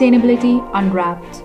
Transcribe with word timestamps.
Sustainability 0.00 0.66
Unwrapped, 0.72 1.44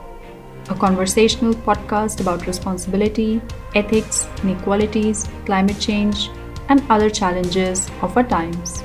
a 0.70 0.76
conversational 0.76 1.54
podcast 1.54 2.22
about 2.22 2.48
responsibility, 2.48 3.42
ethics, 3.76 4.30
inequalities, 4.44 5.28
climate 5.46 5.78
change, 5.78 6.30
and 6.70 6.82
other 6.90 7.10
challenges 7.10 7.90
of 8.02 8.16
our 8.16 8.24
times, 8.24 8.80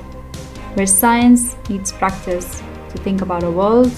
where 0.75 0.89
science 0.89 1.55
meets 1.69 1.93
practice 1.93 2.61
to 2.89 2.99
think 2.99 3.23
about 3.23 3.45
our 3.45 3.53
world 3.53 3.93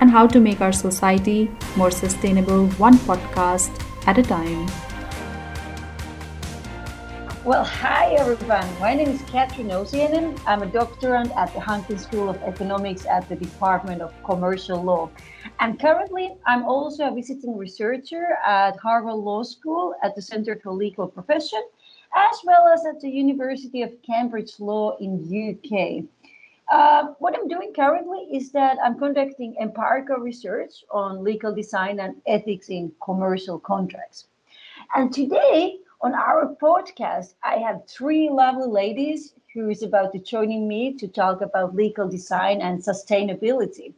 and 0.00 0.10
how 0.10 0.26
to 0.26 0.40
make 0.40 0.62
our 0.62 0.72
society 0.72 1.50
more 1.76 1.90
sustainable 1.90 2.66
one 2.78 2.94
podcast 2.94 3.84
at 4.06 4.16
a 4.16 4.22
time. 4.22 4.66
Well, 7.48 7.64
hi 7.64 8.10
everyone. 8.16 8.68
My 8.78 8.92
name 8.92 9.08
is 9.08 9.22
Katri 9.22 9.64
Nousiainen. 9.64 10.38
I'm 10.46 10.60
a 10.60 10.66
doctorand 10.66 11.32
at 11.34 11.50
the 11.54 11.60
Hanken 11.60 11.98
School 11.98 12.28
of 12.28 12.36
Economics 12.42 13.06
at 13.06 13.26
the 13.26 13.36
Department 13.36 14.02
of 14.02 14.12
Commercial 14.22 14.82
Law. 14.82 15.08
And 15.58 15.80
currently, 15.80 16.36
I'm 16.44 16.64
also 16.64 17.08
a 17.08 17.10
visiting 17.10 17.56
researcher 17.56 18.36
at 18.46 18.76
Harvard 18.76 19.14
Law 19.14 19.44
School 19.44 19.94
at 20.02 20.14
the 20.14 20.20
Center 20.20 20.60
for 20.62 20.74
Legal 20.74 21.08
Profession, 21.08 21.62
as 22.14 22.36
well 22.44 22.68
as 22.68 22.84
at 22.84 23.00
the 23.00 23.08
University 23.08 23.80
of 23.80 23.92
Cambridge 24.02 24.60
Law 24.60 24.98
in 24.98 25.16
UK. 25.24 26.04
Uh, 26.70 27.14
what 27.18 27.34
I'm 27.34 27.48
doing 27.48 27.72
currently 27.74 28.28
is 28.30 28.52
that 28.52 28.76
I'm 28.84 28.98
conducting 28.98 29.56
empirical 29.58 30.16
research 30.16 30.84
on 30.90 31.24
legal 31.24 31.54
design 31.54 31.98
and 32.00 32.20
ethics 32.26 32.68
in 32.68 32.92
commercial 33.02 33.58
contracts. 33.58 34.26
And 34.94 35.10
today, 35.10 35.78
on 36.00 36.14
our 36.14 36.54
podcast, 36.62 37.34
I 37.42 37.56
have 37.56 37.86
three 37.88 38.30
lovely 38.30 38.68
ladies 38.68 39.34
who 39.52 39.68
is 39.68 39.82
about 39.82 40.12
to 40.12 40.20
joining 40.20 40.68
me 40.68 40.94
to 40.94 41.08
talk 41.08 41.40
about 41.40 41.74
legal 41.74 42.08
design 42.08 42.60
and 42.60 42.80
sustainability. 42.80 43.94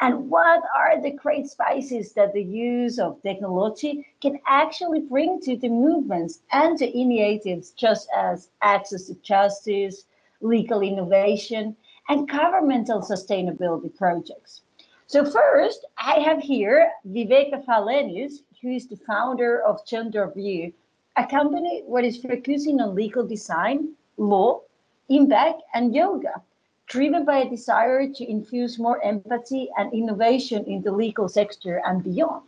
And 0.00 0.28
what 0.28 0.62
are 0.76 1.00
the 1.00 1.10
great 1.10 1.46
spices 1.46 2.12
that 2.12 2.34
the 2.34 2.42
use 2.42 2.98
of 2.98 3.22
technology 3.22 4.06
can 4.20 4.38
actually 4.46 5.00
bring 5.00 5.40
to 5.40 5.56
the 5.56 5.70
movements 5.70 6.40
and 6.52 6.78
the 6.78 6.94
initiatives, 6.94 7.70
just 7.70 8.08
as 8.14 8.50
access 8.60 9.06
to 9.06 9.14
justice, 9.14 10.04
legal 10.42 10.82
innovation, 10.82 11.74
and 12.10 12.28
governmental 12.28 13.00
sustainability 13.00 13.94
projects. 13.96 14.60
So, 15.06 15.24
first, 15.24 15.86
I 15.96 16.20
have 16.20 16.40
here 16.40 16.90
Viveka 17.06 17.64
Falenius, 17.64 18.42
who 18.60 18.70
is 18.70 18.86
the 18.86 18.96
founder 18.96 19.62
of 19.62 19.86
Gender 19.86 20.30
View, 20.36 20.72
a 21.18 21.26
company 21.26 21.82
what 21.84 22.04
is 22.04 22.16
focusing 22.16 22.80
on 22.80 22.94
legal 22.94 23.26
design, 23.26 23.94
law, 24.16 24.60
impact, 25.08 25.62
and 25.74 25.92
yoga, 25.92 26.40
driven 26.86 27.24
by 27.24 27.38
a 27.38 27.50
desire 27.50 28.08
to 28.08 28.30
infuse 28.30 28.78
more 28.78 29.04
empathy 29.04 29.68
and 29.76 29.92
innovation 29.92 30.64
in 30.66 30.80
the 30.82 30.92
legal 30.92 31.28
sector 31.28 31.82
and 31.84 32.04
beyond. 32.04 32.42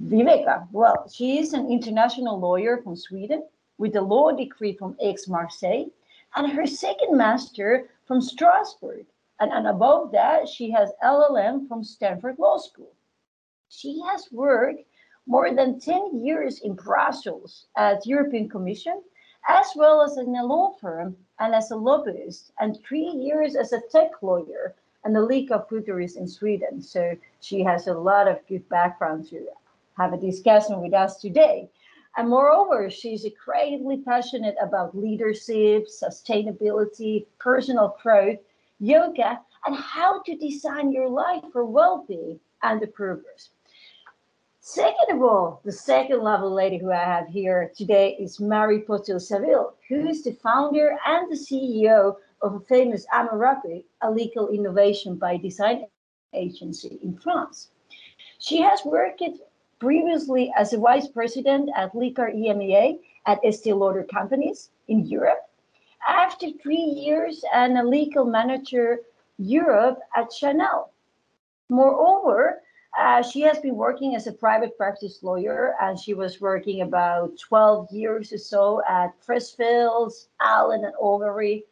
Viveka, 0.00 0.66
well, 0.72 1.08
she 1.12 1.38
is 1.38 1.52
an 1.52 1.70
international 1.70 2.40
lawyer 2.40 2.82
from 2.82 2.96
Sweden 2.96 3.44
with 3.78 3.94
a 3.94 4.00
law 4.00 4.32
degree 4.32 4.72
from 4.72 4.96
Aix-Marseille 5.00 5.86
and 6.34 6.52
her 6.52 6.66
second 6.66 7.16
master 7.16 7.88
from 8.06 8.20
Strasbourg. 8.20 9.06
And, 9.38 9.52
and 9.52 9.68
above 9.68 10.10
that, 10.12 10.48
she 10.48 10.70
has 10.72 10.90
LLM 11.04 11.68
from 11.68 11.84
Stanford 11.84 12.38
Law 12.38 12.58
School. 12.58 12.92
She 13.68 14.00
has 14.06 14.28
worked 14.32 14.82
more 15.26 15.54
than 15.54 15.78
10 15.78 16.24
years 16.24 16.60
in 16.60 16.74
Brussels 16.74 17.66
at 17.76 18.06
European 18.06 18.48
Commission, 18.48 19.02
as 19.48 19.66
well 19.76 20.02
as 20.02 20.18
in 20.18 20.34
a 20.36 20.44
law 20.44 20.72
firm 20.80 21.16
and 21.38 21.54
as 21.54 21.70
a 21.70 21.76
lobbyist, 21.76 22.52
and 22.60 22.78
three 22.80 23.08
years 23.08 23.56
as 23.56 23.72
a 23.72 23.80
tech 23.90 24.10
lawyer 24.22 24.74
and 25.04 25.14
the 25.14 25.20
League 25.20 25.50
of 25.50 25.68
Futurists 25.68 26.16
in 26.16 26.28
Sweden. 26.28 26.80
So 26.80 27.16
she 27.40 27.62
has 27.64 27.86
a 27.86 27.94
lot 27.94 28.28
of 28.28 28.46
good 28.48 28.68
background 28.68 29.28
to 29.30 29.46
have 29.96 30.12
a 30.12 30.16
discussion 30.16 30.80
with 30.80 30.94
us 30.94 31.20
today. 31.20 31.68
And 32.16 32.28
moreover, 32.28 32.90
she's 32.90 33.24
incredibly 33.24 33.98
passionate 33.98 34.56
about 34.60 34.96
leadership, 34.96 35.86
sustainability, 35.88 37.26
personal 37.38 37.96
growth, 38.02 38.38
yoga, 38.78 39.40
and 39.64 39.76
how 39.76 40.20
to 40.22 40.36
design 40.36 40.92
your 40.92 41.08
life 41.08 41.42
for 41.52 41.64
well 41.64 42.04
being 42.06 42.38
and 42.62 42.80
the 42.80 42.86
progress. 42.86 43.50
Second 44.64 45.10
of 45.10 45.22
all, 45.24 45.60
the 45.64 45.72
second 45.72 46.22
level 46.22 46.48
lady 46.48 46.78
who 46.78 46.92
I 46.92 47.02
have 47.02 47.26
here 47.26 47.72
today 47.76 48.16
is 48.20 48.38
Marie 48.38 48.78
Potel-Saville, 48.78 49.74
who 49.88 50.06
is 50.06 50.22
the 50.22 50.34
founder 50.34 50.96
and 51.04 51.28
the 51.28 51.34
CEO 51.34 52.14
of 52.42 52.54
a 52.54 52.60
famous 52.60 53.04
Amurabi, 53.12 53.82
a 54.02 54.10
legal 54.12 54.50
innovation 54.50 55.16
by 55.16 55.36
design 55.36 55.86
agency 56.32 57.00
in 57.02 57.18
France. 57.18 57.70
She 58.38 58.60
has 58.60 58.84
worked 58.84 59.24
previously 59.80 60.52
as 60.56 60.72
a 60.72 60.78
vice 60.78 61.08
president 61.08 61.68
at 61.74 61.96
Legal 61.96 62.26
EMEA 62.26 63.00
at 63.26 63.44
Estee 63.44 63.72
Lauder 63.72 64.04
Companies 64.04 64.70
in 64.86 65.04
Europe. 65.06 65.42
After 66.06 66.46
three 66.62 66.76
years 66.76 67.44
and 67.52 67.76
a 67.78 67.82
legal 67.82 68.26
manager 68.26 69.00
Europe 69.38 69.98
at 70.14 70.32
Chanel. 70.32 70.92
Moreover, 71.68 72.61
uh, 72.98 73.22
she 73.22 73.40
has 73.40 73.58
been 73.58 73.76
working 73.76 74.14
as 74.14 74.26
a 74.26 74.32
private 74.32 74.76
practice 74.76 75.22
lawyer, 75.22 75.74
and 75.80 75.98
she 75.98 76.12
was 76.12 76.40
working 76.40 76.82
about 76.82 77.38
12 77.38 77.90
years 77.90 78.32
or 78.32 78.38
so 78.38 78.82
at 78.88 79.14
Freshfields, 79.26 80.26
Allen 80.40 80.84
and 80.84 80.94
Overy, 81.00 81.62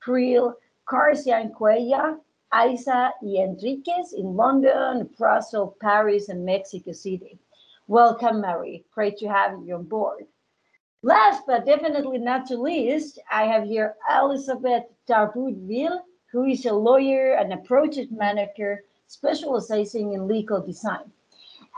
Creel, 0.00 0.54
Garcia 0.88 1.38
and 1.38 1.54
Cuellar, 1.54 2.18
Aiza 2.52 3.10
y 3.22 3.42
Enriquez 3.42 4.12
in 4.12 4.36
London, 4.36 5.08
Brussels, 5.18 5.74
Paris, 5.80 6.28
and 6.28 6.44
Mexico 6.44 6.92
City. 6.92 7.38
Welcome, 7.88 8.42
Mary. 8.42 8.84
Great 8.94 9.16
to 9.18 9.28
have 9.28 9.58
you 9.64 9.76
on 9.76 9.84
board. 9.84 10.26
Last 11.02 11.44
but 11.46 11.64
definitely 11.64 12.18
not 12.18 12.48
the 12.48 12.56
least, 12.56 13.18
I 13.30 13.44
have 13.44 13.64
here 13.64 13.94
Elizabeth 14.10 14.84
Darboudville, 15.08 16.00
who 16.32 16.44
is 16.44 16.66
a 16.66 16.72
lawyer 16.72 17.34
and 17.34 17.52
a 17.52 17.58
project 17.58 18.12
manager 18.12 18.82
specializing 19.06 20.12
in 20.12 20.26
legal 20.26 20.60
design. 20.60 21.10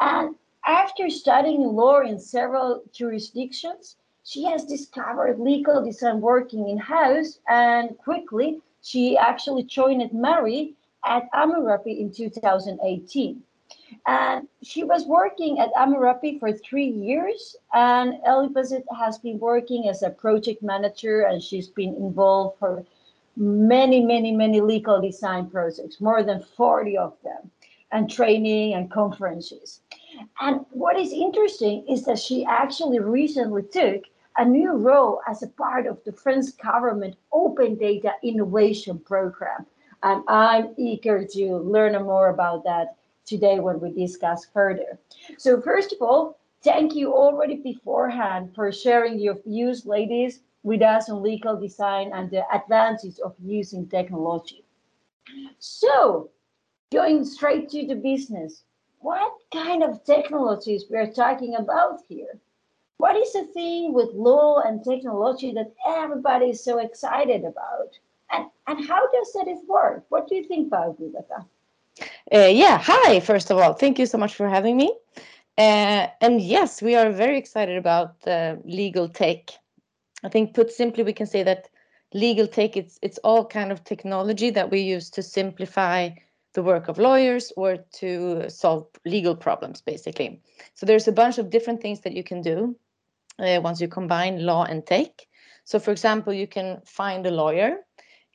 And 0.01 0.35
after 0.67 1.09
studying 1.11 1.63
law 1.63 2.01
in 2.01 2.19
several 2.19 2.83
jurisdictions, 2.93 3.97
she 4.25 4.45
has 4.45 4.65
discovered 4.65 5.41
legal 5.41 5.85
design 5.85 6.21
working 6.21 6.69
in 6.69 6.79
house 6.79 7.39
and 7.49 7.97
quickly 7.99 8.61
she 8.83 9.17
actually 9.17 9.65
joined 9.65 10.13
Mary 10.13 10.75
at 11.05 11.31
Amurabi 11.33 11.99
in 12.01 12.13
2018. 12.13 13.43
And 14.07 14.49
she 14.63 14.85
was 14.85 15.07
working 15.07 15.59
at 15.59 15.73
Amurabi 15.75 16.41
for 16.41 16.53
three 16.53 16.89
years, 16.89 17.57
and 17.75 18.15
Elizabeth 18.27 18.85
has 18.99 19.19
been 19.19 19.39
working 19.39 19.89
as 19.89 20.03
a 20.03 20.11
project 20.11 20.63
manager, 20.63 21.23
and 21.23 21.43
she's 21.43 21.69
been 21.69 21.95
involved 21.97 22.59
for 22.59 22.85
many, 23.39 24.05
many, 24.05 24.33
many 24.33 24.61
legal 24.61 25.01
design 25.01 25.49
projects, 25.49 26.01
more 26.01 26.23
than 26.23 26.43
40 26.43 26.99
of 26.99 27.15
them, 27.23 27.51
and 27.93 28.11
training 28.11 28.75
and 28.75 28.91
conferences. 28.91 29.81
And 30.41 30.67
what 30.71 30.99
is 30.99 31.13
interesting 31.13 31.87
is 31.89 32.05
that 32.05 32.19
she 32.19 32.45
actually 32.45 32.99
recently 32.99 33.63
took 33.63 34.03
a 34.37 34.45
new 34.45 34.73
role 34.73 35.21
as 35.29 35.43
a 35.43 35.49
part 35.49 35.87
of 35.87 36.03
the 36.05 36.13
French 36.13 36.47
government 36.63 37.17
Open 37.33 37.77
Data 37.77 38.13
Innovation 38.23 38.99
Program. 38.99 39.65
And 40.03 40.23
I'm 40.29 40.75
eager 40.77 41.25
to 41.25 41.57
learn 41.57 41.93
more 42.05 42.29
about 42.29 42.65
that 42.65 42.97
today 43.25 43.61
when 43.61 43.81
we 43.81 43.93
discuss 43.93 44.47
further. 44.53 44.99
So, 45.39 45.61
first 45.61 45.93
of 45.93 46.01
all, 46.01 46.39
thank 46.63 46.95
you 46.95 47.13
already 47.13 47.57
beforehand 47.57 48.55
for 48.55 48.71
sharing 48.71 49.19
your 49.19 49.37
views, 49.45 49.87
ladies 49.87 50.41
with 50.63 50.83
us 50.83 51.09
on 51.09 51.23
legal 51.23 51.59
design 51.59 52.11
and 52.13 52.31
the 52.31 52.43
advantages 52.53 53.19
of 53.19 53.35
using 53.43 53.89
technology. 53.89 54.65
So, 55.59 56.31
going 56.93 57.25
straight 57.25 57.69
to 57.71 57.87
the 57.87 57.95
business, 57.95 58.65
what 59.01 59.33
kind 59.53 59.83
of 59.83 60.05
technologies 60.05 60.85
we 60.91 60.97
are 60.97 61.13
talking 61.13 61.55
about 61.55 62.01
here? 62.09 62.39
What 62.99 63.17
is 63.17 63.33
the 63.33 63.45
thing 63.45 63.93
with 63.93 64.09
law 64.13 64.61
and 64.61 64.83
technology 64.83 65.53
that 65.53 65.73
everybody 65.87 66.47
is 66.51 66.65
so 66.65 66.79
excited 66.79 67.45
about? 67.45 67.97
And, 68.33 68.47
and 68.67 68.87
how 68.87 69.11
does 69.13 69.33
that 69.35 69.47
work? 69.69 70.05
What 70.09 70.29
do 70.29 70.35
you 70.35 70.45
think 70.45 70.67
about 70.67 71.01
Viveka? 71.01 71.47
Uh, 72.33 72.51
yeah, 72.51 72.79
hi, 72.79 73.21
first 73.21 73.51
of 73.51 73.59
all. 73.59 73.73
Thank 73.73 73.99
you 73.99 74.07
so 74.07 74.19
much 74.19 74.35
for 74.35 74.49
having 74.49 74.77
me. 74.77 74.93
Uh, 75.57 76.09
and 76.21 76.41
yes, 76.41 76.83
we 76.83 76.95
are 76.95 77.11
very 77.11 77.39
excited 77.39 77.77
about 77.77 78.15
uh, 78.27 78.57
legal 78.65 79.09
tech 79.09 79.51
I 80.25 80.29
think 80.29 80.55
put 80.55 80.71
simply, 80.71 81.03
we 81.05 81.13
can 81.13 81.27
say 81.27 81.43
that 81.45 81.69
legal 82.15 82.47
tech 82.47 82.77
it's 82.77 82.99
it's 83.03 83.19
all 83.19 83.45
kind 83.45 83.71
of 83.71 83.85
technology 83.85 84.51
that 84.51 84.71
we 84.71 84.81
use 84.81 85.11
to 85.11 85.23
simplify 85.23 86.09
the 86.55 86.63
work 86.63 86.89
of 86.89 86.99
lawyers 86.99 87.53
or 87.57 87.77
to 87.93 88.49
solve 88.49 88.87
legal 89.05 89.37
problems 89.37 89.83
basically. 89.83 90.41
So 90.75 90.87
there's 90.87 91.09
a 91.09 91.13
bunch 91.13 91.39
of 91.39 91.51
different 91.51 91.83
things 91.83 92.01
that 92.01 92.15
you 92.15 92.25
can 92.25 92.41
do 92.41 92.77
uh, 93.39 93.61
once 93.63 93.81
you 93.81 93.89
combine 93.89 94.45
law 94.45 94.65
and 94.65 94.87
tech. 94.87 95.27
So 95.65 95.79
for 95.79 95.91
example 95.91 96.33
you 96.33 96.47
can 96.47 96.81
find 96.87 97.27
a 97.27 97.31
lawyer 97.31 97.77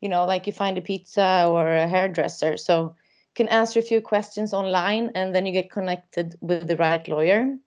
you 0.01 0.09
know 0.09 0.25
like 0.25 0.45
you 0.45 0.53
find 0.53 0.77
a 0.77 0.81
pizza 0.81 1.47
or 1.49 1.75
a 1.75 1.87
hairdresser. 1.87 2.57
So 2.57 2.95
you 3.29 3.35
can 3.35 3.47
answer 3.47 3.79
a 3.79 3.89
few 3.91 4.01
questions 4.01 4.53
online 4.53 5.11
and 5.15 5.33
then 5.33 5.45
you 5.45 5.51
get 5.51 5.71
connected 5.71 6.35
with 6.41 6.67
the 6.67 6.77
right 6.77 7.05
lawyer. 7.07 7.57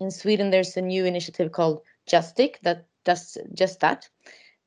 In 0.00 0.10
Sweden, 0.10 0.50
there's 0.50 0.76
a 0.76 0.82
new 0.82 1.04
initiative 1.06 1.52
called 1.52 1.82
Justic 2.06 2.56
that 2.62 2.86
does 3.06 3.38
just 3.54 3.80
that. 3.80 4.08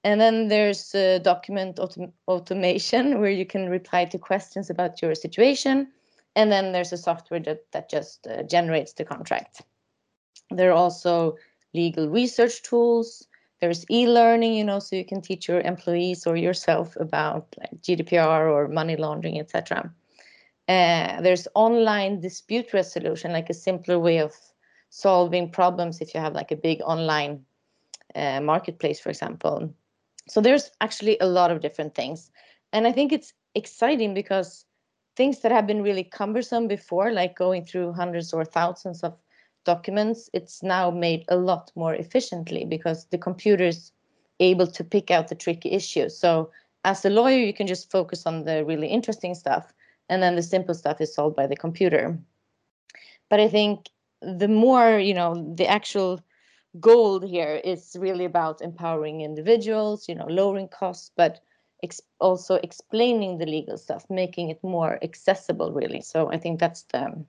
And 0.03 0.19
then 0.19 0.47
there's 0.47 0.95
document 1.23 1.75
autom 1.77 2.11
automation 2.27 3.19
where 3.19 3.29
you 3.29 3.45
can 3.45 3.69
reply 3.69 4.05
to 4.05 4.17
questions 4.17 4.69
about 4.69 5.01
your 5.01 5.13
situation. 5.13 5.91
And 6.35 6.51
then 6.51 6.71
there's 6.71 6.93
a 6.93 6.97
software 6.97 7.41
that, 7.41 7.71
that 7.73 7.89
just 7.89 8.25
uh, 8.25 8.43
generates 8.43 8.93
the 8.93 9.03
contract. 9.03 9.61
There 10.51 10.71
are 10.71 10.75
also 10.75 11.35
legal 11.73 12.09
research 12.09 12.63
tools. 12.63 13.27
There's 13.59 13.85
e-learning, 13.91 14.53
you 14.53 14.63
know, 14.63 14.79
so 14.79 14.95
you 14.95 15.03
can 15.03 15.21
teach 15.21 15.49
your 15.49 15.59
employees 15.59 16.25
or 16.25 16.37
yourself 16.37 16.95
about 16.95 17.53
like 17.59 17.81
GDPR 17.81 18.49
or 18.49 18.69
money 18.69 18.95
laundering, 18.95 19.37
etc. 19.37 19.93
Uh, 20.69 21.21
there's 21.21 21.47
online 21.55 22.21
dispute 22.21 22.73
resolution, 22.73 23.33
like 23.33 23.49
a 23.49 23.53
simpler 23.53 23.99
way 23.99 24.19
of 24.19 24.33
solving 24.89 25.51
problems 25.51 25.99
if 25.99 26.13
you 26.13 26.21
have 26.21 26.33
like 26.33 26.51
a 26.51 26.55
big 26.55 26.81
online 26.81 27.43
uh, 28.15 28.41
marketplace, 28.41 28.99
for 28.99 29.09
example. 29.09 29.73
So 30.27 30.41
there's 30.41 30.71
actually 30.81 31.17
a 31.19 31.25
lot 31.25 31.51
of 31.51 31.61
different 31.61 31.95
things. 31.95 32.31
And 32.73 32.85
I 32.87 32.91
think 32.91 33.11
it's 33.11 33.33
exciting 33.55 34.13
because 34.13 34.65
things 35.15 35.39
that 35.39 35.51
have 35.51 35.67
been 35.67 35.83
really 35.83 36.03
cumbersome 36.03 36.67
before, 36.67 37.11
like 37.11 37.35
going 37.35 37.65
through 37.65 37.93
hundreds 37.93 38.33
or 38.33 38.45
thousands 38.45 39.03
of 39.03 39.17
documents, 39.65 40.29
it's 40.33 40.63
now 40.63 40.91
made 40.91 41.25
a 41.29 41.35
lot 41.35 41.71
more 41.75 41.93
efficiently 41.93 42.65
because 42.65 43.05
the 43.07 43.17
computer 43.17 43.65
is 43.65 43.91
able 44.39 44.67
to 44.67 44.83
pick 44.83 45.11
out 45.11 45.27
the 45.27 45.35
tricky 45.35 45.71
issues. 45.71 46.17
So 46.17 46.51
as 46.85 47.03
a 47.03 47.09
lawyer, 47.09 47.37
you 47.37 47.53
can 47.53 47.67
just 47.67 47.91
focus 47.91 48.25
on 48.25 48.45
the 48.45 48.63
really 48.65 48.87
interesting 48.87 49.35
stuff, 49.35 49.73
and 50.07 50.23
then 50.23 50.35
the 50.35 50.43
simple 50.43 50.73
stuff 50.73 51.01
is 51.01 51.13
solved 51.13 51.35
by 51.35 51.47
the 51.47 51.55
computer. 51.55 52.17
But 53.29 53.39
I 53.39 53.47
think 53.47 53.89
the 54.21 54.47
more, 54.47 54.99
you 54.99 55.13
know, 55.13 55.53
the 55.55 55.67
actual 55.67 56.21
goal 56.79 57.19
here 57.21 57.55
is 57.63 57.95
really 57.99 58.25
about 58.25 58.61
empowering 58.61 59.21
individuals, 59.21 60.07
you 60.09 60.15
know, 60.15 60.27
lowering 60.27 60.67
costs, 60.67 61.11
but 61.15 61.39
ex 61.83 62.01
also 62.19 62.55
explaining 62.55 63.37
the 63.37 63.45
legal 63.45 63.77
stuff, 63.77 64.05
making 64.09 64.49
it 64.49 64.63
more 64.63 64.99
accessible, 65.03 65.71
really. 65.71 66.01
So 66.01 66.31
I 66.31 66.37
think 66.37 66.59
that's 66.59 66.83
the 66.83 67.25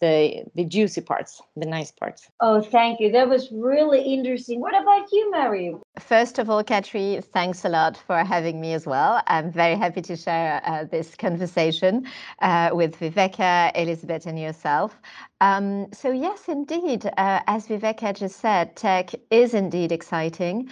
the 0.00 0.44
the 0.54 0.64
juicy 0.64 1.00
parts, 1.00 1.42
the 1.56 1.66
nice 1.66 1.90
parts. 1.90 2.28
Oh, 2.40 2.60
thank 2.60 3.00
you. 3.00 3.10
That 3.12 3.28
was 3.28 3.50
really 3.52 4.00
interesting. 4.00 4.60
What 4.60 4.80
about 4.80 5.10
you, 5.12 5.30
Mary? 5.30 5.74
First 5.98 6.38
of 6.38 6.48
all, 6.50 6.62
Katri, 6.62 7.22
thanks 7.24 7.64
a 7.64 7.68
lot 7.68 7.96
for 7.96 8.18
having 8.24 8.60
me 8.60 8.72
as 8.72 8.86
well. 8.86 9.22
I'm 9.26 9.50
very 9.50 9.76
happy 9.76 10.02
to 10.02 10.16
share 10.16 10.60
uh, 10.64 10.84
this 10.84 11.14
conversation 11.14 12.06
uh, 12.40 12.70
with 12.72 12.98
Viveka, 12.98 13.72
Elizabeth, 13.74 14.26
and 14.26 14.38
yourself. 14.38 14.98
Um, 15.40 15.92
so 15.92 16.10
yes, 16.10 16.48
indeed, 16.48 17.06
uh, 17.16 17.40
as 17.46 17.66
Viveka 17.68 18.16
just 18.16 18.40
said, 18.40 18.76
tech 18.76 19.14
is 19.30 19.54
indeed 19.54 19.92
exciting 19.92 20.70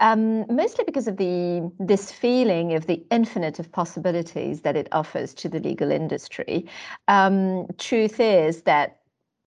um, 0.00 0.46
mostly 0.54 0.84
because 0.84 1.08
of 1.08 1.16
the 1.16 1.70
this 1.78 2.12
feeling 2.12 2.74
of 2.74 2.86
the 2.86 3.04
infinite 3.10 3.58
of 3.58 3.70
possibilities 3.72 4.60
that 4.62 4.76
it 4.76 4.88
offers 4.92 5.34
to 5.34 5.48
the 5.48 5.60
legal 5.60 5.90
industry. 5.90 6.66
Um, 7.08 7.66
truth 7.78 8.20
is 8.20 8.62
that 8.62 9.00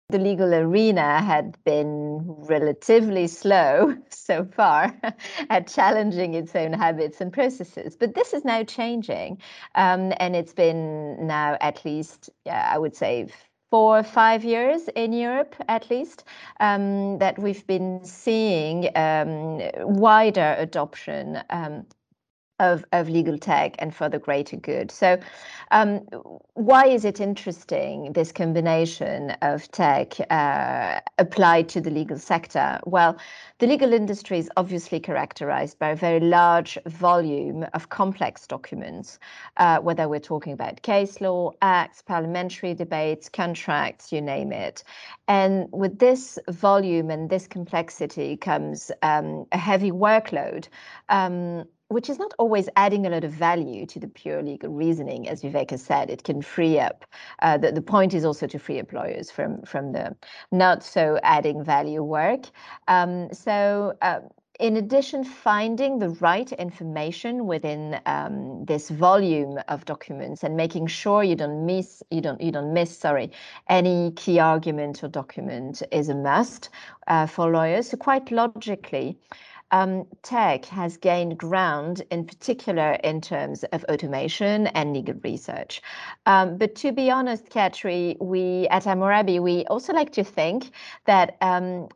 the 0.09 0.17
legal 0.17 0.53
arena 0.55 1.21
had 1.21 1.55
been 1.63 2.23
relatively 2.25 3.27
slow 3.27 3.95
so 4.09 4.43
far 4.43 4.99
at 5.49 5.67
challenging 5.67 6.33
its 6.33 6.55
own 6.55 6.73
habits 6.73 7.21
and 7.21 7.31
processes. 7.31 7.95
But 7.95 8.15
this 8.15 8.33
is 8.33 8.43
now 8.43 8.63
changing. 8.63 9.39
Um, 9.75 10.11
and 10.17 10.35
it's 10.35 10.53
been 10.53 11.27
now 11.27 11.57
at 11.61 11.85
least, 11.85 12.31
yeah, 12.45 12.67
I 12.73 12.79
would 12.79 12.95
say, 12.95 13.27
for 13.69 14.03
five 14.03 14.43
years 14.43 14.87
in 14.95 15.13
Europe, 15.13 15.55
at 15.67 15.89
least, 15.89 16.23
um, 16.59 17.17
that 17.19 17.37
we've 17.37 17.65
been 17.67 18.03
seeing 18.03 18.89
um, 18.95 19.61
wider 19.77 20.55
adoption 20.57 21.41
um, 21.49 21.85
of, 22.59 22.85
of 22.91 23.09
legal 23.09 23.37
tech 23.37 23.75
and 23.79 23.95
for 23.95 24.09
the 24.09 24.19
greater 24.19 24.57
good. 24.57 24.91
So, 24.91 25.19
um, 25.71 25.99
why 26.53 26.87
is 26.87 27.05
it 27.05 27.19
interesting, 27.19 28.13
this 28.13 28.31
combination 28.31 29.31
of 29.41 29.69
tech 29.71 30.13
uh, 30.31 30.99
applied 31.17 31.69
to 31.69 31.81
the 31.81 31.89
legal 31.89 32.17
sector? 32.17 32.79
Well, 32.85 33.17
the 33.59 33.67
legal 33.67 33.93
industry 33.93 34.39
is 34.39 34.49
obviously 34.57 34.99
characterized 34.99 35.79
by 35.79 35.89
a 35.89 35.95
very 35.95 36.19
large 36.19 36.77
volume 36.85 37.65
of 37.73 37.89
complex 37.89 38.47
documents, 38.47 39.19
uh, 39.57 39.79
whether 39.79 40.07
we're 40.07 40.19
talking 40.19 40.53
about 40.53 40.81
case 40.81 41.21
law, 41.21 41.51
acts, 41.61 42.01
parliamentary 42.01 42.73
debates, 42.73 43.29
contracts, 43.29 44.11
you 44.11 44.21
name 44.21 44.51
it. 44.51 44.83
And 45.27 45.67
with 45.71 45.99
this 45.99 46.39
volume 46.49 47.09
and 47.09 47.29
this 47.29 47.47
complexity 47.47 48.37
comes 48.37 48.91
um, 49.03 49.45
a 49.51 49.57
heavy 49.57 49.91
workload. 49.91 50.67
Um, 51.09 51.65
which 51.89 52.09
is 52.09 52.17
not 52.17 52.33
always 52.39 52.69
adding 52.75 53.05
a 53.05 53.09
lot 53.09 53.23
of 53.23 53.31
value 53.31 53.85
to 53.87 53.99
the 53.99 54.07
pure 54.07 54.41
legal 54.41 54.71
reasoning, 54.71 55.27
as 55.27 55.41
Viveka 55.41 55.77
said. 55.77 56.09
It 56.09 56.23
can 56.23 56.41
free 56.41 56.79
up. 56.79 57.05
Uh, 57.41 57.57
the, 57.57 57.71
the 57.71 57.81
point 57.81 58.13
is 58.13 58.23
also 58.23 58.47
to 58.47 58.59
free 58.59 58.79
up 58.79 58.93
lawyers 58.93 59.29
from 59.29 59.61
from 59.63 59.91
the 59.91 60.15
not 60.51 60.83
so 60.83 61.19
adding 61.23 61.63
value 61.63 62.03
work. 62.03 62.45
Um, 62.87 63.33
so. 63.33 63.93
Uh, 64.01 64.21
in 64.59 64.75
addition, 64.75 65.23
finding 65.23 65.99
the 65.99 66.09
right 66.19 66.51
information 66.51 67.47
within 67.47 68.01
um, 68.05 68.65
this 68.65 68.89
volume 68.89 69.57
of 69.69 69.85
documents 69.85 70.43
and 70.43 70.57
making 70.57 70.87
sure 70.87 71.23
you 71.23 71.35
don't 71.35 71.65
miss 71.65 72.03
you 72.11 72.19
don't 72.19 72.41
you 72.41 72.51
don't 72.51 72.73
miss 72.73 72.97
sorry 72.97 73.31
any 73.69 74.11
key 74.17 74.37
argument 74.37 75.01
or 75.01 75.07
document 75.07 75.81
is 75.93 76.09
a 76.09 76.15
must 76.15 76.69
uh, 77.07 77.25
for 77.25 77.49
lawyers. 77.49 77.89
So 77.89 77.97
quite 77.97 78.31
logically, 78.31 79.17
um, 79.71 80.05
tech 80.23 80.65
has 80.65 80.97
gained 80.97 81.37
ground, 81.37 82.01
in 82.11 82.25
particular 82.25 82.93
in 83.03 83.21
terms 83.21 83.63
of 83.65 83.83
automation 83.85 84.67
and 84.67 84.93
legal 84.93 85.15
research. 85.23 85.81
Um, 86.25 86.57
but 86.57 86.75
to 86.75 86.91
be 86.91 87.11
honest, 87.11 87.49
Katri, 87.49 88.19
we 88.19 88.67
at 88.69 88.83
Amurabi, 88.83 89.39
we 89.41 89.65
also 89.65 89.93
like 89.93 90.11
to 90.13 90.23
think 90.23 90.71
that 91.05 91.37
um, 91.41 91.87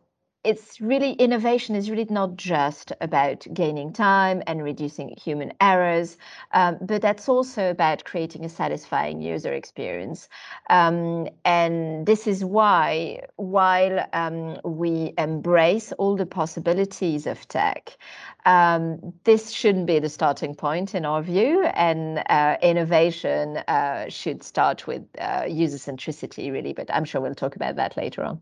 it's 0.43 0.81
really 0.81 1.13
innovation 1.13 1.75
is 1.75 1.89
really 1.89 2.05
not 2.09 2.35
just 2.35 2.91
about 2.99 3.47
gaining 3.53 3.93
time 3.93 4.43
and 4.45 4.61
reducing 4.61 5.15
human 5.15 5.53
errors, 5.61 6.17
um, 6.51 6.77
but 6.81 7.01
that's 7.01 7.29
also 7.29 7.69
about 7.69 8.03
creating 8.03 8.43
a 8.43 8.49
satisfying 8.49 9.21
user 9.21 9.53
experience. 9.53 10.27
Um, 10.69 11.29
and 11.45 12.05
this 12.05 12.27
is 12.27 12.43
why, 12.43 13.23
while 13.37 14.05
um, 14.11 14.59
we 14.65 15.13
embrace 15.17 15.93
all 15.93 16.17
the 16.17 16.25
possibilities 16.25 17.25
of 17.25 17.47
tech, 17.47 17.97
um, 18.45 19.13
this 19.23 19.51
shouldn't 19.51 19.87
be 19.87 19.99
the 19.99 20.09
starting 20.09 20.55
point 20.55 20.93
in 20.93 21.05
our 21.05 21.21
view, 21.21 21.63
and 21.63 22.21
uh, 22.29 22.57
innovation 22.61 23.57
uh, 23.69 24.09
should 24.09 24.43
start 24.43 24.87
with 24.87 25.03
uh, 25.19 25.45
user 25.47 25.77
centricity, 25.77 26.51
really. 26.51 26.73
But 26.73 26.93
I'm 26.93 27.05
sure 27.05 27.21
we'll 27.21 27.35
talk 27.35 27.55
about 27.55 27.77
that 27.77 27.95
later 27.95 28.23
on 28.23 28.41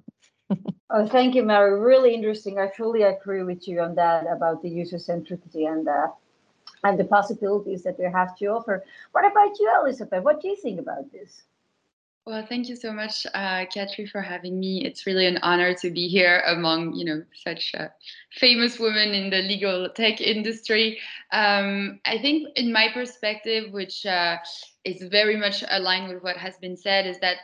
oh, 0.90 1.08
thank 1.08 1.36
you, 1.36 1.44
Mary. 1.44 1.80
Really 1.80 2.14
interesting. 2.14 2.60
I 2.60 2.70
fully 2.76 3.04
agree 3.04 3.44
with 3.44 3.68
you 3.68 3.82
on 3.82 3.96
that 3.96 4.26
about 4.28 4.62
the 4.62 4.70
user 4.70 4.98
centricity 4.98 5.72
and 5.72 5.88
uh, 5.88 6.08
and 6.84 7.00
the 7.00 7.06
possibilities 7.06 7.84
that 7.84 7.98
they 7.98 8.10
have 8.10 8.36
to 8.38 8.46
offer. 8.48 8.84
What 9.12 9.30
about 9.30 9.60
you, 9.60 9.72
Elizabeth? 9.82 10.24
What 10.24 10.42
do 10.42 10.48
you 10.48 10.56
think 10.56 10.80
about 10.80 11.12
this? 11.12 11.44
Well, 12.26 12.46
thank 12.46 12.70
you 12.70 12.76
so 12.76 12.94
much, 12.94 13.26
uh, 13.34 13.66
Katri, 13.66 14.08
for 14.08 14.22
having 14.22 14.60
me. 14.60 14.86
It's 14.86 15.08
really 15.08 15.26
an 15.26 15.40
honor 15.42 15.74
to 15.74 15.90
be 15.90 16.08
here 16.08 16.44
among, 16.46 16.94
you 16.94 17.04
know, 17.04 17.24
such 17.34 17.74
uh, 17.76 17.88
famous 18.34 18.78
women 18.78 19.10
in 19.10 19.32
the 19.32 19.42
legal 19.42 19.90
tech 19.90 20.22
industry. 20.22 21.00
Um, 21.32 22.00
I 22.06 22.20
think, 22.20 22.50
in 22.56 22.72
my 22.72 22.90
perspective, 22.94 23.72
which 23.74 24.06
uh, 24.06 24.38
is 24.84 25.02
very 25.10 25.36
much 25.36 25.64
aligned 25.68 26.14
with 26.14 26.22
what 26.22 26.38
has 26.38 26.58
been 26.58 26.78
said, 26.78 27.08
is 27.08 27.20
that 27.22 27.38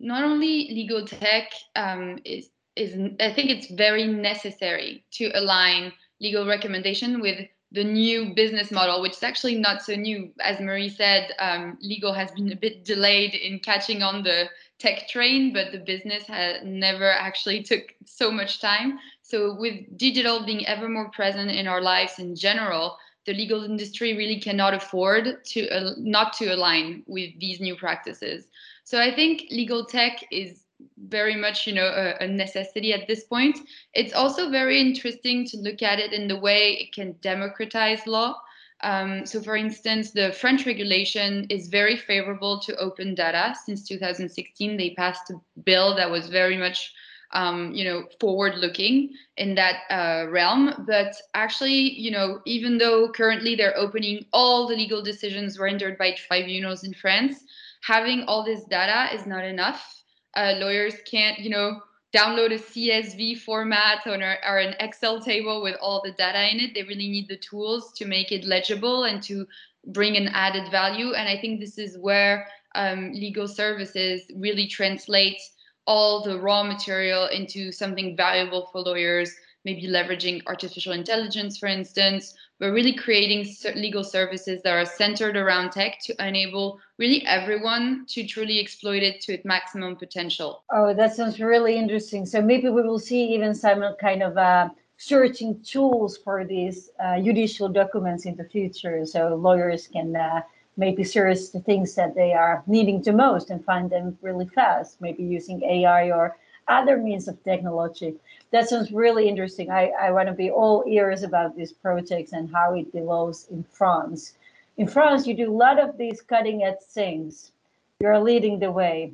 not 0.00 0.24
only 0.24 0.68
legal 0.72 1.06
tech 1.06 1.52
um, 1.76 2.18
is 2.24 2.48
is 2.76 2.94
I 3.20 3.32
think 3.32 3.50
it's 3.50 3.70
very 3.70 4.06
necessary 4.06 5.04
to 5.12 5.30
align 5.34 5.92
legal 6.20 6.46
recommendation 6.46 7.20
with 7.20 7.46
the 7.72 7.84
new 7.84 8.34
business 8.34 8.70
model, 8.70 9.00
which 9.00 9.12
is 9.12 9.22
actually 9.22 9.56
not 9.56 9.82
so 9.82 9.94
new. 9.94 10.30
As 10.40 10.60
Marie 10.60 10.88
said, 10.88 11.32
um, 11.38 11.78
legal 11.80 12.12
has 12.12 12.30
been 12.32 12.52
a 12.52 12.56
bit 12.56 12.84
delayed 12.84 13.34
in 13.34 13.60
catching 13.60 14.02
on 14.02 14.22
the 14.22 14.48
tech 14.78 15.08
train, 15.08 15.52
but 15.52 15.72
the 15.72 15.78
business 15.78 16.24
has 16.26 16.58
never 16.64 17.10
actually 17.10 17.62
took 17.70 17.82
so 18.04 18.30
much 18.30 18.60
time. 18.60 18.98
So 19.22 19.56
with 19.58 19.96
digital 19.96 20.44
being 20.44 20.66
ever 20.66 20.88
more 20.88 21.10
present 21.10 21.50
in 21.50 21.66
our 21.66 21.80
lives 21.80 22.18
in 22.18 22.36
general, 22.36 22.96
the 23.24 23.32
legal 23.32 23.64
industry 23.64 24.16
really 24.16 24.40
cannot 24.40 24.74
afford 24.74 25.44
to 25.44 25.68
uh, 25.68 25.92
not 25.96 26.32
to 26.34 26.52
align 26.52 27.04
with 27.06 27.30
these 27.38 27.60
new 27.60 27.76
practices. 27.76 28.46
So 28.84 29.00
I 29.00 29.14
think 29.14 29.44
legal 29.50 29.86
tech 29.86 30.24
is 30.30 30.61
very 31.08 31.36
much 31.36 31.66
you 31.66 31.74
know 31.74 31.86
a, 31.86 32.24
a, 32.24 32.26
necessity 32.26 32.92
at 32.92 33.06
this 33.06 33.24
point 33.24 33.58
it's 33.94 34.12
also 34.12 34.50
very 34.50 34.80
interesting 34.80 35.44
to 35.46 35.56
look 35.58 35.82
at 35.82 35.98
it 35.98 36.12
in 36.12 36.28
the 36.28 36.38
way 36.38 36.72
it 36.74 36.92
can 36.94 37.14
democratize 37.20 38.06
law 38.06 38.34
Um, 38.82 39.26
so, 39.26 39.40
for 39.40 39.56
instance, 39.56 40.10
the 40.10 40.32
French 40.32 40.66
regulation 40.66 41.46
is 41.48 41.68
very 41.68 41.96
favorable 41.96 42.58
to 42.60 42.76
open 42.76 43.14
data. 43.14 43.54
Since 43.64 43.86
2016, 43.86 44.76
they 44.76 44.90
passed 44.94 45.30
a 45.30 45.34
bill 45.64 45.94
that 45.94 46.10
was 46.10 46.28
very 46.28 46.56
much 46.56 46.92
um, 47.32 47.72
you 47.72 47.84
know, 47.84 48.04
forward-looking 48.20 49.14
in 49.36 49.54
that 49.54 49.82
uh, 49.90 50.28
realm. 50.30 50.84
But 50.86 51.14
actually, 51.34 51.98
you 51.98 52.10
know, 52.10 52.40
even 52.44 52.78
though 52.78 53.08
currently 53.08 53.54
they're 53.54 53.76
opening 53.76 54.26
all 54.32 54.68
the 54.68 54.76
legal 54.76 55.02
decisions 55.02 55.58
rendered 55.58 55.96
by 55.96 56.12
tribunals 56.12 56.84
in 56.84 56.92
France, 56.92 57.44
having 57.82 58.24
all 58.24 58.44
this 58.44 58.64
data 58.64 59.14
is 59.14 59.26
not 59.26 59.44
enough. 59.44 60.01
Uh, 60.34 60.54
lawyers 60.58 60.94
can't, 61.04 61.38
you 61.38 61.50
know, 61.50 61.80
download 62.14 62.52
a 62.52 62.58
CSV 62.58 63.38
format 63.40 64.06
or, 64.06 64.14
or 64.14 64.58
an 64.58 64.74
Excel 64.80 65.20
table 65.20 65.62
with 65.62 65.76
all 65.80 66.02
the 66.04 66.12
data 66.12 66.50
in 66.50 66.60
it. 66.60 66.74
They 66.74 66.82
really 66.82 67.08
need 67.08 67.28
the 67.28 67.38
tools 67.38 67.92
to 67.94 68.04
make 68.04 68.32
it 68.32 68.44
legible 68.44 69.04
and 69.04 69.22
to 69.24 69.46
bring 69.86 70.16
an 70.16 70.28
added 70.28 70.70
value. 70.70 71.14
And 71.14 71.28
I 71.28 71.40
think 71.40 71.60
this 71.60 71.78
is 71.78 71.98
where 71.98 72.46
um, 72.74 73.12
legal 73.12 73.48
services 73.48 74.22
really 74.36 74.66
translate 74.66 75.40
all 75.86 76.22
the 76.22 76.38
raw 76.38 76.62
material 76.62 77.26
into 77.26 77.72
something 77.72 78.16
valuable 78.16 78.68
for 78.70 78.80
lawyers, 78.82 79.34
maybe 79.64 79.86
leveraging 79.86 80.42
artificial 80.46 80.92
intelligence, 80.92 81.58
for 81.58 81.66
instance. 81.66 82.34
We're 82.60 82.72
really 82.72 82.94
creating 82.94 83.54
legal 83.74 84.04
services 84.04 84.60
that 84.62 84.72
are 84.72 84.84
centered 84.84 85.36
around 85.36 85.72
tech 85.72 85.98
to 86.04 86.26
enable 86.26 86.80
really 86.98 87.24
everyone 87.26 88.06
to 88.10 88.26
truly 88.26 88.60
exploit 88.60 89.02
it 89.02 89.20
to 89.22 89.34
its 89.34 89.44
maximum 89.44 89.96
potential. 89.96 90.64
Oh, 90.72 90.94
that 90.94 91.14
sounds 91.14 91.40
really 91.40 91.76
interesting. 91.76 92.26
So 92.26 92.40
maybe 92.40 92.68
we 92.68 92.82
will 92.82 92.98
see 92.98 93.34
even 93.34 93.54
some 93.54 93.82
kind 94.00 94.22
of 94.22 94.36
uh, 94.36 94.68
searching 94.96 95.62
tools 95.62 96.18
for 96.18 96.44
these 96.44 96.90
uh, 97.02 97.20
judicial 97.20 97.68
documents 97.68 98.26
in 98.26 98.36
the 98.36 98.44
future, 98.44 99.04
so 99.06 99.34
lawyers 99.34 99.88
can. 99.88 100.16
Uh, 100.16 100.42
maybe 100.76 101.04
search 101.04 101.52
the 101.52 101.60
things 101.60 101.94
that 101.94 102.14
they 102.14 102.32
are 102.32 102.62
needing 102.66 103.02
the 103.02 103.12
most 103.12 103.50
and 103.50 103.64
find 103.64 103.90
them 103.90 104.16
really 104.22 104.46
fast, 104.46 105.00
maybe 105.00 105.22
using 105.22 105.62
AI 105.62 106.10
or 106.10 106.36
other 106.68 106.96
means 106.96 107.28
of 107.28 107.42
technology. 107.44 108.14
That 108.52 108.68
sounds 108.68 108.92
really 108.92 109.28
interesting. 109.28 109.70
I, 109.70 109.92
I 109.98 110.10
want 110.10 110.28
to 110.28 110.34
be 110.34 110.50
all 110.50 110.84
ears 110.86 111.22
about 111.22 111.56
these 111.56 111.72
projects 111.72 112.32
and 112.32 112.52
how 112.52 112.74
it 112.74 112.92
develops 112.92 113.46
in 113.48 113.64
France. 113.64 114.34
In 114.76 114.86
France, 114.86 115.26
you 115.26 115.34
do 115.34 115.50
a 115.50 115.60
lot 115.66 115.78
of 115.78 115.96
these 115.96 116.20
cutting 116.20 116.62
edge 116.62 116.82
things. 116.86 117.52
You're 118.00 118.18
leading 118.18 118.58
the 118.58 118.70
way. 118.70 119.12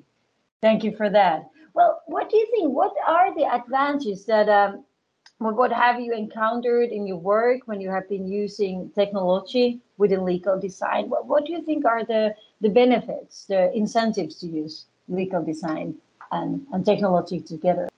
Thank 0.60 0.82
you 0.82 0.96
for 0.96 1.08
that. 1.10 1.48
Well, 1.72 2.02
what 2.06 2.30
do 2.30 2.36
you 2.36 2.46
think? 2.50 2.72
What 2.72 2.92
are 3.06 3.32
the 3.32 3.44
advantages 3.44 4.24
that 4.26 4.48
um, 4.48 4.84
what 5.38 5.72
have 5.72 6.00
you 6.00 6.12
encountered 6.12 6.90
in 6.90 7.06
your 7.06 7.18
work 7.18 7.60
when 7.66 7.80
you 7.80 7.90
have 7.90 8.08
been 8.08 8.26
using 8.26 8.90
technology 8.96 9.80
within 9.98 10.24
legal 10.24 10.58
design? 10.58 11.08
What, 11.08 11.26
what 11.26 11.46
do 11.46 11.52
you 11.52 11.62
think 11.62 11.84
are 11.84 12.04
the, 12.04 12.34
the 12.60 12.70
benefits, 12.70 13.44
the 13.44 13.72
incentives 13.72 14.34
to 14.40 14.48
use 14.48 14.86
legal 15.08 15.44
design 15.44 15.94
and, 16.32 16.66
and 16.72 16.84
technology 16.84 17.40
together? 17.40 17.88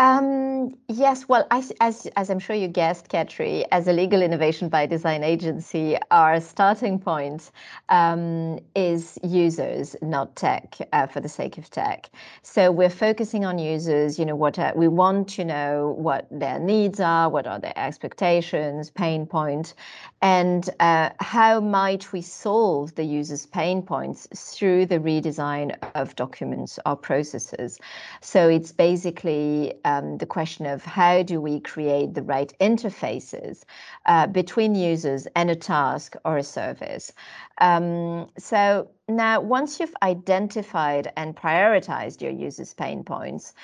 Um, 0.00 0.76
yes, 0.86 1.28
well, 1.28 1.44
as, 1.50 1.72
as, 1.80 2.06
as 2.14 2.30
I'm 2.30 2.38
sure 2.38 2.54
you 2.54 2.68
guessed, 2.68 3.08
Katri, 3.08 3.64
as 3.72 3.88
a 3.88 3.92
legal 3.92 4.22
innovation 4.22 4.68
by 4.68 4.86
design 4.86 5.24
agency, 5.24 5.98
our 6.12 6.40
starting 6.40 7.00
point 7.00 7.50
um, 7.88 8.60
is 8.76 9.18
users, 9.24 9.96
not 10.00 10.36
tech, 10.36 10.76
uh, 10.92 11.08
for 11.08 11.18
the 11.18 11.28
sake 11.28 11.58
of 11.58 11.68
tech. 11.68 12.10
So 12.42 12.70
we're 12.70 12.90
focusing 12.90 13.44
on 13.44 13.58
users. 13.58 14.20
You 14.20 14.26
know, 14.26 14.36
what 14.36 14.56
uh, 14.56 14.72
we 14.76 14.86
want 14.86 15.28
to 15.30 15.44
know 15.44 15.96
what 15.98 16.28
their 16.30 16.60
needs 16.60 17.00
are, 17.00 17.28
what 17.28 17.48
are 17.48 17.58
their 17.58 17.76
expectations, 17.76 18.90
pain 18.90 19.26
points, 19.26 19.74
and 20.22 20.70
uh, 20.78 21.10
how 21.18 21.58
might 21.58 22.12
we 22.12 22.22
solve 22.22 22.94
the 22.94 23.04
user's 23.04 23.46
pain 23.46 23.82
points 23.82 24.28
through 24.32 24.86
the 24.86 25.00
redesign 25.00 25.76
of 25.96 26.14
documents 26.14 26.78
or 26.86 26.94
processes. 26.94 27.80
So 28.20 28.48
it's 28.48 28.70
basically 28.70 29.74
um, 29.88 30.18
the 30.18 30.26
question 30.26 30.66
of 30.66 30.84
how 30.84 31.22
do 31.22 31.40
we 31.40 31.60
create 31.60 32.14
the 32.14 32.22
right 32.22 32.52
interfaces 32.60 33.64
uh, 34.06 34.26
between 34.26 34.74
users 34.74 35.26
and 35.34 35.50
a 35.50 35.56
task 35.56 36.16
or 36.24 36.36
a 36.38 36.42
service. 36.42 37.12
Um, 37.60 38.28
so 38.38 38.90
now, 39.08 39.40
once 39.40 39.80
you've 39.80 39.96
identified 40.02 41.12
and 41.16 41.36
prioritized 41.36 42.20
your 42.20 42.32
users' 42.32 42.74
pain 42.74 43.04
points, 43.04 43.54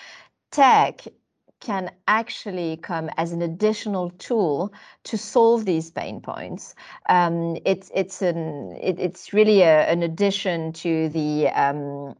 tech 0.50 1.02
can 1.60 1.90
actually 2.08 2.76
come 2.76 3.08
as 3.16 3.32
an 3.32 3.42
additional 3.42 4.10
tool 4.18 4.72
to 5.04 5.16
solve 5.16 5.64
these 5.64 5.90
pain 5.90 6.20
points. 6.20 6.74
Um, 7.08 7.56
it's 7.64 7.90
it's 7.94 8.22
an 8.22 8.76
it, 8.80 8.98
it's 8.98 9.32
really 9.32 9.62
a, 9.62 9.90
an 9.90 10.02
addition 10.02 10.72
to 10.84 11.08
the 11.08 11.48
um, 11.48 12.14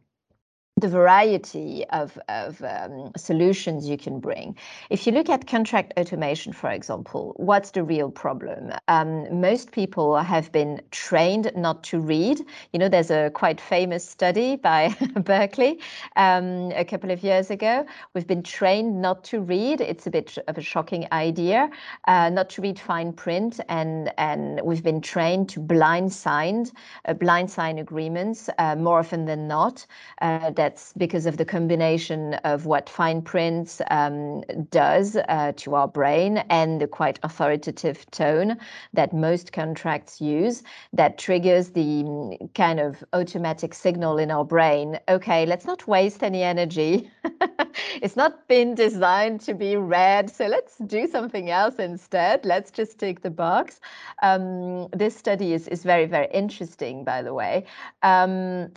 the 0.81 0.89
variety 0.89 1.85
of, 1.91 2.19
of 2.27 2.61
um, 2.61 3.09
solutions 3.15 3.87
you 3.87 3.97
can 3.97 4.19
bring. 4.19 4.57
If 4.89 5.07
you 5.07 5.13
look 5.13 5.29
at 5.29 5.47
contract 5.47 5.93
automation, 5.97 6.51
for 6.51 6.69
example, 6.69 7.33
what's 7.37 7.71
the 7.71 7.81
real 7.81 8.11
problem? 8.11 8.73
Um, 8.89 9.39
most 9.39 9.71
people 9.71 10.17
have 10.17 10.51
been 10.51 10.81
trained 10.91 11.49
not 11.55 11.81
to 11.85 12.01
read. 12.01 12.41
You 12.73 12.79
know, 12.79 12.89
there's 12.89 13.09
a 13.09 13.31
quite 13.33 13.61
famous 13.61 14.05
study 14.05 14.57
by 14.57 14.93
Berkeley 15.15 15.79
um, 16.17 16.73
a 16.75 16.83
couple 16.83 17.09
of 17.09 17.23
years 17.23 17.49
ago. 17.49 17.85
We've 18.13 18.27
been 18.27 18.43
trained 18.43 19.01
not 19.01 19.23
to 19.25 19.39
read. 19.39 19.79
It's 19.79 20.07
a 20.07 20.11
bit 20.11 20.37
of 20.49 20.57
a 20.57 20.61
shocking 20.61 21.07
idea, 21.13 21.69
uh, 22.05 22.29
not 22.31 22.49
to 22.49 22.61
read 22.61 22.77
fine 22.77 23.13
print, 23.13 23.61
and 23.69 24.11
and 24.17 24.59
we've 24.61 24.83
been 24.83 24.99
trained 24.99 25.47
to 25.49 25.61
blind 25.61 26.11
sign, 26.11 26.65
uh, 27.05 27.13
blind 27.13 27.49
sign 27.49 27.79
agreements 27.79 28.49
uh, 28.57 28.75
more 28.75 28.99
often 28.99 29.23
than 29.23 29.47
not. 29.47 29.85
That's 30.65 30.93
because 30.93 31.27
of 31.27 31.37
the 31.37 31.45
combination 31.45 32.33
of 32.43 32.65
what 32.65 32.89
fine 32.89 33.21
print 33.21 33.79
um, 33.91 34.41
does 34.71 35.15
uh, 35.15 35.51
to 35.57 35.75
our 35.75 35.87
brain 35.87 36.39
and 36.49 36.81
the 36.81 36.87
quite 36.87 37.19
authoritative 37.21 38.09
tone 38.09 38.57
that 38.91 39.13
most 39.13 39.53
contracts 39.53 40.19
use 40.19 40.63
that 40.91 41.19
triggers 41.19 41.69
the 41.69 42.03
mm, 42.03 42.53
kind 42.55 42.79
of 42.79 43.03
automatic 43.13 43.75
signal 43.75 44.17
in 44.17 44.31
our 44.31 44.43
brain. 44.43 44.97
Okay, 45.07 45.45
let's 45.45 45.67
not 45.67 45.85
waste 45.85 46.23
any 46.23 46.41
energy. 46.41 47.11
it's 48.01 48.15
not 48.15 48.47
been 48.47 48.73
designed 48.73 49.41
to 49.41 49.53
be 49.53 49.75
read, 49.75 50.31
so 50.31 50.47
let's 50.47 50.79
do 50.79 51.05
something 51.05 51.51
else 51.51 51.75
instead. 51.75 52.43
Let's 52.43 52.71
just 52.71 52.97
tick 52.97 53.21
the 53.21 53.29
box. 53.29 53.79
Um, 54.23 54.87
this 54.93 55.15
study 55.15 55.53
is, 55.53 55.67
is 55.67 55.83
very, 55.83 56.07
very 56.07 56.27
interesting, 56.33 57.03
by 57.03 57.21
the 57.21 57.35
way. 57.35 57.65
Um, 58.01 58.71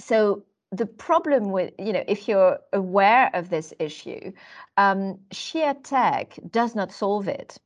so 0.00 0.42
the 0.72 0.86
problem 0.86 1.50
with, 1.50 1.72
you 1.78 1.92
know, 1.92 2.04
if 2.06 2.28
you're 2.28 2.58
aware 2.72 3.30
of 3.34 3.50
this 3.50 3.72
issue, 3.78 4.32
um, 4.76 5.18
sheer 5.32 5.74
tech 5.74 6.38
does 6.50 6.74
not 6.74 6.92
solve 6.92 7.28
it. 7.28 7.58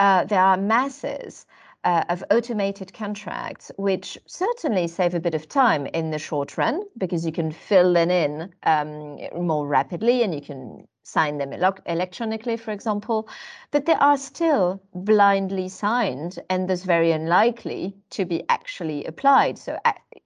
Uh, 0.00 0.24
there 0.24 0.42
are 0.42 0.56
masses 0.56 1.46
uh, 1.84 2.04
of 2.08 2.24
automated 2.30 2.92
contracts, 2.92 3.70
which 3.76 4.18
certainly 4.26 4.86
save 4.88 5.14
a 5.14 5.20
bit 5.20 5.34
of 5.34 5.48
time 5.48 5.86
in 5.86 6.10
the 6.10 6.18
short 6.18 6.58
run 6.58 6.82
because 6.98 7.24
you 7.24 7.32
can 7.32 7.52
fill 7.52 7.92
them 7.92 8.10
in 8.10 8.52
um, 8.64 9.18
more 9.34 9.66
rapidly 9.66 10.22
and 10.22 10.34
you 10.34 10.40
can 10.40 10.86
sign 11.02 11.38
them 11.38 11.52
electronically, 11.86 12.56
for 12.56 12.70
example, 12.70 13.28
But 13.70 13.86
they 13.86 13.94
are 13.94 14.16
still 14.16 14.80
blindly 14.94 15.68
signed 15.68 16.38
and 16.48 16.68
thus 16.68 16.84
very 16.84 17.10
unlikely 17.10 17.96
to 18.10 18.24
be 18.24 18.44
actually 18.48 19.04
applied. 19.04 19.58
So 19.58 19.78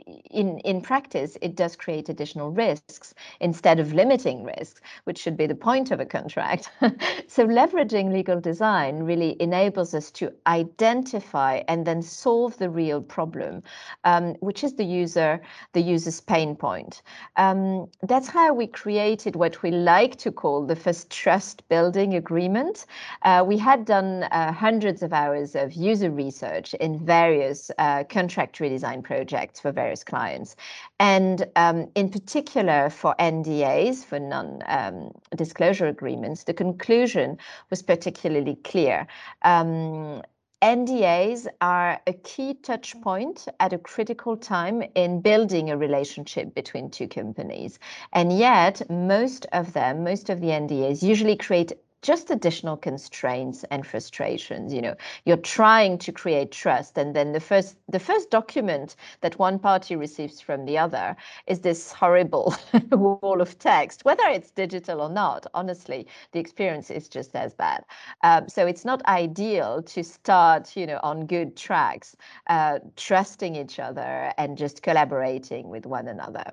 in, 0.06 0.58
in 0.61 0.80
practice, 0.80 1.37
it 1.40 1.54
does 1.54 1.76
create 1.76 2.08
additional 2.08 2.50
risks 2.50 3.14
instead 3.40 3.80
of 3.80 3.92
limiting 3.92 4.44
risks, 4.44 4.80
which 5.04 5.18
should 5.18 5.37
be 5.37 5.46
the 5.46 5.54
point 5.54 5.90
of 5.90 6.00
a 6.00 6.04
contract. 6.04 6.70
so 7.26 7.46
leveraging 7.46 8.12
legal 8.12 8.40
design 8.40 9.02
really 9.02 9.40
enables 9.40 9.94
us 9.94 10.11
to 10.12 10.32
identify 10.46 11.62
and 11.68 11.87
then 11.87 12.02
solve 12.02 12.56
the 12.58 12.68
real 12.68 13.00
problem, 13.00 13.62
um, 14.04 14.34
which 14.40 14.62
is 14.64 14.75
the 14.75 14.84
user, 14.84 15.40
the 15.73 15.80
user's 15.80 16.20
pain 16.20 16.54
point. 16.54 17.02
Um, 17.37 17.88
that's 18.02 18.28
how 18.28 18.52
we 18.52 18.66
created 18.66 19.37
what 19.37 19.62
we 19.62 19.70
like 19.70 20.16
to 20.16 20.32
call 20.32 20.66
the 20.66 20.76
first 20.76 21.11
trust 21.11 21.66
building 21.68 22.14
agreement. 22.14 22.87
Uh, 23.23 23.44
we 23.46 23.56
had 23.56 23.84
done 23.84 24.25
uh, 24.25 24.52
hundreds 24.52 25.02
of 25.02 25.12
hours 25.12 25.54
of 25.54 25.73
user 25.73 26.11
research 26.11 26.75
in 26.75 27.04
various 27.04 27.70
uh, 27.78 28.04
contract 28.04 28.58
redesign 28.58 29.02
projects 29.02 29.61
for 29.61 29.73
various 29.73 29.93
clients. 30.02 30.56
And 30.98 31.46
um, 31.54 31.90
in 31.94 32.08
particular 32.08 32.90
for 32.90 33.14
NDAs, 33.20 34.04
for 34.04 34.18
non 34.18 34.62
um, 34.66 35.12
disclosure 35.36 35.86
agreements, 35.86 36.44
the 36.44 36.54
conclusion 36.54 37.38
was 37.70 37.82
particularly 37.82 38.56
clear. 38.64 39.06
Um, 39.42 40.22
NDAs 40.64 41.46
are 41.60 42.00
a 42.06 42.14
key 42.14 42.54
touch 42.54 42.98
point 43.02 43.46
at 43.60 43.74
a 43.74 43.78
critical 43.78 44.34
time 44.34 44.82
in 44.94 45.20
building 45.20 45.68
a 45.68 45.76
relationship 45.76 46.54
between 46.54 46.88
two 46.88 47.06
companies. 47.06 47.78
And 48.14 48.32
yet, 48.32 48.88
most 48.88 49.44
of 49.52 49.74
them, 49.74 50.04
most 50.04 50.30
of 50.30 50.40
the 50.40 50.46
NDAs 50.46 51.02
usually 51.02 51.36
create 51.36 51.72
just 52.04 52.30
additional 52.30 52.76
constraints 52.76 53.64
and 53.70 53.87
frustrations 53.87 54.73
you 54.73 54.82
know. 54.82 54.94
You're 55.25 55.38
trying 55.38 55.99
to 55.99 56.12
create 56.12 56.52
trust 56.52 56.99
and 56.99 57.16
then 57.16 57.32
the 57.32 57.40
first 57.40 57.76
the 57.88 57.99
first 57.99 58.30
document 58.30 58.96
that 59.23 59.38
one 59.38 59.58
party 59.58 59.96
receives 59.96 60.40
from 60.40 60.66
the 60.66 60.76
other 60.78 61.16
is 61.46 61.61
this 61.61 61.92
horrible 61.92 62.54
wall 62.92 63.40
of 63.40 63.58
text 63.58 64.04
whether 64.04 64.26
it's 64.28 64.50
digital 64.50 65.00
or 65.00 65.08
not. 65.08 65.46
Honestly 65.54 66.06
the 66.32 66.38
experience 66.40 66.90
is 66.90 67.08
just 67.08 67.34
as 67.34 67.54
bad. 67.54 67.84
Um, 68.23 68.49
so 68.49 68.66
it's 68.66 68.84
not 68.84 69.04
ideal 69.06 69.82
to 69.82 70.04
start 70.04 70.76
you 70.76 70.87
know 70.87 71.00
on 71.02 71.26
good 71.26 71.56
tracks 71.56 72.16
uh, 72.49 72.80
trusting 72.96 73.56
each 73.56 73.78
other 73.78 74.32
and 74.37 74.58
just 74.58 74.82
collaborating 74.82 75.68
with 75.70 75.87
one 75.87 76.08
another 76.08 76.44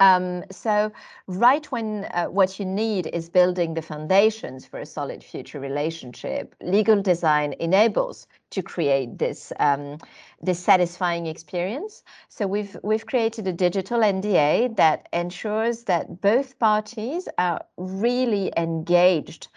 um, 0.00 0.44
so, 0.50 0.92
right 1.26 1.66
when 1.72 2.04
uh, 2.14 2.26
what 2.26 2.58
you 2.60 2.64
need 2.64 3.08
is 3.08 3.28
building 3.28 3.74
the 3.74 3.82
foundations 3.82 4.64
for 4.64 4.78
a 4.78 4.86
solid 4.86 5.24
future 5.24 5.58
relationship, 5.58 6.54
legal 6.62 7.02
design 7.02 7.54
enables 7.58 8.28
to 8.50 8.62
create 8.62 9.18
this 9.18 9.52
um, 9.58 9.98
this 10.40 10.60
satisfying 10.60 11.26
experience. 11.26 12.04
So 12.28 12.46
we've 12.46 12.76
we've 12.84 13.06
created 13.06 13.48
a 13.48 13.52
digital 13.52 14.00
NDA 14.00 14.76
that 14.76 15.08
ensures 15.12 15.84
that 15.84 16.20
both 16.20 16.58
parties 16.60 17.28
are 17.36 17.60
really 17.76 18.52
engaged 18.56 19.48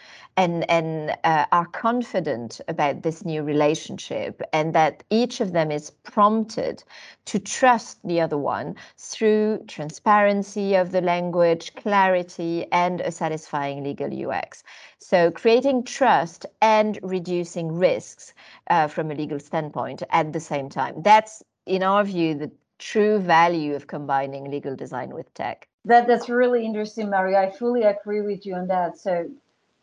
and 0.41 0.69
and 0.71 1.15
uh, 1.23 1.45
are 1.51 1.67
confident 1.67 2.61
about 2.67 3.03
this 3.03 3.23
new 3.23 3.43
relationship, 3.43 4.41
and 4.53 4.73
that 4.73 5.03
each 5.11 5.39
of 5.39 5.53
them 5.53 5.69
is 5.71 5.91
prompted 5.91 6.83
to 7.25 7.37
trust 7.37 7.99
the 8.03 8.19
other 8.19 8.39
one 8.39 8.75
through 8.97 9.63
transparency 9.67 10.73
of 10.73 10.91
the 10.91 11.01
language, 11.01 11.75
clarity, 11.75 12.65
and 12.71 13.01
a 13.01 13.11
satisfying 13.11 13.83
legal 13.83 14.11
UX. 14.11 14.63
So 14.97 15.29
creating 15.29 15.83
trust 15.83 16.47
and 16.61 16.97
reducing 17.03 17.67
risks 17.77 18.33
uh, 18.71 18.87
from 18.87 19.11
a 19.11 19.15
legal 19.15 19.39
standpoint 19.39 20.01
at 20.09 20.33
the 20.33 20.39
same 20.39 20.69
time. 20.69 21.03
That's, 21.03 21.43
in 21.67 21.83
our 21.83 22.03
view, 22.03 22.33
the 22.33 22.51
true 22.79 23.19
value 23.19 23.75
of 23.75 23.85
combining 23.85 24.49
legal 24.49 24.75
design 24.75 25.13
with 25.13 25.31
tech. 25.35 25.67
That 25.85 26.07
that's 26.07 26.29
really 26.29 26.65
interesting, 26.65 27.09
Maria. 27.11 27.41
I 27.41 27.51
fully 27.51 27.83
agree 27.83 28.21
with 28.21 28.45
you 28.45 28.55
on 28.55 28.67
that. 28.67 28.97
So 28.97 29.29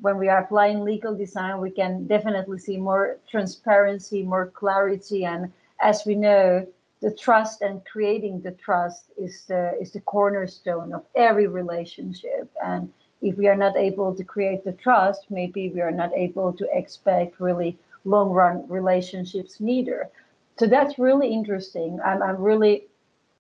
when 0.00 0.16
we 0.18 0.28
are 0.28 0.38
applying 0.38 0.84
legal 0.84 1.14
design, 1.14 1.60
we 1.60 1.70
can 1.70 2.06
definitely 2.06 2.58
see 2.58 2.76
more 2.76 3.18
transparency, 3.28 4.22
more 4.22 4.46
clarity, 4.46 5.24
and 5.24 5.52
as 5.80 6.04
we 6.06 6.14
know, 6.14 6.66
the 7.00 7.12
trust 7.12 7.62
and 7.62 7.84
creating 7.84 8.40
the 8.40 8.50
trust 8.52 9.10
is 9.16 9.44
the 9.46 9.76
is 9.80 9.92
the 9.92 10.00
cornerstone 10.00 10.92
of 10.92 11.04
every 11.14 11.46
relationship. 11.46 12.50
And 12.64 12.92
if 13.22 13.36
we 13.36 13.46
are 13.46 13.56
not 13.56 13.76
able 13.76 14.14
to 14.14 14.24
create 14.24 14.64
the 14.64 14.72
trust, 14.72 15.26
maybe 15.30 15.70
we 15.70 15.80
are 15.80 15.92
not 15.92 16.12
able 16.14 16.52
to 16.54 16.66
expect 16.72 17.40
really 17.40 17.78
long 18.04 18.30
run 18.30 18.64
relationships 18.68 19.60
neither. 19.60 20.08
So 20.58 20.66
that's 20.66 20.98
really 20.98 21.32
interesting. 21.32 22.00
I'm, 22.04 22.22
I'm 22.22 22.40
really, 22.40 22.86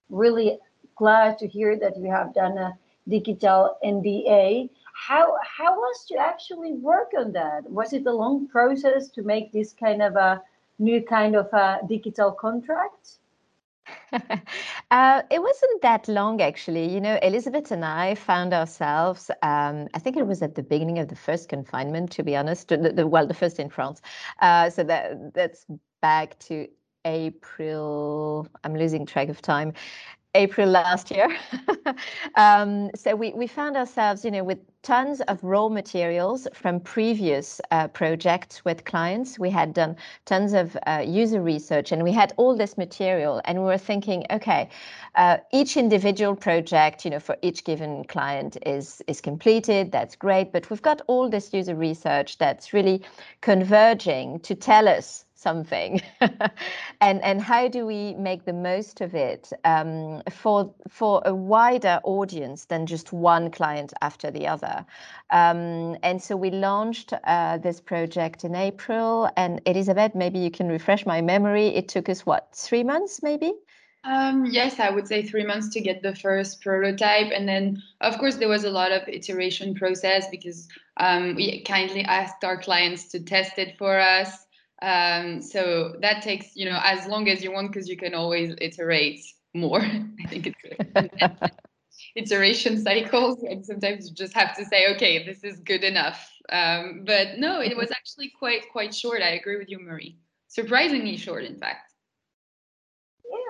really 0.08 0.58
glad 0.96 1.38
to 1.38 1.48
hear 1.48 1.76
that 1.78 1.96
you 1.96 2.10
have 2.10 2.34
done 2.34 2.58
a 2.58 2.78
digital 3.08 3.76
NDA. 3.84 4.70
How 5.06 5.36
how 5.42 5.74
was 5.76 6.04
to 6.08 6.16
actually 6.16 6.72
work 6.72 7.12
on 7.16 7.32
that? 7.32 7.70
Was 7.70 7.92
it 7.92 8.04
a 8.06 8.12
long 8.12 8.48
process 8.48 9.08
to 9.10 9.22
make 9.22 9.52
this 9.52 9.72
kind 9.72 10.02
of 10.02 10.16
a 10.16 10.42
new 10.78 11.02
kind 11.02 11.36
of 11.36 11.46
a 11.52 11.78
digital 11.88 12.32
contract? 12.32 13.18
uh, 14.90 15.22
it 15.30 15.40
wasn't 15.40 15.82
that 15.82 16.08
long, 16.08 16.42
actually. 16.42 16.92
You 16.92 17.00
know, 17.00 17.18
Elizabeth 17.22 17.70
and 17.70 17.84
I 17.84 18.16
found 18.16 18.52
ourselves, 18.52 19.30
um, 19.42 19.88
I 19.94 19.98
think 19.98 20.16
it 20.16 20.26
was 20.26 20.42
at 20.42 20.56
the 20.56 20.62
beginning 20.62 20.98
of 20.98 21.08
the 21.08 21.16
first 21.16 21.48
confinement, 21.48 22.10
to 22.12 22.22
be 22.22 22.36
honest, 22.36 22.68
the, 22.68 22.76
the, 22.76 23.06
well, 23.06 23.26
the 23.26 23.34
first 23.34 23.58
in 23.58 23.70
France. 23.70 24.02
Uh, 24.40 24.68
so 24.68 24.82
that 24.84 25.32
that's 25.32 25.64
back 26.02 26.38
to 26.40 26.68
April. 27.04 28.48
I'm 28.64 28.76
losing 28.76 29.06
track 29.06 29.28
of 29.28 29.40
time. 29.40 29.72
April 30.34 30.68
last 30.68 31.10
year. 31.10 31.34
um, 32.34 32.90
so 32.94 33.16
we, 33.16 33.32
we 33.32 33.46
found 33.46 33.76
ourselves, 33.76 34.24
you 34.24 34.30
know, 34.30 34.44
with 34.44 34.58
tons 34.82 35.20
of 35.22 35.42
raw 35.42 35.68
materials 35.68 36.46
from 36.54 36.80
previous 36.80 37.60
uh, 37.70 37.88
projects 37.88 38.64
with 38.64 38.84
clients. 38.84 39.38
We 39.38 39.50
had 39.50 39.72
done 39.72 39.96
tons 40.26 40.52
of 40.52 40.76
uh, 40.86 41.02
user 41.06 41.42
research 41.42 41.92
and 41.92 42.02
we 42.02 42.12
had 42.12 42.32
all 42.36 42.56
this 42.56 42.78
material 42.78 43.40
and 43.44 43.58
we 43.58 43.64
were 43.64 43.78
thinking, 43.78 44.24
okay, 44.30 44.68
uh, 45.14 45.38
each 45.52 45.76
individual 45.76 46.36
project, 46.36 47.04
you 47.04 47.10
know, 47.10 47.20
for 47.20 47.36
each 47.42 47.64
given 47.64 48.04
client 48.04 48.56
is, 48.64 49.02
is 49.06 49.20
completed. 49.20 49.90
That's 49.90 50.14
great. 50.14 50.52
But 50.52 50.70
we've 50.70 50.82
got 50.82 51.00
all 51.06 51.28
this 51.28 51.52
user 51.52 51.74
research 51.74 52.38
that's 52.38 52.72
really 52.72 53.02
converging 53.40 54.40
to 54.40 54.54
tell 54.54 54.88
us 54.88 55.24
something. 55.38 56.02
And 57.00 57.22
and 57.22 57.40
how 57.40 57.68
do 57.68 57.86
we 57.86 58.14
make 58.14 58.44
the 58.44 58.52
most 58.52 59.00
of 59.00 59.14
it 59.14 59.52
um, 59.64 60.22
for 60.30 60.74
for 60.88 61.22
a 61.24 61.32
wider 61.32 62.00
audience 62.02 62.64
than 62.64 62.86
just 62.86 63.12
one 63.12 63.52
client 63.52 63.92
after 64.02 64.32
the 64.32 64.48
other? 64.48 64.84
Um, 65.30 65.96
and 66.02 66.20
so 66.20 66.36
we 66.36 66.50
launched 66.50 67.12
uh, 67.24 67.58
this 67.58 67.80
project 67.80 68.44
in 68.44 68.54
april 68.54 69.30
and 69.36 69.60
elizabeth 69.66 70.14
maybe 70.14 70.38
you 70.38 70.50
can 70.50 70.68
refresh 70.68 71.06
my 71.06 71.20
memory 71.20 71.68
it 71.68 71.86
took 71.88 72.08
us 72.08 72.26
what 72.26 72.48
three 72.52 72.82
months 72.82 73.22
maybe? 73.22 73.52
Um, 74.04 74.46
yes, 74.46 74.80
I 74.80 74.90
would 74.90 75.06
say 75.06 75.22
three 75.22 75.44
months 75.44 75.68
to 75.70 75.80
get 75.80 76.02
the 76.02 76.14
first 76.14 76.62
prototype, 76.62 77.30
and 77.32 77.48
then 77.48 77.82
of 78.00 78.16
course 78.18 78.36
there 78.36 78.48
was 78.48 78.64
a 78.64 78.70
lot 78.70 78.90
of 78.92 79.08
iteration 79.08 79.74
process 79.74 80.26
because 80.30 80.68
um, 80.96 81.34
we 81.34 81.62
kindly 81.62 82.02
asked 82.04 82.42
our 82.44 82.56
clients 82.56 83.08
to 83.08 83.20
test 83.20 83.58
it 83.58 83.76
for 83.76 83.98
us. 83.98 84.47
Um, 84.80 85.42
so 85.42 85.96
that 86.00 86.22
takes, 86.22 86.54
you 86.54 86.64
know, 86.64 86.78
as 86.82 87.06
long 87.06 87.28
as 87.28 87.42
you 87.42 87.52
want, 87.52 87.72
because 87.72 87.88
you 87.88 87.96
can 87.96 88.14
always 88.14 88.54
iterate 88.60 89.20
more. 89.54 89.80
I 90.24 90.26
think 90.28 90.54
it's 90.94 91.52
iteration 92.16 92.80
cycles, 92.82 93.42
and 93.42 93.64
sometimes 93.64 94.08
you 94.08 94.14
just 94.14 94.34
have 94.34 94.56
to 94.56 94.64
say, 94.64 94.94
okay, 94.94 95.24
this 95.24 95.42
is 95.42 95.60
good 95.60 95.84
enough. 95.84 96.30
Um, 96.50 97.02
but 97.04 97.38
no, 97.38 97.60
it 97.60 97.76
was 97.76 97.90
actually 97.90 98.32
quite 98.38 98.70
quite 98.70 98.94
short. 98.94 99.22
I 99.22 99.30
agree 99.30 99.56
with 99.56 99.68
you, 99.68 99.80
Marie. 99.80 100.16
Surprisingly 100.48 101.16
short, 101.16 101.44
in 101.44 101.56
fact. 101.56 101.92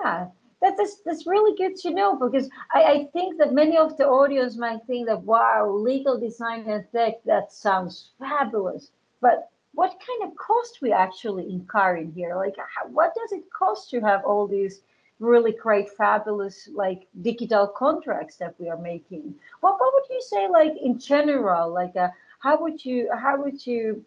Yeah, 0.03 0.27
that's 0.61 1.01
that's 1.05 1.25
really 1.25 1.55
good 1.57 1.75
to 1.77 1.91
know 1.91 2.15
because 2.17 2.49
I, 2.73 2.83
I 2.83 3.07
think 3.13 3.37
that 3.37 3.53
many 3.53 3.77
of 3.77 3.97
the 3.97 4.07
audience 4.07 4.57
might 4.57 4.81
think 4.87 5.07
that 5.07 5.21
wow, 5.21 5.69
legal 5.69 6.19
design 6.19 6.65
and 6.67 6.85
tech 6.91 7.23
that 7.25 7.53
sounds 7.53 8.09
fabulous, 8.19 8.91
but 9.21 9.49
what 9.79 9.95
kind 10.07 10.29
of 10.29 10.35
cost 10.35 10.81
we 10.81 10.91
actually 10.91 11.49
incur 11.49 11.95
in 11.95 12.11
here? 12.11 12.35
Like, 12.35 12.57
how, 12.57 12.89
what 12.89 13.13
does 13.15 13.31
it 13.31 13.49
cost 13.49 13.89
to 13.91 14.01
have 14.01 14.25
all 14.25 14.45
these 14.45 14.81
really 15.19 15.53
great, 15.53 15.89
fabulous, 15.89 16.67
like 16.73 17.07
digital 17.21 17.65
contracts 17.65 18.35
that 18.41 18.55
we 18.59 18.67
are 18.67 18.81
making? 18.91 19.33
What 19.61 19.79
what 19.79 19.93
would 19.93 20.09
you 20.09 20.21
say, 20.21 20.49
like 20.49 20.75
in 20.87 20.99
general? 20.99 21.73
Like, 21.73 21.95
uh, 21.95 22.09
how 22.39 22.61
would 22.61 22.83
you 22.83 23.09
how 23.25 23.41
would 23.41 23.65
you 23.65 24.03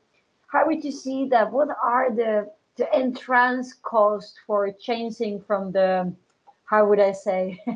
how 0.52 0.66
would 0.66 0.84
you 0.84 0.92
see 0.92 1.26
that? 1.28 1.50
What 1.50 1.70
are 1.82 2.14
the 2.14 2.50
the 2.76 2.94
entrance 2.94 3.72
cost 3.82 4.34
for 4.46 4.70
changing 4.88 5.40
from 5.40 5.72
the 5.72 6.12
how 6.66 6.84
would 6.88 7.00
I 7.00 7.12
say 7.12 7.58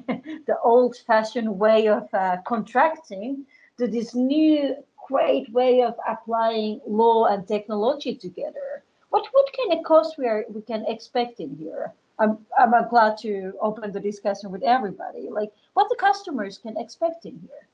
the 0.51 0.59
old-fashioned 0.63 1.59
way 1.65 1.89
of 1.89 2.05
uh, 2.13 2.37
contracting 2.45 3.47
to 3.79 3.87
this 3.87 4.15
new 4.15 4.77
great 5.09 5.49
way 5.53 5.83
of 5.83 5.95
applying 6.09 6.81
law 6.87 7.27
and 7.27 7.47
technology 7.47 8.15
together. 8.15 8.83
What 9.11 9.27
what 9.33 9.57
kind 9.57 9.73
of 9.73 9.85
cost 9.85 10.19
we 10.19 10.27
are 10.27 10.45
we 10.49 10.63
can 10.63 10.85
expect 10.87 11.41
in 11.41 11.57
here? 11.57 11.93
I'm 12.19 12.39
I'm 12.59 12.89
glad 12.89 13.19
to 13.19 13.53
open 13.61 13.93
the 13.93 14.01
discussion 14.01 14.51
with 14.51 14.63
everybody. 14.63 15.29
Like 15.31 15.53
what 15.75 15.89
the 15.89 15.97
customers 15.97 16.59
can 16.59 16.77
expect 16.77 17.25
in 17.27 17.39
here. 17.41 17.69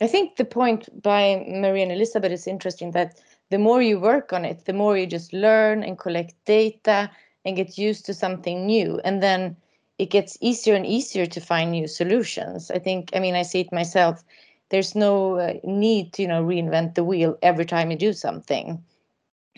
I 0.00 0.08
think 0.08 0.36
the 0.36 0.44
point 0.44 0.88
by 1.02 1.44
Marie 1.48 1.82
and 1.82 1.92
Elizabeth 1.92 2.32
is 2.32 2.46
interesting 2.46 2.90
that 2.92 3.20
the 3.50 3.58
more 3.58 3.80
you 3.80 4.00
work 4.00 4.32
on 4.32 4.44
it, 4.44 4.64
the 4.64 4.72
more 4.72 4.98
you 4.98 5.06
just 5.06 5.32
learn 5.32 5.84
and 5.84 5.98
collect 5.98 6.34
data 6.44 7.10
and 7.44 7.56
get 7.56 7.78
used 7.78 8.04
to 8.06 8.14
something 8.14 8.66
new. 8.66 9.00
And 9.04 9.22
then 9.22 9.56
it 9.98 10.10
gets 10.10 10.36
easier 10.40 10.74
and 10.74 10.86
easier 10.86 11.26
to 11.26 11.40
find 11.40 11.70
new 11.70 11.86
solutions. 11.86 12.70
I 12.70 12.78
think, 12.80 13.10
I 13.14 13.20
mean, 13.20 13.36
I 13.36 13.42
see 13.42 13.60
it 13.60 13.72
myself 13.72 14.24
there's 14.70 14.94
no 14.94 15.38
uh, 15.38 15.54
need 15.64 16.12
to 16.14 16.22
you 16.22 16.28
know 16.28 16.44
reinvent 16.44 16.94
the 16.94 17.04
wheel 17.04 17.38
every 17.42 17.64
time 17.64 17.90
you 17.90 17.96
do 17.96 18.12
something. 18.12 18.82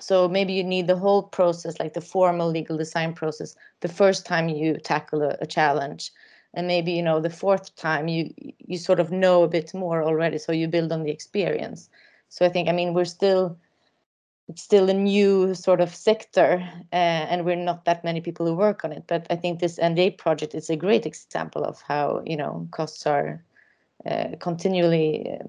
So 0.01 0.29
maybe 0.29 0.53
you 0.53 0.63
need 0.63 0.89
the 0.89 0.97
whole 0.97 1.23
process 1.23 1.81
like 1.81 1.95
the 1.95 2.03
formal 2.03 2.51
legal 2.51 2.77
design 2.77 3.15
process 3.15 3.57
the 3.81 3.89
first 3.89 4.27
time 4.27 4.49
you 4.49 4.77
tackle 4.77 5.23
a, 5.23 5.37
a 5.41 5.47
challenge. 5.47 6.13
And 6.53 6.67
maybe 6.67 6.93
you 6.93 7.03
know 7.03 7.21
the 7.21 7.31
fourth 7.31 7.75
time 7.77 8.09
you 8.09 8.33
you 8.59 8.79
sort 8.79 9.01
of 9.01 9.11
know 9.11 9.43
a 9.43 9.49
bit 9.49 9.75
more 9.75 10.03
already 10.03 10.39
so 10.39 10.53
you 10.53 10.69
build 10.69 10.93
on 10.93 11.03
the 11.03 11.11
experience. 11.11 11.89
So 12.29 12.45
i 12.45 12.49
think 12.49 12.69
i 12.69 12.73
mean 12.73 12.95
we're 12.95 13.05
still 13.05 13.59
it's 14.49 14.63
still 14.63 14.89
a 14.89 14.95
new 14.95 15.55
sort 15.55 15.81
of 15.81 15.95
sector 15.95 16.63
uh, 16.93 17.25
and 17.31 17.45
we're 17.45 17.57
not 17.57 17.85
that 17.85 18.05
many 18.05 18.21
people 18.21 18.47
who 18.47 18.55
work 18.55 18.85
on 18.85 18.93
it. 18.93 19.05
But 19.07 19.27
i 19.31 19.37
think 19.37 19.61
this 19.61 19.79
nda 19.79 20.17
project 20.19 20.55
is 20.55 20.71
a 20.71 20.77
great 20.77 21.07
example 21.07 21.65
of 21.65 21.83
how 21.83 22.23
you 22.27 22.37
know 22.37 22.69
costs 22.71 23.07
are 23.07 23.43
continually 24.41 25.39
uh, 25.41 25.45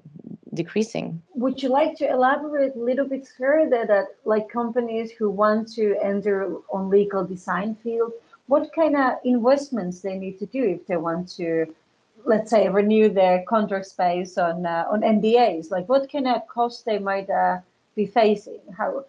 decreasing. 0.54 1.22
Would 1.34 1.62
you 1.62 1.68
like 1.68 1.96
to 1.98 2.08
elaborate 2.08 2.74
a 2.74 2.78
little 2.78 3.06
bit 3.06 3.28
further 3.38 3.86
that 3.86 4.06
like 4.24 4.48
companies 4.48 5.10
who 5.10 5.30
want 5.30 5.72
to 5.74 5.96
enter 6.02 6.56
on 6.72 6.88
legal 6.88 7.24
design 7.24 7.76
field, 7.82 8.12
what 8.46 8.72
kind 8.72 8.96
of 8.96 9.18
investments 9.24 10.00
they 10.00 10.18
need 10.18 10.38
to 10.38 10.46
do 10.46 10.62
if 10.64 10.86
they 10.86 10.96
want 10.96 11.28
to, 11.36 11.66
let's 12.24 12.50
say, 12.50 12.68
renew 12.68 13.08
their 13.08 13.44
contract 13.48 13.86
space 13.86 14.38
on 14.38 14.66
uh, 14.66 14.84
on 14.90 15.02
NDAs? 15.02 15.70
Like 15.70 15.88
what 15.88 16.10
kind 16.10 16.26
of 16.26 16.46
costs 16.48 16.82
they 16.82 16.98
might 16.98 17.28
uh, 17.30 17.58
be 17.94 18.06
facing? 18.06 18.60
How 18.76 19.04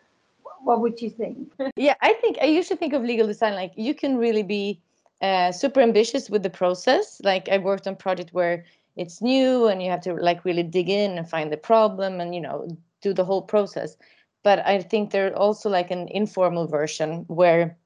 what 0.64 0.82
would 0.82 1.02
you 1.02 1.10
think? 1.10 1.52
yeah, 1.76 1.96
I 2.02 2.14
think 2.14 2.38
I 2.42 2.46
usually 2.46 2.78
think 2.78 2.94
of 2.94 3.02
legal 3.04 3.28
design 3.28 3.56
like 3.56 3.72
you 3.76 3.94
can 3.94 4.18
really 4.18 4.44
be 4.44 4.80
uh, 5.22 5.52
super 5.52 5.82
ambitious 5.82 6.30
with 6.30 6.44
the 6.44 6.50
process. 6.50 7.22
Like 7.24 7.50
I 7.50 7.58
worked 7.58 7.88
on 7.88 7.96
project 7.96 8.34
where 8.34 8.66
it's 8.96 9.22
new 9.22 9.68
and 9.68 9.82
you 9.82 9.90
have 9.90 10.02
to 10.02 10.14
like 10.14 10.46
really 10.46 10.64
dig 10.64 10.90
in 10.90 11.18
and 11.18 11.30
find 11.30 11.52
the 11.52 11.58
problem 11.58 12.20
and 12.20 12.36
you 12.36 12.42
know 12.42 12.68
do 13.02 13.14
the 13.14 13.26
whole 13.26 13.42
process. 13.42 13.96
But 14.44 14.66
I 14.66 14.82
think 14.82 15.12
there's 15.12 15.36
also 15.36 15.70
like 15.70 15.92
an 15.92 16.08
informal 16.10 16.68
version 16.68 17.26
where 17.28 17.78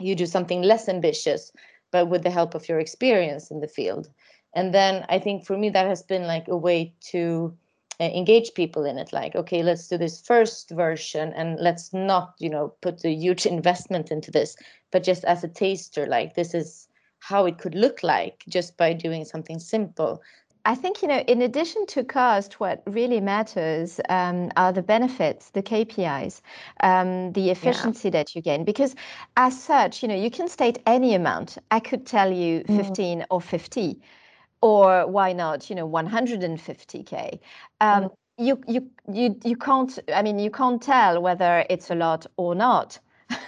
you 0.00 0.14
do 0.14 0.26
something 0.26 0.62
less 0.62 0.88
ambitious, 0.88 1.52
but 1.90 2.08
with 2.08 2.22
the 2.22 2.30
help 2.30 2.54
of 2.54 2.68
your 2.68 2.78
experience 2.78 3.50
in 3.50 3.60
the 3.60 3.68
field. 3.68 4.08
And 4.54 4.72
then 4.74 5.04
I 5.08 5.18
think 5.18 5.44
for 5.44 5.56
me 5.56 5.70
that 5.70 5.86
has 5.86 6.02
been 6.02 6.22
like 6.22 6.48
a 6.48 6.56
way 6.56 6.94
to 7.10 7.56
uh, 8.00 8.04
engage 8.04 8.54
people 8.54 8.84
in 8.84 8.96
it 8.96 9.12
like 9.12 9.34
okay 9.34 9.60
let's 9.60 9.88
do 9.88 9.98
this 9.98 10.20
first 10.20 10.70
version 10.70 11.32
and 11.34 11.58
let's 11.58 11.92
not 11.92 12.32
you 12.38 12.48
know 12.48 12.72
put 12.80 13.04
a 13.04 13.10
huge 13.10 13.44
investment 13.56 14.12
into 14.12 14.30
this 14.30 14.54
but 14.92 15.02
just 15.02 15.24
as 15.24 15.42
a 15.42 15.48
taster 15.48 16.06
like 16.06 16.36
this 16.36 16.54
is 16.54 16.86
how 17.18 17.44
it 17.44 17.58
could 17.58 17.74
look 17.74 18.04
like 18.04 18.44
just 18.48 18.76
by 18.76 18.92
doing 18.92 19.24
something 19.24 19.58
simple 19.58 20.22
I 20.68 20.74
think, 20.74 21.00
you 21.00 21.08
know, 21.08 21.20
in 21.20 21.40
addition 21.40 21.86
to 21.86 22.04
cost, 22.04 22.60
what 22.60 22.82
really 22.86 23.22
matters 23.22 24.00
um, 24.10 24.52
are 24.58 24.70
the 24.70 24.82
benefits, 24.82 25.48
the 25.48 25.62
KPIs, 25.62 26.42
um, 26.82 27.32
the 27.32 27.48
efficiency 27.48 28.08
yeah. 28.08 28.12
that 28.12 28.36
you 28.36 28.42
gain. 28.42 28.64
Because 28.64 28.94
as 29.38 29.58
such, 29.58 30.02
you 30.02 30.08
know, 30.08 30.14
you 30.14 30.30
can 30.30 30.46
state 30.46 30.78
any 30.84 31.14
amount. 31.14 31.56
I 31.70 31.80
could 31.80 32.04
tell 32.04 32.30
you 32.30 32.64
mm. 32.64 32.76
15 32.76 33.20
mm. 33.20 33.24
or 33.30 33.40
50 33.40 33.98
or 34.60 35.06
why 35.06 35.32
not 35.32 35.70
you 35.70 35.76
know 35.76 35.88
150k 35.88 37.38
um, 37.80 38.04
mm. 38.04 38.10
you 38.38 38.60
you 38.66 38.90
you 39.12 39.38
you 39.44 39.56
can't 39.56 39.98
i 40.12 40.20
mean 40.20 40.38
you 40.38 40.50
can't 40.50 40.82
tell 40.82 41.22
whether 41.22 41.64
it's 41.70 41.90
a 41.90 41.94
lot 41.94 42.26
or 42.36 42.56
not 42.56 42.98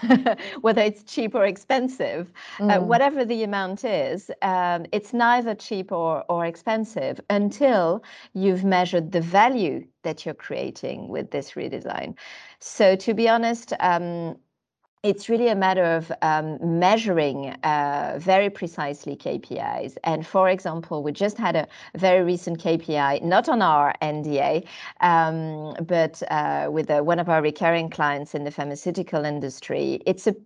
whether 0.61 0.83
it's 0.83 1.03
cheap 1.05 1.35
or 1.35 1.45
expensive 1.45 2.33
uh, 2.59 2.63
mm. 2.63 2.77
uh, 2.77 2.81
whatever 2.81 3.25
the 3.25 3.43
amount 3.43 3.85
is 3.85 4.31
um, 4.43 4.87
it's 4.93 5.13
neither 5.13 5.55
cheap 5.55 5.93
or, 5.93 6.25
or 6.29 6.47
expensive 6.47 7.21
until 7.31 8.03
you've 8.35 8.65
measured 8.65 9.13
the 9.13 9.21
value 9.21 9.85
that 10.03 10.25
you're 10.25 10.35
creating 10.35 11.09
with 11.09 11.31
this 11.31 11.53
redesign 11.53 12.15
so 12.59 12.97
to 12.97 13.15
be 13.15 13.29
honest 13.29 13.73
um, 13.81 14.37
it's 15.03 15.31
really 15.31 15.49
a 15.49 15.55
matter 15.55 15.85
of 15.85 16.13
um, 16.21 16.59
measuring 16.79 17.51
uh, 17.65 18.19
very 18.19 18.51
precisely 18.51 19.17
KPIs. 19.17 19.97
And 20.05 20.27
for 20.27 20.51
example, 20.51 21.03
we 21.03 21.13
just 21.13 21.39
had 21.39 21.57
a 21.57 21.67
very 21.97 22.23
recent 22.23 22.63
KPI, 22.63 23.23
not 23.23 23.49
on 23.49 23.63
our 23.63 23.95
NDA, 24.03 24.67
um, 25.01 25.75
but 25.87 26.23
uh, 26.31 26.69
with 26.71 26.91
uh, 26.91 27.01
one 27.01 27.19
of 27.19 27.31
our 27.31 27.41
recurring 27.41 27.89
clients 27.89 28.35
in 28.35 28.45
the 28.45 28.51
pharmaceutical 28.51 29.25
industry. 29.25 30.03
It's 30.05 30.27
a 30.27 30.37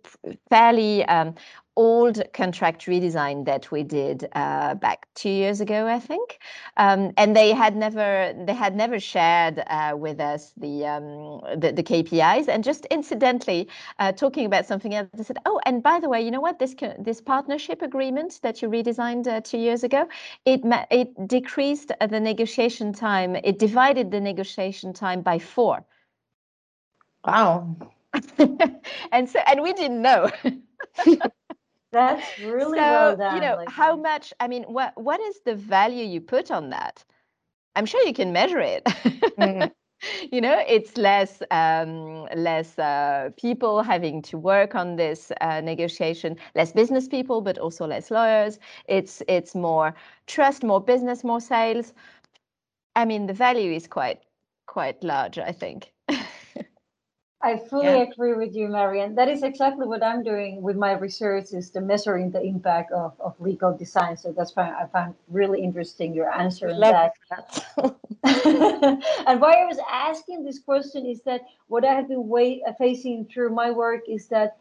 fairly 0.49 1.05
um, 1.07 1.35
old 1.77 2.23
contract 2.33 2.87
redesign 2.87 3.45
that 3.47 3.71
we 3.71 3.83
did 3.83 4.29
uh, 4.33 4.75
back 4.75 5.07
two 5.15 5.31
years 5.31 5.61
ago, 5.61 5.87
I 5.87 5.99
think, 5.99 6.39
um, 6.77 7.13
and 7.17 7.35
they 7.37 7.53
had 7.53 7.77
never 7.77 8.35
they 8.47 8.55
had 8.55 8.77
never 8.77 9.01
shared 9.01 9.63
uh, 9.67 9.95
with 9.97 10.21
us 10.21 10.53
the, 10.57 10.87
um, 10.87 11.61
the, 11.61 11.73
the 11.73 11.83
KPIs. 11.83 12.49
And 12.49 12.63
just 12.65 12.87
incidentally, 12.87 13.69
uh, 13.99 14.13
talking 14.13 14.47
about 14.47 14.67
something 14.67 14.95
else, 14.95 15.09
they 15.15 15.23
said, 15.25 15.39
"Oh, 15.47 15.61
and 15.67 15.83
by 15.83 16.01
the 16.01 16.09
way, 16.09 16.21
you 16.23 16.31
know 16.31 16.41
what? 16.41 16.59
This 16.59 16.75
this 16.99 17.21
partnership 17.21 17.83
agreement 17.83 18.41
that 18.43 18.63
you 18.63 18.69
redesigned 18.69 19.27
uh, 19.27 19.41
two 19.41 19.59
years 19.59 19.83
ago, 19.85 20.09
it 20.45 20.61
it 20.91 21.29
decreased 21.29 21.93
the 22.01 22.21
negotiation 22.21 22.93
time. 22.93 23.37
It 23.37 23.59
divided 23.59 24.11
the 24.11 24.21
negotiation 24.21 24.93
time 24.93 25.23
by 25.23 25.39
four. 25.39 25.85
Wow." 27.25 27.77
and 29.13 29.29
so 29.29 29.41
and 29.47 29.61
we 29.63 29.73
didn't 29.73 30.01
know 30.01 30.31
That's 31.95 32.39
really 32.39 32.79
so, 32.79 32.85
well 32.85 33.17
done. 33.17 33.35
You 33.37 33.41
know, 33.41 33.57
like 33.57 33.71
how 33.71 33.97
much, 33.97 34.33
I 34.41 34.49
mean, 34.49 34.65
what 34.65 34.93
what 35.01 35.21
is 35.21 35.41
the 35.45 35.55
value 35.55 36.05
you 36.05 36.21
put 36.21 36.51
on 36.51 36.71
that? 36.71 37.05
I'm 37.77 37.87
sure 37.87 38.03
you 38.03 38.13
can 38.13 38.33
measure 38.33 38.61
it. 38.61 38.85
Mm-hmm. 38.85 39.65
you 40.33 40.41
know, 40.41 40.63
it's 40.67 40.97
less 40.97 41.43
um, 41.51 42.27
less 42.37 42.79
uh, 42.79 43.31
people 43.37 43.83
having 43.83 44.23
to 44.23 44.39
work 44.39 44.75
on 44.75 44.97
this 44.97 45.33
uh, 45.41 45.61
negotiation, 45.61 46.37
less 46.55 46.73
business 46.73 47.09
people, 47.09 47.41
but 47.41 47.59
also 47.59 47.87
less 47.87 48.11
lawyers. 48.11 48.59
It's 48.87 49.23
it's 49.29 49.55
more 49.55 49.95
trust, 50.27 50.63
more 50.63 50.81
business, 50.81 51.25
more 51.25 51.41
sales. 51.41 51.95
I 52.97 53.05
mean, 53.05 53.27
the 53.27 53.33
value 53.33 53.73
is 53.73 53.87
quite 53.87 54.21
quite 54.67 55.03
large, 55.03 55.39
I 55.39 55.53
think. 55.53 55.93
I 57.45 57.59
fully 57.59 57.85
yeah. 57.85 58.07
agree 58.11 58.33
with 58.33 58.55
you, 58.57 58.69
Marianne. 58.69 59.15
That 59.15 59.29
is 59.29 59.43
exactly 59.43 59.87
what 59.87 60.03
I'm 60.03 60.23
doing 60.23 60.63
with 60.63 60.77
my 60.77 60.93
research 60.93 61.53
is 61.53 61.71
the 61.71 61.81
measuring 61.83 62.31
the 62.31 62.41
impact 62.41 62.91
of, 62.91 63.13
of 63.21 63.39
legal 63.39 63.77
design. 63.77 64.17
So 64.17 64.33
that's 64.33 64.57
why 64.57 64.73
I 64.73 64.87
find 64.87 65.15
really 65.29 65.63
interesting 65.63 66.15
your 66.15 66.33
answer 66.33 66.71
on 66.71 66.81
that. 66.81 67.13
that. 67.29 67.67
and 69.27 69.41
why 69.43 69.53
I 69.63 69.67
was 69.67 69.79
asking 69.91 70.43
this 70.43 70.59
question 70.59 71.05
is 71.05 71.21
that 71.25 71.43
what 71.69 71.85
I 71.85 71.93
have 71.93 72.09
been 72.09 72.29
wait, 72.29 72.63
uh, 72.67 72.73
facing 72.79 73.27
through 73.27 73.51
my 73.51 73.71
work 73.71 74.05
is 74.09 74.27
that 74.29 74.57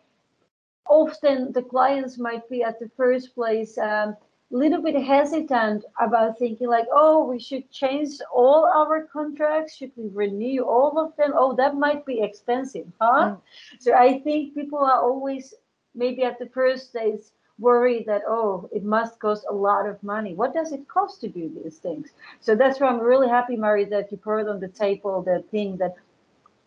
often 0.86 1.54
the 1.54 1.62
clients 1.62 2.18
might 2.18 2.50
be 2.50 2.64
at 2.64 2.82
the 2.82 2.90
first 2.98 3.34
place 3.34 3.78
um, 3.78 4.18
little 4.58 4.82
bit 4.82 4.96
hesitant 4.96 5.84
about 6.00 6.38
thinking 6.38 6.68
like, 6.68 6.86
oh, 6.92 7.26
we 7.26 7.40
should 7.40 7.70
change 7.72 8.12
all 8.34 8.66
our 8.66 9.08
contracts. 9.12 9.76
Should 9.76 9.92
we 9.96 10.10
renew 10.14 10.64
all 10.64 11.00
of 11.00 11.16
them? 11.18 11.34
Oh, 11.36 11.56
that 11.56 11.76
might 11.76 12.06
be 12.06 12.22
expensive, 12.22 12.88
huh? 13.02 13.36
Mm. 13.36 13.42
So 13.80 13.94
I 13.94 14.20
think 14.20 14.54
people 14.54 14.80
are 14.80 15.02
always 15.02 15.54
maybe 15.96 16.24
at 16.24 16.40
the 16.40 16.48
first 16.48 16.90
stage 16.90 17.22
worried 17.60 18.06
that 18.08 18.24
oh 18.28 18.68
it 18.74 18.84
must 18.84 19.20
cost 19.20 19.46
a 19.48 19.54
lot 19.54 19.86
of 19.86 20.02
money 20.02 20.34
what 20.34 20.56
does 20.56 20.72
it 20.72 20.88
cost 20.88 21.22
to 21.22 21.28
do 21.28 21.52
these 21.64 21.78
things 21.78 22.10
so 22.42 22.56
that's 22.56 22.80
why 22.80 22.88
i'm 22.88 23.00
really 23.00 23.30
happy 23.30 23.56
mary 23.56 23.86
that 23.86 24.12
you 24.12 24.18
put 24.18 24.48
on 24.48 24.60
the 24.60 24.68
table 24.68 25.22
the 25.22 25.44
thing 25.52 25.78
that 25.78 25.94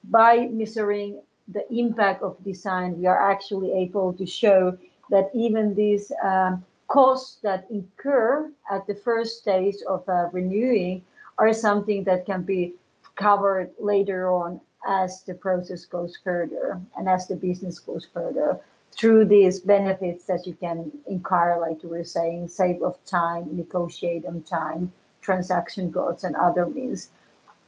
by 0.05 0.47
measuring 0.47 1.21
the 1.49 1.65
impact 1.73 2.23
of 2.23 2.37
design 2.45 2.97
we 3.01 3.07
are 3.07 3.31
actually 3.31 3.73
able 3.73 4.13
to 4.13 4.25
show 4.25 4.79
that 5.11 5.29
even 5.35 5.75
these 5.75 6.13
um, 6.23 6.65
costs 6.89 7.39
that 7.43 7.67
incur 7.71 8.51
at 8.71 8.87
the 8.87 8.95
first 8.95 9.39
stage 9.39 9.77
of 9.89 10.09
uh, 10.09 10.29
renewing 10.33 11.03
are 11.39 11.53
something 11.53 12.05
that 12.05 12.27
can 12.27 12.43
be 12.43 12.75
covered 13.17 13.71
later 13.79 14.31
on 14.31 14.61
as 14.87 15.23
the 15.23 15.35
process 15.35 15.85
goes 15.85 16.17
further 16.23 16.81
and 16.97 17.09
as 17.09 17.27
the 17.27 17.37
business 17.37 17.79
goes 17.79 18.07
further 18.13 18.61
through 18.93 19.25
these 19.25 19.61
benefits 19.61 20.25
that 20.25 20.47
you 20.47 20.55
can 20.55 20.91
incur, 21.07 21.59
like 21.61 21.83
you 21.83 21.89
were 21.89 22.05
saying, 22.05 22.49
save 22.49 22.83
of 22.83 22.97
time, 23.05 23.45
negotiate 23.55 24.25
on 24.25 24.43
time, 24.43 24.93
transaction 25.21 25.93
costs, 25.93 26.25
and 26.25 26.35
other 26.37 26.67
means. 26.67 27.11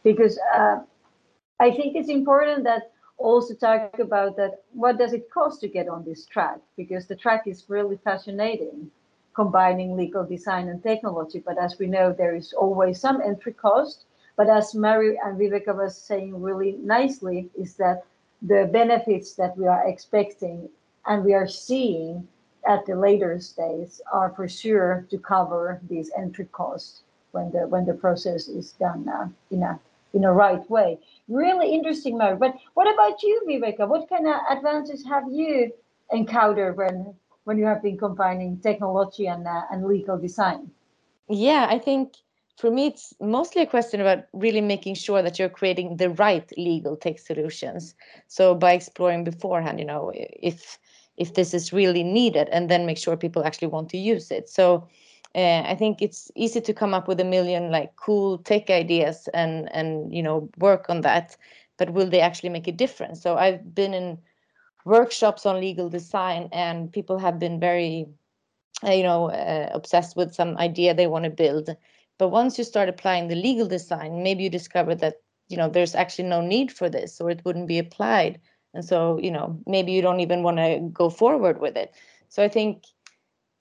Because 0.04 0.38
uh, 0.54 0.78
I 1.60 1.70
think 1.72 1.96
it's 1.96 2.08
important 2.08 2.64
that 2.64 2.92
also 3.18 3.52
talk 3.54 3.98
about 3.98 4.36
that 4.36 4.62
what 4.72 4.96
does 4.96 5.12
it 5.12 5.28
cost 5.30 5.60
to 5.60 5.68
get 5.68 5.88
on 5.88 6.04
this 6.04 6.24
track 6.26 6.58
because 6.76 7.06
the 7.06 7.16
track 7.16 7.42
is 7.46 7.64
really 7.68 7.98
fascinating 8.04 8.90
combining 9.38 9.96
legal 9.96 10.24
design 10.24 10.68
and 10.68 10.82
technology. 10.82 11.38
But 11.38 11.58
as 11.58 11.78
we 11.78 11.86
know, 11.86 12.12
there 12.12 12.34
is 12.34 12.52
always 12.52 13.00
some 13.00 13.20
entry 13.20 13.52
cost. 13.52 14.04
But 14.36 14.48
as 14.50 14.74
Mary 14.74 15.16
and 15.24 15.38
Viveka 15.38 15.72
was 15.76 15.96
saying 15.96 16.42
really 16.42 16.72
nicely, 16.96 17.48
is 17.56 17.76
that 17.76 17.98
the 18.42 18.68
benefits 18.72 19.34
that 19.34 19.56
we 19.56 19.68
are 19.68 19.86
expecting 19.86 20.68
and 21.06 21.24
we 21.24 21.34
are 21.34 21.46
seeing 21.46 22.26
at 22.66 22.84
the 22.86 22.96
later 22.96 23.38
stage 23.38 23.92
are 24.12 24.30
for 24.34 24.48
sure 24.48 25.06
to 25.10 25.16
cover 25.18 25.80
these 25.88 26.10
entry 26.22 26.48
costs 26.60 27.02
when 27.30 27.46
the 27.52 27.62
when 27.72 27.84
the 27.86 27.94
process 28.04 28.48
is 28.48 28.72
done 28.86 29.08
uh, 29.08 29.28
in 29.54 29.62
a 29.62 29.78
in 30.14 30.24
a 30.24 30.32
right 30.32 30.64
way. 30.68 30.98
Really 31.28 31.68
interesting, 31.78 32.18
Mary. 32.18 32.36
But 32.44 32.54
what 32.74 32.92
about 32.92 33.22
you, 33.22 33.34
Viveka? 33.48 33.86
What 33.86 34.08
kind 34.08 34.26
of 34.26 34.36
advances 34.50 35.00
have 35.12 35.26
you 35.30 35.72
encountered 36.10 36.76
when 36.76 37.14
when 37.48 37.56
you 37.58 37.64
have 37.64 37.82
been 37.82 37.96
combining 37.96 38.58
technology 38.58 39.26
and, 39.26 39.46
uh, 39.46 39.62
and 39.72 39.86
legal 39.86 40.18
design? 40.18 40.70
Yeah, 41.30 41.66
I 41.70 41.78
think 41.78 42.14
for 42.58 42.70
me, 42.70 42.88
it's 42.88 43.14
mostly 43.20 43.62
a 43.62 43.66
question 43.66 44.00
about 44.00 44.24
really 44.34 44.60
making 44.60 44.96
sure 44.96 45.22
that 45.22 45.38
you're 45.38 45.48
creating 45.48 45.96
the 45.96 46.10
right 46.10 46.52
legal 46.58 46.96
tech 46.96 47.18
solutions. 47.18 47.94
So 48.26 48.54
by 48.54 48.72
exploring 48.72 49.24
beforehand, 49.24 49.78
you 49.78 49.86
know, 49.86 50.12
if 50.14 50.78
if 51.16 51.34
this 51.34 51.54
is 51.54 51.72
really 51.72 52.04
needed, 52.04 52.48
and 52.52 52.68
then 52.68 52.86
make 52.86 52.98
sure 52.98 53.16
people 53.16 53.44
actually 53.44 53.68
want 53.68 53.88
to 53.90 53.98
use 53.98 54.30
it. 54.30 54.48
So 54.48 54.86
uh, 55.34 55.62
I 55.66 55.74
think 55.74 56.02
it's 56.02 56.30
easy 56.34 56.60
to 56.60 56.74
come 56.74 56.94
up 56.94 57.08
with 57.08 57.20
a 57.20 57.24
million 57.24 57.70
like 57.70 57.96
cool 57.96 58.38
tech 58.38 58.70
ideas 58.70 59.28
and 59.32 59.68
and 59.72 60.12
you 60.12 60.22
know 60.22 60.50
work 60.58 60.90
on 60.90 61.00
that, 61.00 61.36
but 61.78 61.94
will 61.94 62.10
they 62.10 62.20
actually 62.20 62.50
make 62.50 62.68
a 62.68 62.72
difference? 62.72 63.22
So 63.22 63.36
I've 63.36 63.74
been 63.74 63.94
in 63.94 64.18
workshops 64.88 65.46
on 65.46 65.60
legal 65.60 65.88
design, 65.88 66.48
and 66.52 66.92
people 66.92 67.18
have 67.18 67.38
been 67.38 67.60
very, 67.60 68.08
uh, 68.84 68.90
you 68.90 69.02
know, 69.02 69.30
uh, 69.30 69.70
obsessed 69.72 70.16
with 70.16 70.34
some 70.34 70.56
idea 70.56 70.94
they 70.94 71.06
want 71.06 71.24
to 71.24 71.30
build. 71.30 71.76
But 72.18 72.28
once 72.30 72.58
you 72.58 72.64
start 72.64 72.88
applying 72.88 73.28
the 73.28 73.36
legal 73.36 73.68
design, 73.68 74.22
maybe 74.22 74.42
you 74.42 74.50
discover 74.50 74.94
that 74.96 75.16
you 75.48 75.56
know 75.56 75.68
there's 75.68 75.94
actually 75.94 76.28
no 76.28 76.40
need 76.40 76.72
for 76.72 76.90
this, 76.90 77.20
or 77.20 77.30
it 77.30 77.42
wouldn't 77.44 77.68
be 77.68 77.78
applied, 77.78 78.40
and 78.74 78.84
so 78.84 79.18
you 79.18 79.30
know 79.30 79.60
maybe 79.66 79.92
you 79.92 80.02
don't 80.02 80.20
even 80.20 80.42
want 80.42 80.56
to 80.58 80.80
go 80.92 81.10
forward 81.10 81.60
with 81.60 81.76
it. 81.76 81.94
So 82.28 82.42
I 82.42 82.48
think 82.48 82.84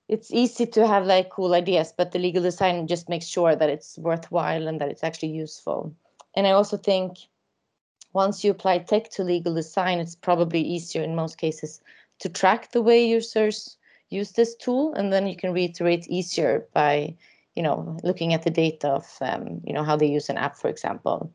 it's 0.10 0.32
easy 0.32 0.66
to 0.66 0.88
have 0.88 1.06
like 1.06 1.30
cool 1.30 1.54
ideas, 1.54 1.94
but 1.96 2.12
the 2.12 2.20
legal 2.20 2.44
design 2.44 2.88
just 2.88 3.10
makes 3.10 3.26
sure 3.26 3.56
that 3.56 3.70
it's 3.70 3.98
worthwhile 3.98 4.68
and 4.68 4.80
that 4.80 4.90
it's 4.90 5.04
actually 5.04 5.32
useful. 5.32 5.94
And 6.36 6.48
I 6.48 6.52
also 6.52 6.78
think 6.78 7.18
once 8.14 8.44
you 8.44 8.52
apply 8.52 8.80
tech 8.80 9.10
to 9.12 9.24
legal 9.24 9.54
design, 9.54 10.00
it's 10.00 10.16
probably 10.16 10.62
easier 10.62 11.04
in 11.04 11.16
most 11.16 11.38
cases 11.38 11.82
to 12.20 12.30
track 12.30 12.72
the 12.72 12.82
way 12.82 13.06
users 13.06 13.78
use 14.10 14.32
this 14.32 14.56
tool, 14.56 14.94
and 14.94 15.12
then 15.12 15.28
you 15.28 15.36
can 15.36 15.54
reiterate 15.54 16.08
easier 16.08 16.66
by, 16.74 17.16
you 17.56 17.64
know, 17.64 17.98
looking 18.04 18.34
at 18.34 18.44
the 18.44 18.50
data 18.50 18.88
of, 18.88 19.18
um, 19.22 19.62
you 19.66 19.74
know, 19.74 19.84
how 19.84 19.96
they 19.96 20.08
use 20.08 20.30
an 20.30 20.38
app, 20.38 20.56
for 20.56 20.70
example. 20.70 21.32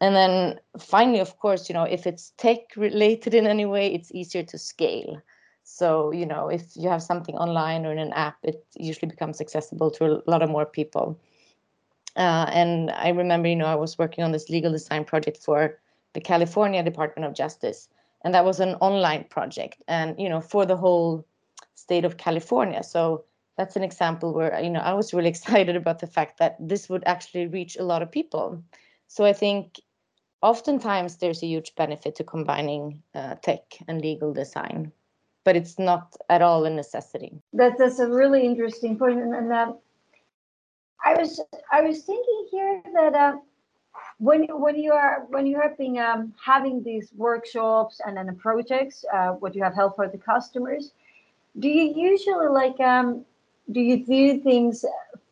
And 0.00 0.14
then 0.14 0.60
finally, 0.78 1.20
of 1.20 1.38
course, 1.38 1.68
you 1.68 1.74
know, 1.74 1.84
if 1.84 2.06
it's 2.06 2.32
tech 2.36 2.58
related 2.76 3.34
in 3.34 3.46
any 3.46 3.66
way, 3.66 3.92
it's 3.92 4.12
easier 4.12 4.42
to 4.44 4.58
scale. 4.58 5.20
So, 5.64 6.12
you 6.12 6.26
know, 6.26 6.48
if 6.48 6.76
you 6.76 6.88
have 6.88 7.02
something 7.02 7.34
online 7.36 7.86
or 7.86 7.92
in 7.92 7.98
an 7.98 8.12
app, 8.12 8.36
it 8.42 8.64
usually 8.76 9.10
becomes 9.10 9.40
accessible 9.40 9.90
to 9.92 10.04
a 10.04 10.22
lot 10.30 10.42
of 10.42 10.50
more 10.50 10.66
people. 10.66 11.18
Uh, 12.14 12.48
and 12.52 12.90
I 12.90 13.10
remember, 13.10 13.48
you 13.48 13.56
know, 13.56 13.66
I 13.66 13.74
was 13.74 13.98
working 13.98 14.24
on 14.24 14.32
this 14.32 14.48
legal 14.48 14.72
design 14.72 15.04
project 15.04 15.38
for 15.42 15.78
the 16.16 16.20
California 16.22 16.82
Department 16.82 17.26
of 17.28 17.34
Justice, 17.34 17.88
and 18.24 18.34
that 18.34 18.46
was 18.46 18.58
an 18.58 18.74
online 18.76 19.24
project, 19.24 19.82
and 19.86 20.18
you 20.18 20.30
know, 20.30 20.40
for 20.40 20.64
the 20.64 20.76
whole 20.76 21.26
state 21.74 22.06
of 22.06 22.16
California. 22.16 22.82
So 22.82 23.24
that's 23.58 23.76
an 23.76 23.82
example 23.82 24.32
where 24.32 24.58
you 24.60 24.70
know 24.70 24.80
I 24.80 24.94
was 24.94 25.12
really 25.12 25.28
excited 25.36 25.76
about 25.76 25.98
the 25.98 26.06
fact 26.06 26.38
that 26.38 26.56
this 26.58 26.88
would 26.88 27.04
actually 27.04 27.48
reach 27.48 27.76
a 27.76 27.84
lot 27.84 28.00
of 28.00 28.10
people. 28.10 28.64
So 29.08 29.26
I 29.26 29.34
think 29.34 29.78
oftentimes 30.40 31.18
there's 31.18 31.42
a 31.42 31.46
huge 31.54 31.74
benefit 31.74 32.14
to 32.16 32.24
combining 32.24 33.02
uh, 33.14 33.34
tech 33.42 33.62
and 33.86 34.00
legal 34.00 34.32
design 34.32 34.92
but 35.44 35.54
it's 35.54 35.78
not 35.78 36.16
at 36.28 36.42
all 36.42 36.64
a 36.64 36.70
necessity. 36.70 37.30
That, 37.52 37.78
that's 37.78 38.00
a 38.00 38.08
really 38.08 38.44
interesting 38.44 38.98
point, 38.98 39.20
and, 39.20 39.52
uh, 39.52 39.74
I 41.04 41.14
was 41.14 41.40
I 41.70 41.82
was 41.82 42.02
thinking 42.02 42.48
here 42.50 42.82
that 42.94 43.14
uh, 43.14 43.36
when 44.18 44.44
when 44.44 44.76
you 44.76 44.92
are 44.92 45.26
when 45.28 45.46
you 45.46 45.60
have 45.60 45.76
been 45.76 45.98
um, 45.98 46.32
having 46.42 46.82
these 46.82 47.12
workshops 47.16 48.00
and 48.04 48.16
then 48.16 48.26
the 48.26 48.32
projects, 48.32 49.04
uh, 49.12 49.32
what 49.32 49.54
you 49.54 49.62
have 49.62 49.74
held 49.74 49.94
for 49.94 50.08
the 50.08 50.18
customers, 50.18 50.92
do 51.58 51.68
you 51.68 51.92
usually 51.94 52.48
like 52.48 52.78
um, 52.80 53.24
do 53.72 53.80
you 53.80 54.04
do 54.04 54.40
things 54.40 54.84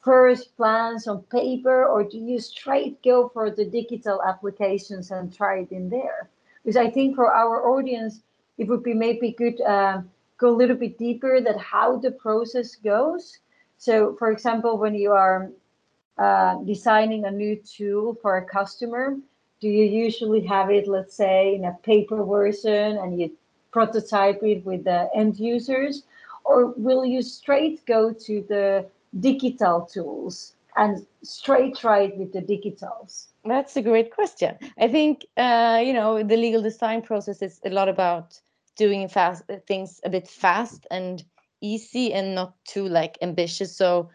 first 0.02 0.54
plans 0.56 1.06
on 1.06 1.22
paper 1.22 1.86
or 1.86 2.04
do 2.04 2.18
you 2.18 2.38
straight 2.38 3.02
go 3.02 3.28
for 3.28 3.50
the 3.50 3.64
digital 3.64 4.22
applications 4.22 5.10
and 5.10 5.34
try 5.34 5.60
it 5.60 5.72
in 5.72 5.88
there? 5.88 6.28
Because 6.62 6.76
I 6.76 6.90
think 6.90 7.16
for 7.16 7.32
our 7.32 7.68
audience 7.70 8.20
it 8.58 8.68
would 8.68 8.82
be 8.82 8.94
maybe 8.94 9.32
good 9.32 9.60
uh, 9.62 10.02
go 10.38 10.50
a 10.50 10.56
little 10.56 10.76
bit 10.76 10.98
deeper 10.98 11.40
that 11.40 11.58
how 11.58 11.98
the 11.98 12.10
process 12.10 12.76
goes. 12.76 13.38
So, 13.78 14.14
for 14.18 14.30
example, 14.30 14.78
when 14.78 14.94
you 14.94 15.12
are 15.12 15.50
uh, 16.18 16.56
designing 16.64 17.24
a 17.24 17.30
new 17.30 17.56
tool 17.56 18.16
for 18.22 18.36
a 18.36 18.44
customer, 18.44 19.16
do 19.60 19.68
you 19.68 19.84
usually 19.84 20.44
have 20.44 20.70
it, 20.70 20.86
let's 20.86 21.14
say, 21.14 21.54
in 21.54 21.64
a 21.64 21.72
paper 21.82 22.22
version 22.24 22.96
and 22.98 23.18
you 23.20 23.30
prototype 23.72 24.42
it 24.42 24.64
with 24.64 24.84
the 24.84 25.08
end 25.14 25.38
users? 25.38 26.04
Or 26.44 26.66
will 26.76 27.04
you 27.04 27.22
straight 27.22 27.84
go 27.86 28.12
to 28.12 28.44
the 28.48 28.86
digital 29.20 29.88
tools 29.92 30.54
and 30.76 31.06
straight 31.22 31.76
try 31.76 32.02
it 32.02 32.16
with 32.16 32.32
the 32.32 32.42
digitals? 32.42 33.26
That's 33.44 33.76
a 33.76 33.82
great 33.82 34.10
question. 34.14 34.56
I 34.78 34.88
think 34.88 35.26
uh, 35.36 35.82
you 35.84 35.92
know 35.92 36.22
the 36.22 36.36
legal 36.36 36.62
design 36.62 37.02
process 37.02 37.42
is 37.42 37.60
a 37.64 37.70
lot 37.70 37.88
about 37.88 38.40
doing 38.76 39.08
fast 39.08 39.44
things 39.66 40.00
a 40.04 40.10
bit 40.10 40.28
fast 40.28 40.86
and 40.90 41.24
easy 41.60 42.12
and 42.12 42.34
not 42.34 42.54
too 42.64 42.88
like 42.88 43.18
ambitious. 43.22 43.76
So 43.76 44.10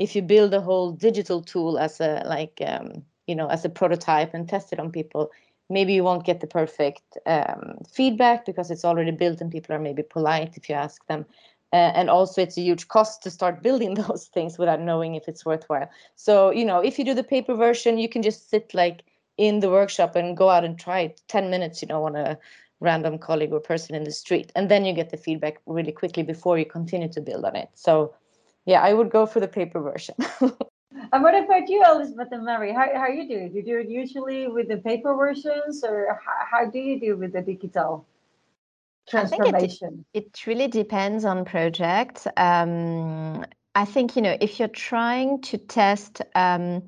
if 0.00 0.16
you 0.16 0.22
build 0.22 0.54
a 0.54 0.62
whole 0.62 0.92
digital 0.92 1.42
tool 1.42 1.78
as 1.78 2.00
a 2.00 2.22
like 2.26 2.60
um, 2.66 3.04
you 3.26 3.34
know 3.36 3.48
as 3.48 3.64
a 3.64 3.68
prototype 3.68 4.32
and 4.34 4.48
test 4.48 4.72
it 4.72 4.80
on 4.80 4.90
people, 4.90 5.30
maybe 5.68 5.92
you 5.92 6.02
won't 6.02 6.24
get 6.24 6.40
the 6.40 6.46
perfect 6.46 7.18
um, 7.26 7.76
feedback 7.92 8.46
because 8.46 8.70
it's 8.70 8.84
already 8.84 9.10
built 9.10 9.40
and 9.42 9.52
people 9.52 9.74
are 9.74 9.78
maybe 9.78 10.02
polite 10.02 10.56
if 10.56 10.68
you 10.68 10.74
ask 10.74 11.06
them. 11.06 11.26
Uh, 11.72 11.92
and 11.94 12.10
also 12.10 12.42
it's 12.42 12.58
a 12.58 12.62
huge 12.62 12.88
cost 12.88 13.22
to 13.22 13.30
start 13.30 13.62
building 13.66 13.94
those 13.94 14.26
things 14.34 14.58
without 14.58 14.80
knowing 14.80 15.14
if 15.14 15.28
it's 15.28 15.44
worthwhile. 15.44 15.88
So 16.16 16.50
you 16.50 16.64
know 16.64 16.80
if 16.80 16.98
you 16.98 17.04
do 17.04 17.14
the 17.14 17.22
paper 17.22 17.54
version 17.54 17.98
you 17.98 18.08
can 18.08 18.22
just 18.22 18.48
sit 18.48 18.72
like 18.72 19.02
in 19.36 19.60
the 19.60 19.70
workshop 19.70 20.16
and 20.16 20.36
go 20.36 20.48
out 20.48 20.64
and 20.64 20.78
try 20.78 21.00
it. 21.00 21.20
10 21.28 21.50
minutes 21.50 21.82
you 21.82 21.88
know 21.88 22.04
on 22.04 22.16
a 22.16 22.38
random 22.80 23.18
colleague 23.18 23.52
or 23.52 23.60
person 23.60 23.94
in 23.94 24.04
the 24.04 24.10
street 24.10 24.50
and 24.56 24.70
then 24.70 24.86
you 24.86 24.94
get 24.94 25.10
the 25.10 25.18
feedback 25.18 25.58
really 25.66 25.92
quickly 25.92 26.22
before 26.22 26.58
you 26.58 26.64
continue 26.64 27.08
to 27.10 27.20
build 27.20 27.44
on 27.44 27.54
it. 27.54 27.68
So 27.74 28.14
yeah 28.66 28.80
i 28.82 28.92
would 28.92 29.10
go 29.10 29.26
for 29.26 29.40
the 29.40 29.48
paper 29.48 29.80
version. 29.80 30.14
And 31.12 31.22
what 31.24 31.34
about 31.34 31.68
you 31.68 31.84
elizabeth 31.84 32.28
and 32.32 32.44
mary 32.44 32.72
how, 32.72 32.86
how 32.94 33.08
you 33.08 33.26
do 33.26 33.36
it 33.36 33.52
you 33.52 33.62
do 33.62 33.78
it 33.78 33.88
usually 33.88 34.48
with 34.48 34.68
the 34.68 34.76
paper 34.76 35.14
versions 35.14 35.82
or 35.84 36.20
how, 36.24 36.46
how 36.50 36.70
do 36.70 36.78
you 36.78 37.00
do 37.00 37.16
with 37.16 37.32
the 37.32 37.42
digital 37.42 38.06
transformation 39.08 40.04
it, 40.14 40.24
it, 40.24 40.46
really 40.46 40.68
depends 40.68 41.24
on 41.24 41.44
project 41.44 42.26
um, 42.36 43.44
i 43.74 43.84
think 43.84 44.14
you 44.14 44.22
know 44.22 44.36
if 44.40 44.58
you're 44.58 44.68
trying 44.68 45.40
to 45.42 45.58
test 45.58 46.22
um, 46.34 46.82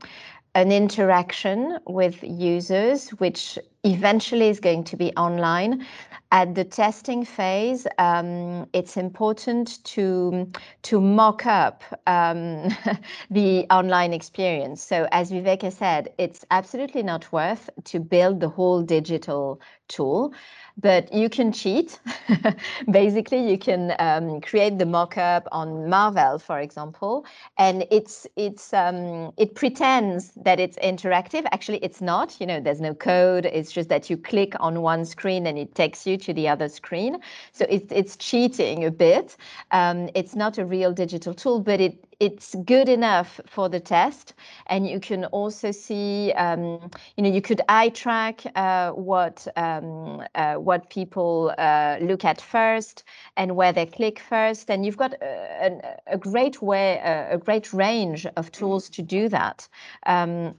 an 0.54 0.70
interaction 0.70 1.78
with 1.86 2.22
users, 2.22 3.10
which 3.10 3.58
eventually 3.84 4.48
is 4.48 4.60
going 4.60 4.84
to 4.84 4.96
be 4.96 5.12
online. 5.16 5.86
At 6.32 6.54
the 6.56 6.64
testing 6.64 7.24
phase, 7.24 7.86
um, 7.98 8.68
it's 8.72 8.96
important 8.96 9.84
to 9.84 10.50
to 10.82 11.00
mock 11.00 11.46
up 11.46 11.84
um, 12.06 12.68
the 13.30 13.66
online 13.70 14.12
experience. 14.14 14.82
So, 14.82 15.06
as 15.12 15.30
Viveka 15.30 15.70
said, 15.72 16.12
it's 16.18 16.44
absolutely 16.50 17.02
not 17.04 17.30
worth 17.32 17.70
to 17.84 18.00
build 18.00 18.40
the 18.40 18.48
whole 18.48 18.82
digital 18.82 19.60
tool 19.92 20.32
but 20.78 21.12
you 21.12 21.28
can 21.28 21.52
cheat. 21.52 22.00
Basically, 22.90 23.50
you 23.50 23.58
can 23.58 23.94
um, 23.98 24.40
create 24.40 24.78
the 24.78 24.84
mockup 24.84 25.46
on 25.52 25.88
Marvel, 25.88 26.38
for 26.38 26.58
example, 26.58 27.26
and 27.58 27.86
it's 27.90 28.26
it's 28.36 28.72
um, 28.72 29.32
it 29.36 29.54
pretends 29.54 30.32
that 30.36 30.58
it's 30.60 30.76
interactive. 30.78 31.44
Actually, 31.52 31.78
it's 31.78 32.00
not. 32.00 32.40
You 32.40 32.46
know, 32.46 32.60
there's 32.60 32.80
no 32.80 32.94
code. 32.94 33.46
It's 33.46 33.72
just 33.72 33.88
that 33.88 34.08
you 34.08 34.16
click 34.16 34.54
on 34.60 34.82
one 34.82 35.04
screen 35.04 35.46
and 35.46 35.58
it 35.58 35.74
takes 35.74 36.06
you 36.06 36.16
to 36.18 36.32
the 36.32 36.48
other 36.48 36.68
screen. 36.68 37.18
So 37.52 37.66
it's 37.68 37.92
it's 37.92 38.16
cheating 38.16 38.84
a 38.84 38.90
bit. 38.90 39.36
Um, 39.70 40.08
it's 40.14 40.34
not 40.34 40.58
a 40.58 40.64
real 40.64 40.92
digital 40.92 41.34
tool, 41.34 41.60
but 41.60 41.80
it 41.80 42.06
it's 42.22 42.54
good 42.64 42.88
enough 42.88 43.40
for 43.46 43.68
the 43.68 43.80
test. 43.80 44.34
And 44.68 44.86
you 44.86 45.00
can 45.00 45.24
also 45.26 45.72
see 45.72 46.32
um, 46.32 46.90
you 47.16 47.24
know 47.24 47.30
you 47.30 47.42
could 47.42 47.60
eye 47.68 47.88
track 47.88 48.44
uh, 48.54 48.90
what 48.92 49.48
um, 49.56 50.22
uh, 50.36 50.54
what 50.54 50.88
people 50.88 51.52
uh, 51.58 51.98
look 52.00 52.24
at 52.24 52.40
first 52.40 53.02
and 53.36 53.56
where 53.56 53.72
they 53.72 53.86
click 53.86 54.20
first. 54.20 54.70
And 54.70 54.86
you've 54.86 54.96
got 54.96 55.14
a, 55.20 55.80
a, 56.08 56.14
a 56.14 56.18
great 56.18 56.62
way 56.62 57.00
a, 57.04 57.34
a, 57.34 57.38
great 57.38 57.72
range 57.72 58.24
of 58.36 58.52
tools 58.52 58.88
to 58.90 59.02
do 59.02 59.28
that. 59.28 59.68
Um, 60.06 60.54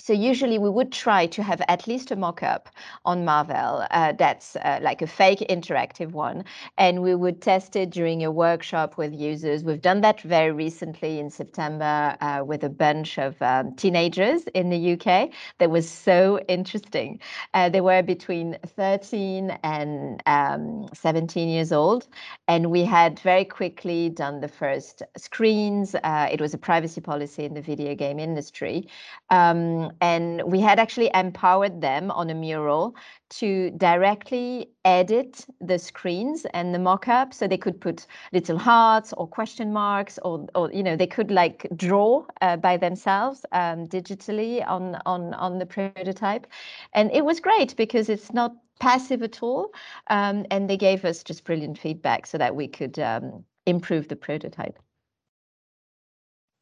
so 0.00 0.12
usually 0.12 0.58
we 0.58 0.70
would 0.70 0.90
try 0.90 1.26
to 1.26 1.42
have 1.42 1.62
at 1.68 1.86
least 1.86 2.10
a 2.10 2.16
mock-up 2.16 2.68
on 3.04 3.24
Marvel 3.24 3.86
uh, 3.90 4.12
that's 4.12 4.56
uh, 4.56 4.78
like 4.82 5.02
a 5.02 5.06
fake 5.06 5.40
interactive 5.50 6.12
one, 6.12 6.44
and 6.78 7.02
we 7.02 7.14
would 7.14 7.42
test 7.42 7.76
it 7.76 7.90
during 7.90 8.24
a 8.24 8.30
workshop 8.30 8.96
with 8.96 9.12
users. 9.12 9.62
We've 9.62 9.80
done 9.80 10.00
that 10.00 10.20
very 10.22 10.50
recently 10.50 11.18
in 11.18 11.30
September 11.30 12.16
uh, 12.20 12.42
with 12.44 12.64
a 12.64 12.68
bunch 12.68 13.18
of 13.18 13.40
um, 13.42 13.74
teenagers 13.76 14.42
in 14.54 14.70
the 14.70 14.92
UK. 14.94 15.30
That 15.58 15.70
was 15.70 15.88
so 15.88 16.40
interesting. 16.48 17.20
Uh, 17.54 17.68
they 17.68 17.80
were 17.80 18.02
between 18.02 18.58
13 18.66 19.50
and 19.62 20.22
um, 20.26 20.88
17 20.94 21.48
years 21.48 21.70
old, 21.70 22.08
and 22.48 22.70
we 22.70 22.84
had 22.84 23.20
very 23.20 23.44
quickly 23.44 24.08
done 24.08 24.40
the 24.40 24.48
first 24.48 25.02
screens. 25.16 25.94
Uh, 26.02 26.28
it 26.30 26.40
was 26.40 26.54
a 26.54 26.58
privacy 26.58 27.00
policy 27.00 27.44
in 27.44 27.54
the 27.54 27.62
video 27.62 27.94
game 27.94 28.18
industry. 28.18 28.88
Um, 29.30 29.81
And 30.00 30.42
we 30.44 30.60
had 30.60 30.78
actually 30.78 31.10
empowered 31.14 31.80
them 31.80 32.10
on 32.10 32.30
a 32.30 32.34
mural 32.34 32.94
to 33.30 33.70
directly 33.72 34.68
edit 34.84 35.46
the 35.60 35.78
screens 35.78 36.46
and 36.52 36.74
the 36.74 36.78
mock-up. 36.78 37.32
So 37.32 37.48
they 37.48 37.56
could 37.56 37.80
put 37.80 38.06
little 38.32 38.58
hearts 38.58 39.12
or 39.16 39.26
question 39.26 39.72
marks 39.72 40.18
or, 40.22 40.46
or 40.54 40.70
you 40.72 40.82
know 40.82 40.96
they 40.96 41.06
could 41.06 41.30
like 41.30 41.66
draw 41.76 42.24
uh, 42.40 42.56
by 42.56 42.76
themselves 42.76 43.44
um, 43.52 43.86
digitally 43.86 44.66
on, 44.66 44.96
on 45.06 45.34
on 45.34 45.58
the 45.58 45.66
prototype. 45.66 46.46
And 46.92 47.10
it 47.12 47.24
was 47.24 47.40
great 47.40 47.76
because 47.76 48.08
it's 48.08 48.32
not 48.32 48.54
passive 48.80 49.22
at 49.22 49.42
all 49.42 49.70
um, 50.08 50.44
and 50.50 50.68
they 50.68 50.76
gave 50.76 51.04
us 51.04 51.22
just 51.22 51.44
brilliant 51.44 51.78
feedback 51.78 52.26
so 52.26 52.36
that 52.38 52.54
we 52.56 52.68
could 52.68 52.98
um, 52.98 53.44
improve 53.66 54.08
the 54.08 54.16
prototype. 54.16 54.78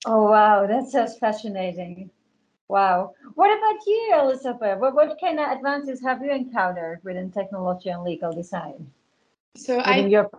Oh 0.07 0.31
wow. 0.31 0.67
That's 0.67 0.93
just 0.93 1.21
fascinating 1.21 2.11
Wow. 2.71 3.15
What 3.35 3.51
about 3.51 3.85
you, 3.85 4.15
Elizabeth? 4.15 4.79
What, 4.79 4.95
what 4.95 5.21
kind 5.21 5.41
of 5.41 5.51
advances 5.51 6.01
have 6.03 6.23
you 6.23 6.31
encountered 6.31 7.01
within 7.03 7.33
technology 7.33 7.91
and 7.91 8.05
legal 8.05 8.33
design? 8.33 8.93
So 9.57 9.81
I 9.81 10.07
your 10.07 10.31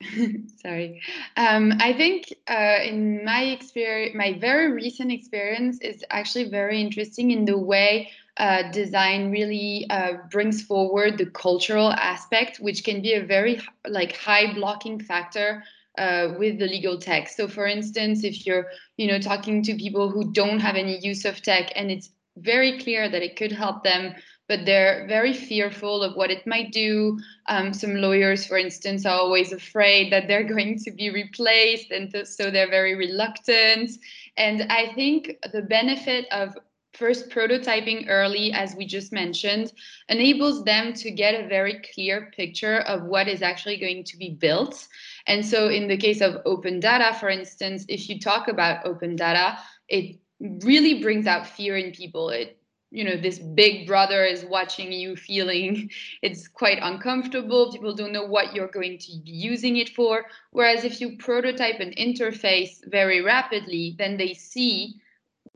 sorry. 0.62 1.00
Um, 1.38 1.72
I 1.80 1.94
think 1.94 2.34
uh, 2.46 2.80
in 2.84 3.24
my 3.24 3.44
experience, 3.44 4.14
my 4.14 4.34
very 4.38 4.70
recent 4.70 5.10
experience 5.10 5.80
is 5.80 6.04
actually 6.10 6.50
very 6.50 6.78
interesting 6.78 7.30
in 7.30 7.46
the 7.46 7.56
way 7.56 8.10
uh, 8.36 8.70
design 8.70 9.30
really 9.30 9.86
uh, 9.88 10.18
brings 10.30 10.62
forward 10.62 11.16
the 11.16 11.26
cultural 11.26 11.90
aspect, 11.90 12.58
which 12.58 12.84
can 12.84 13.00
be 13.00 13.14
a 13.14 13.24
very 13.24 13.60
like 13.88 14.14
high 14.14 14.52
blocking 14.52 15.00
factor 15.00 15.64
uh, 15.98 16.34
with 16.38 16.58
the 16.58 16.66
legal 16.66 16.98
tech. 16.98 17.28
So, 17.28 17.48
for 17.48 17.66
instance, 17.66 18.24
if 18.24 18.46
you're, 18.46 18.66
you 18.96 19.06
know, 19.08 19.18
talking 19.18 19.62
to 19.64 19.74
people 19.74 20.08
who 20.08 20.32
don't 20.32 20.60
have 20.60 20.76
any 20.76 20.98
use 20.98 21.24
of 21.24 21.42
tech, 21.42 21.72
and 21.74 21.90
it's 21.90 22.10
very 22.36 22.78
clear 22.78 23.08
that 23.08 23.22
it 23.22 23.36
could 23.36 23.52
help 23.52 23.82
them, 23.82 24.14
but 24.48 24.64
they're 24.64 25.06
very 25.08 25.34
fearful 25.34 26.02
of 26.02 26.16
what 26.16 26.30
it 26.30 26.46
might 26.46 26.72
do. 26.72 27.18
Um, 27.46 27.74
some 27.74 27.96
lawyers, 27.96 28.46
for 28.46 28.56
instance, 28.56 29.04
are 29.04 29.18
always 29.18 29.52
afraid 29.52 30.10
that 30.12 30.28
they're 30.28 30.48
going 30.54 30.78
to 30.84 30.90
be 30.90 31.10
replaced, 31.10 31.90
and 31.90 32.14
so 32.26 32.50
they're 32.50 32.70
very 32.70 32.94
reluctant. 32.94 33.90
And 34.36 34.62
I 34.70 34.92
think 34.94 35.36
the 35.52 35.62
benefit 35.62 36.26
of 36.30 36.56
first 36.94 37.30
prototyping 37.30 38.06
early, 38.08 38.52
as 38.52 38.74
we 38.74 38.84
just 38.84 39.12
mentioned, 39.12 39.72
enables 40.08 40.64
them 40.64 40.92
to 40.92 41.10
get 41.10 41.34
a 41.34 41.46
very 41.46 41.80
clear 41.94 42.32
picture 42.34 42.80
of 42.80 43.04
what 43.04 43.28
is 43.28 43.42
actually 43.42 43.76
going 43.76 44.02
to 44.02 44.16
be 44.16 44.30
built. 44.30 44.88
And 45.28 45.44
so, 45.44 45.68
in 45.68 45.88
the 45.88 45.96
case 45.96 46.22
of 46.22 46.40
open 46.46 46.80
data, 46.80 47.14
for 47.20 47.28
instance, 47.28 47.84
if 47.88 48.08
you 48.08 48.18
talk 48.18 48.48
about 48.48 48.86
open 48.86 49.14
data, 49.14 49.58
it 49.88 50.18
really 50.40 51.02
brings 51.02 51.26
out 51.26 51.46
fear 51.46 51.76
in 51.76 51.92
people. 51.92 52.30
It 52.30 52.56
you 52.90 53.04
know 53.04 53.18
this 53.18 53.38
big 53.38 53.86
brother 53.86 54.24
is 54.24 54.46
watching 54.46 54.90
you 54.90 55.14
feeling 55.14 55.90
it's 56.22 56.48
quite 56.48 56.78
uncomfortable. 56.80 57.70
People 57.70 57.94
don't 57.94 58.12
know 58.12 58.24
what 58.24 58.54
you're 58.54 58.68
going 58.68 58.96
to 58.98 59.20
be 59.22 59.30
using 59.30 59.76
it 59.76 59.90
for. 59.90 60.24
Whereas 60.52 60.84
if 60.84 60.98
you 61.00 61.18
prototype 61.18 61.80
an 61.80 61.92
interface 61.98 62.78
very 62.86 63.20
rapidly 63.20 63.94
then 63.98 64.16
they 64.16 64.32
see 64.32 64.94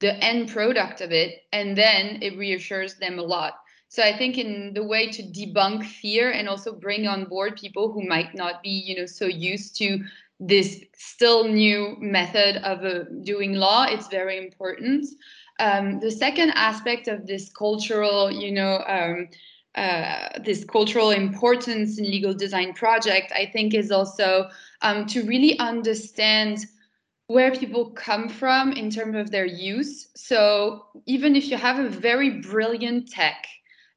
the 0.00 0.14
end 0.22 0.50
product 0.50 1.00
of 1.00 1.12
it 1.12 1.42
and 1.52 1.78
then 1.78 2.18
it 2.22 2.36
reassures 2.36 2.96
them 2.96 3.18
a 3.18 3.22
lot 3.22 3.54
so 3.92 4.02
i 4.02 4.16
think 4.16 4.38
in 4.38 4.72
the 4.74 4.82
way 4.82 5.10
to 5.10 5.22
debunk 5.22 5.84
fear 5.84 6.30
and 6.30 6.48
also 6.48 6.72
bring 6.72 7.06
on 7.06 7.24
board 7.26 7.56
people 7.56 7.92
who 7.92 8.02
might 8.08 8.34
not 8.34 8.62
be 8.62 8.70
you 8.70 8.96
know 8.96 9.06
so 9.06 9.26
used 9.26 9.76
to 9.76 10.02
this 10.40 10.82
still 10.96 11.46
new 11.46 11.96
method 12.00 12.56
of 12.64 12.84
uh, 12.84 13.04
doing 13.22 13.52
law 13.52 13.84
it's 13.84 14.08
very 14.08 14.38
important 14.38 15.06
um, 15.60 16.00
the 16.00 16.10
second 16.10 16.50
aspect 16.50 17.06
of 17.06 17.26
this 17.26 17.50
cultural 17.52 18.30
you 18.30 18.50
know 18.50 18.82
um, 18.86 19.28
uh, 19.74 20.28
this 20.44 20.64
cultural 20.64 21.10
importance 21.10 21.98
in 21.98 22.04
legal 22.04 22.34
design 22.34 22.72
project 22.72 23.30
i 23.32 23.44
think 23.44 23.74
is 23.74 23.90
also 23.90 24.48
um, 24.80 25.06
to 25.06 25.22
really 25.24 25.58
understand 25.58 26.66
where 27.26 27.50
people 27.52 27.90
come 27.90 28.28
from 28.28 28.72
in 28.72 28.90
terms 28.90 29.16
of 29.16 29.30
their 29.30 29.46
use. 29.46 30.08
So 30.14 30.84
even 31.06 31.34
if 31.34 31.48
you 31.48 31.56
have 31.56 31.78
a 31.78 31.88
very 31.88 32.28
brilliant 32.40 33.10
tech 33.10 33.46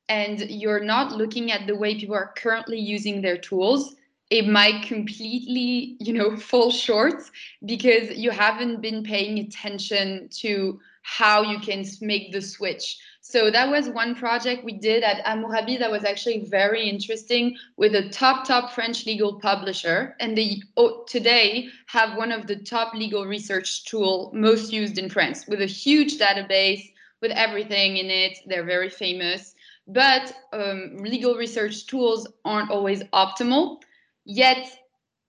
and 0.09 0.39
you're 0.49 0.83
not 0.83 1.13
looking 1.13 1.51
at 1.51 1.67
the 1.67 1.75
way 1.75 1.99
people 1.99 2.15
are 2.15 2.33
currently 2.35 2.79
using 2.79 3.21
their 3.21 3.37
tools, 3.37 3.95
it 4.29 4.47
might 4.47 4.83
completely, 4.83 5.97
you 5.99 6.13
know, 6.13 6.35
fall 6.51 6.71
short 6.71 7.23
because 7.65 8.17
you 8.17 8.31
haven't 8.31 8.81
been 8.81 9.03
paying 9.03 9.39
attention 9.39 10.29
to 10.29 10.79
how 11.03 11.43
you 11.43 11.59
can 11.59 11.85
make 12.01 12.31
the 12.31 12.41
switch. 12.41 12.97
So 13.21 13.49
that 13.51 13.69
was 13.69 13.89
one 13.89 14.15
project 14.15 14.63
we 14.63 14.73
did 14.73 15.03
at 15.03 15.23
Amurabi 15.25 15.79
that 15.79 15.91
was 15.91 16.03
actually 16.03 16.45
very 16.45 16.87
interesting 16.87 17.57
with 17.77 17.95
a 17.95 18.09
top, 18.09 18.45
top 18.45 18.71
French 18.73 19.05
legal 19.05 19.39
publisher. 19.39 20.15
And 20.19 20.37
they 20.37 20.61
today 21.07 21.69
have 21.87 22.17
one 22.17 22.31
of 22.31 22.47
the 22.47 22.55
top 22.55 22.93
legal 22.93 23.25
research 23.25 23.85
tool 23.85 24.31
most 24.33 24.71
used 24.71 24.97
in 24.99 25.09
France 25.09 25.47
with 25.47 25.61
a 25.61 25.67
huge 25.67 26.17
database 26.17 26.91
with 27.21 27.31
everything 27.31 27.97
in 27.97 28.11
it. 28.11 28.37
They're 28.45 28.63
very 28.63 28.89
famous. 28.89 29.54
But 29.87 30.33
um, 30.51 30.97
legal 30.97 31.35
research 31.35 31.85
tools 31.85 32.27
aren't 32.43 32.71
always 32.71 33.03
optimal. 33.13 33.81
Yet 34.25 34.67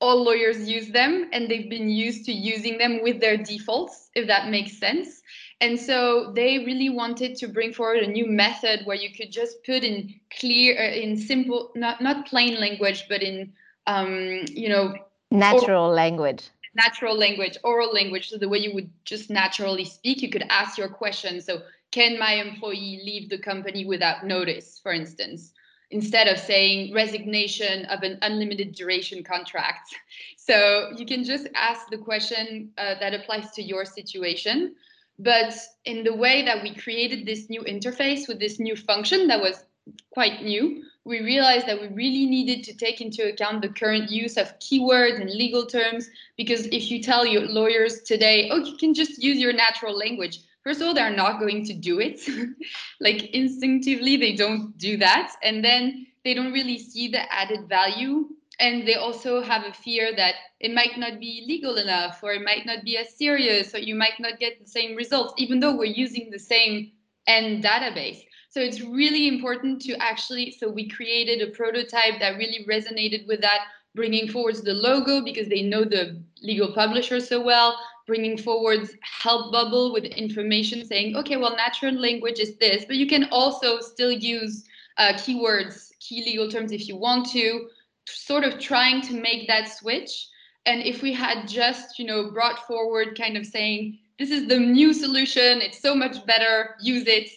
all 0.00 0.22
lawyers 0.22 0.68
use 0.68 0.88
them 0.88 1.28
and 1.32 1.48
they've 1.50 1.70
been 1.70 1.88
used 1.88 2.24
to 2.26 2.32
using 2.32 2.78
them 2.78 3.02
with 3.02 3.20
their 3.20 3.36
defaults, 3.36 4.10
if 4.14 4.26
that 4.26 4.50
makes 4.50 4.78
sense. 4.78 5.22
And 5.60 5.78
so 5.80 6.32
they 6.34 6.58
really 6.58 6.90
wanted 6.90 7.36
to 7.36 7.48
bring 7.48 7.72
forward 7.72 7.98
a 7.98 8.06
new 8.06 8.26
method 8.26 8.82
where 8.84 8.96
you 8.96 9.14
could 9.14 9.32
just 9.32 9.64
put 9.64 9.82
in 9.82 10.14
clear, 10.38 10.78
uh, 10.78 10.92
in 10.92 11.16
simple, 11.16 11.72
not 11.74 12.02
not 12.02 12.26
plain 12.26 12.60
language, 12.60 13.06
but 13.08 13.22
in 13.22 13.54
um, 13.86 14.42
you 14.50 14.68
know 14.68 14.94
natural 15.30 15.88
language. 15.88 16.50
Natural 16.74 17.16
language, 17.16 17.56
oral 17.64 17.90
language, 17.90 18.28
so 18.28 18.36
the 18.36 18.50
way 18.50 18.58
you 18.58 18.74
would 18.74 18.90
just 19.06 19.30
naturally 19.30 19.86
speak, 19.86 20.20
you 20.20 20.28
could 20.28 20.44
ask 20.50 20.76
your 20.76 20.90
question. 20.90 21.40
So, 21.40 21.62
can 21.96 22.18
my 22.18 22.35
employee 22.35 23.00
leave 23.09 23.30
the 23.30 23.38
company 23.38 23.82
without 23.87 24.26
notice, 24.26 24.78
for 24.82 24.92
instance? 24.92 25.52
instead 25.90 26.26
of 26.26 26.38
saying 26.38 26.92
resignation 26.92 27.85
of 27.87 28.02
an 28.02 28.18
unlimited 28.22 28.74
duration 28.74 29.22
contract. 29.22 29.94
So 30.37 30.92
you 30.96 31.06
can 31.06 31.24
just 31.24 31.48
ask 31.56 31.88
the 31.90 31.98
question 31.98 32.70
uh, 32.78 32.94
that 33.00 33.12
applies 33.14 33.50
to 33.56 33.62
your 33.62 33.85
situation. 33.85 34.76
But 35.18 35.52
in 35.85 36.04
the 36.04 36.14
way 36.14 36.44
that 36.44 36.62
we 36.62 36.72
created 36.72 37.26
this 37.26 37.50
new 37.50 37.62
interface 37.62 38.28
with 38.28 38.38
this 38.38 38.61
new 38.61 38.76
function 38.76 39.26
that 39.26 39.40
was 39.40 39.64
quite 40.11 40.44
new, 40.44 40.85
we 41.04 41.18
realized 41.20 41.66
that 41.66 41.80
we 41.80 41.88
really 41.88 42.26
needed 42.26 42.62
to 42.64 42.76
take 42.76 43.00
into 43.00 43.28
account 43.28 43.61
the 43.61 43.70
current 43.70 44.09
use 44.09 44.37
of 44.37 44.56
keywords 44.61 45.20
and 45.20 45.30
legal 45.30 45.66
terms. 45.66 46.09
Because 46.37 46.66
if 46.66 46.92
you 46.92 47.02
tell 47.02 47.26
your 47.26 47.46
lawyers 47.48 48.02
today, 48.02 48.48
oh, 48.52 48.62
you 48.64 48.76
can 48.76 48.94
just 48.94 49.20
use 49.20 49.38
your 49.38 49.52
natural 49.52 49.98
language, 49.98 50.38
first 50.66 50.81
of 50.81 50.88
all, 50.88 50.94
they're 50.94 51.14
not 51.14 51.38
going 51.38 51.64
to 51.64 51.72
do 51.72 52.00
it. 52.00 52.20
like 53.00 53.31
instinctively, 53.31 54.16
they 54.16 54.35
don't 54.35 54.76
do 54.76 54.96
that. 54.96 55.35
And 55.42 55.64
then 55.64 56.09
they 56.24 56.35
don't 56.35 56.52
really 56.52 56.76
see 56.76 57.07
the 57.07 57.33
added 57.33 57.68
value 57.68 58.26
and 58.59 58.88
they 58.88 58.94
also 58.94 59.42
have 59.42 59.64
a 59.64 59.72
fear 59.72 60.14
that 60.16 60.35
it 60.59 60.72
might 60.72 60.98
not 60.98 61.20
be 61.20 61.44
legal 61.46 61.76
enough 61.76 62.20
or 62.22 62.33
it 62.33 62.42
might 62.42 62.66
not 62.66 62.83
be 62.85 62.96
as 62.96 63.14
serious 63.14 63.74
or 63.74 63.79
you 63.79 63.94
might 63.94 64.18
not 64.18 64.40
get 64.40 64.59
the 64.59 64.68
same 64.68 64.96
results 64.96 65.35
even 65.37 65.61
though 65.61 65.76
we're 65.76 65.85
using 65.85 66.31
the 66.31 66.38
same 66.38 66.90
end 67.26 67.62
database 67.62 68.24
so 68.48 68.61
it's 68.61 68.81
really 68.81 69.29
important 69.29 69.81
to 69.83 69.94
actually 70.00 70.50
so 70.50 70.70
we 70.70 70.88
created 70.88 71.42
a 71.42 71.52
prototype 71.52 72.18
that 72.18 72.38
really 72.38 72.64
resonated 72.68 73.26
with 73.26 73.42
that 73.42 73.61
bringing 73.94 74.29
forward 74.29 74.57
the 74.64 74.72
logo 74.72 75.22
because 75.22 75.48
they 75.48 75.62
know 75.62 75.85
the 75.85 76.18
legal 76.42 76.72
publisher 76.72 77.20
so 77.20 77.42
well 77.42 77.76
bringing 78.06 78.38
forward 78.38 78.88
help 79.00 79.52
bubble 79.52 79.92
with 79.92 80.04
information 80.04 80.84
saying 80.84 81.16
okay 81.16 81.36
well 81.36 81.56
natural 81.56 81.94
language 81.94 82.38
is 82.38 82.56
this 82.56 82.84
but 82.84 82.96
you 82.96 83.06
can 83.06 83.24
also 83.30 83.80
still 83.80 84.12
use 84.12 84.64
uh, 84.98 85.12
keywords 85.14 85.90
key 86.00 86.24
legal 86.24 86.48
terms 86.48 86.72
if 86.72 86.88
you 86.88 86.96
want 86.96 87.26
to 87.28 87.68
sort 88.08 88.44
of 88.44 88.58
trying 88.58 89.00
to 89.02 89.14
make 89.14 89.48
that 89.48 89.68
switch. 89.68 90.28
And 90.64 90.82
if 90.82 91.02
we 91.02 91.12
had 91.12 91.46
just 91.46 91.98
you 91.98 92.06
know 92.06 92.30
brought 92.30 92.66
forward 92.66 93.16
kind 93.16 93.36
of 93.36 93.46
saying 93.46 93.98
this 94.18 94.30
is 94.30 94.48
the 94.48 94.58
new 94.58 94.92
solution 94.92 95.60
it's 95.60 95.80
so 95.80 95.94
much 95.94 96.24
better 96.26 96.74
use 96.80 97.06
it 97.06 97.28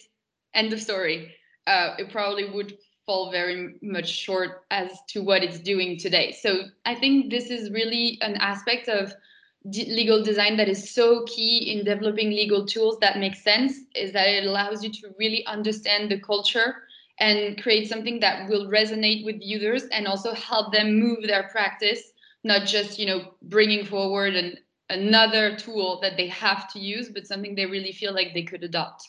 end 0.54 0.72
of 0.72 0.80
story. 0.80 1.34
Uh, 1.66 1.94
it 1.98 2.10
probably 2.10 2.50
would 2.50 2.76
fall 3.06 3.30
very 3.30 3.74
much 3.82 4.08
short 4.08 4.64
as 4.70 4.90
to 5.08 5.22
what 5.22 5.44
it's 5.44 5.60
doing 5.60 5.98
today. 5.98 6.32
So 6.40 6.64
i 6.84 6.94
think 6.94 7.30
this 7.30 7.50
is 7.50 7.70
really 7.70 8.18
an 8.22 8.36
aspect 8.36 8.88
of 8.88 9.12
legal 9.64 10.22
design 10.22 10.56
that 10.56 10.68
is 10.68 10.90
so 10.90 11.24
key 11.26 11.72
in 11.72 11.84
developing 11.84 12.30
legal 12.30 12.64
tools 12.66 12.98
that 13.00 13.18
make 13.18 13.34
sense 13.34 13.74
is 13.94 14.12
that 14.12 14.28
it 14.28 14.46
allows 14.46 14.82
you 14.82 14.90
to 14.90 15.14
really 15.18 15.44
understand 15.46 16.10
the 16.10 16.18
culture 16.20 16.76
and 17.18 17.60
create 17.62 17.88
something 17.88 18.20
that 18.20 18.48
will 18.48 18.68
resonate 18.68 19.24
with 19.24 19.36
users 19.40 19.84
and 19.92 20.06
also 20.06 20.32
help 20.34 20.72
them 20.72 20.98
move 20.98 21.18
their 21.26 21.48
practice 21.48 22.12
not 22.42 22.66
just 22.66 22.98
you 22.98 23.06
know 23.06 23.34
bringing 23.42 23.84
forward 23.84 24.34
an, 24.34 24.56
another 24.88 25.54
tool 25.56 25.98
that 26.00 26.16
they 26.16 26.26
have 26.26 26.72
to 26.72 26.78
use 26.78 27.10
but 27.10 27.26
something 27.26 27.54
they 27.54 27.66
really 27.66 27.92
feel 27.92 28.14
like 28.14 28.32
they 28.32 28.42
could 28.42 28.64
adopt 28.64 29.06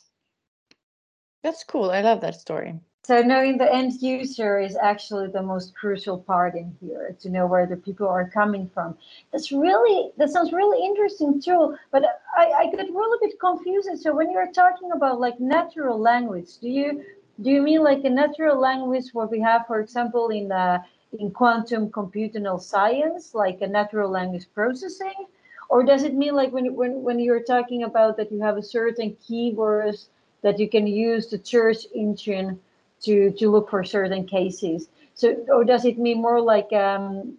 That's 1.44 1.64
cool. 1.64 1.92
I 1.92 2.02
love 2.02 2.22
that 2.22 2.36
story. 2.36 2.80
So 3.04 3.20
knowing 3.24 3.58
the 3.58 3.74
end 3.74 4.00
user 4.00 4.60
is 4.60 4.78
actually 4.78 5.28
the 5.28 5.42
most 5.42 5.74
crucial 5.74 6.20
part 6.20 6.54
in 6.54 6.78
here 6.80 7.16
to 7.22 7.30
know 7.32 7.48
where 7.48 7.66
the 7.66 7.76
people 7.76 8.08
are 8.08 8.30
coming 8.30 8.70
from. 8.70 8.96
That's 9.32 9.52
really 9.52 10.12
that 10.18 10.30
sounds 10.30 10.54
really 10.54 10.86
interesting 10.86 11.42
too. 11.42 11.76
But 11.92 12.06
I, 12.38 12.52
I 12.52 12.66
get 12.70 12.92
really 12.92 13.18
bit 13.20 13.40
confused. 13.40 13.90
So 14.04 14.16
when 14.16 14.32
you're 14.32 14.52
talking 14.52 14.92
about 14.92 15.20
like 15.20 15.40
natural 15.40 16.00
language, 16.00 16.60
do 16.60 16.70
you 16.70 17.04
do 17.42 17.50
you 17.50 17.64
mean 17.64 17.82
like 17.84 18.04
a 18.04 18.10
natural 18.10 18.60
language 18.60 19.06
what 19.14 19.32
we 19.32 19.40
have, 19.40 19.66
for 19.66 19.80
example, 19.80 20.30
in 20.30 20.52
uh, 20.52 20.84
in 21.18 21.32
quantum 21.32 21.90
computational 21.90 22.62
science, 22.62 23.34
like 23.34 23.62
a 23.62 23.68
natural 23.68 24.12
language 24.12 24.46
processing? 24.54 25.26
Or 25.70 25.84
does 25.84 26.04
it 26.04 26.14
mean 26.14 26.36
like 26.36 26.52
when 26.52 26.76
when 26.76 27.02
when 27.02 27.20
you're 27.20 27.44
talking 27.44 27.82
about 27.82 28.16
that 28.18 28.32
you 28.32 28.42
have 28.42 28.58
a 28.58 28.64
certain 28.64 29.18
keywords 29.28 30.06
that 30.44 30.60
you 30.60 30.70
can 30.70 30.86
use 30.86 31.28
the 31.30 31.40
search 31.44 31.88
engine 31.96 32.60
to 33.04 33.32
to 33.32 33.50
look 33.50 33.70
for 33.70 33.84
certain 33.84 34.26
cases. 34.28 34.90
So, 35.16 35.34
or 35.50 35.64
does 35.64 35.86
it 35.86 35.98
mean 35.98 36.22
more 36.22 36.42
like 36.42 36.72
um, 36.74 37.38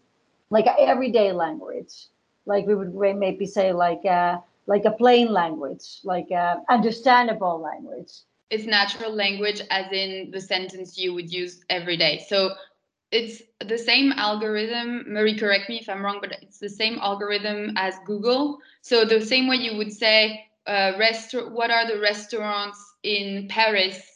like 0.51 0.67
everyday 0.79 1.33
language, 1.33 1.93
like 2.47 2.67
we 2.67 2.75
would 2.75 2.95
maybe 3.19 3.47
say 3.47 3.73
like 3.73 4.05
a 4.05 4.43
like 4.67 4.85
a 4.85 4.91
plain 4.91 5.33
language, 5.33 6.01
like 6.05 6.31
a 6.31 6.63
understandable 6.69 7.61
language? 7.61 8.13
It's 8.51 8.67
natural 8.67 9.13
language, 9.15 9.63
as 9.71 9.91
in 9.93 10.31
the 10.31 10.41
sentence 10.41 10.99
you 10.99 11.15
would 11.15 11.33
use 11.33 11.65
every 11.71 11.97
day. 11.97 12.25
So 12.29 12.51
it's 13.11 13.43
the 13.67 13.79
same 13.79 14.13
algorithm. 14.13 15.05
Marie, 15.13 15.39
correct 15.39 15.69
me 15.69 15.79
if 15.81 15.89
I'm 15.89 16.05
wrong, 16.05 16.19
but 16.21 16.33
it's 16.43 16.59
the 16.59 16.69
same 16.69 16.99
algorithm 16.99 17.73
as 17.77 17.95
Google. 18.07 18.59
So 18.83 19.05
the 19.05 19.21
same 19.21 19.49
way 19.49 19.57
you 19.57 19.77
would 19.77 19.93
say, 19.93 20.47
uh, 20.67 20.93
rest- 20.99 21.35
what 21.51 21.71
are 21.71 21.87
the 21.87 21.99
restaurants 22.01 22.79
in 23.03 23.47
Paris 23.49 24.12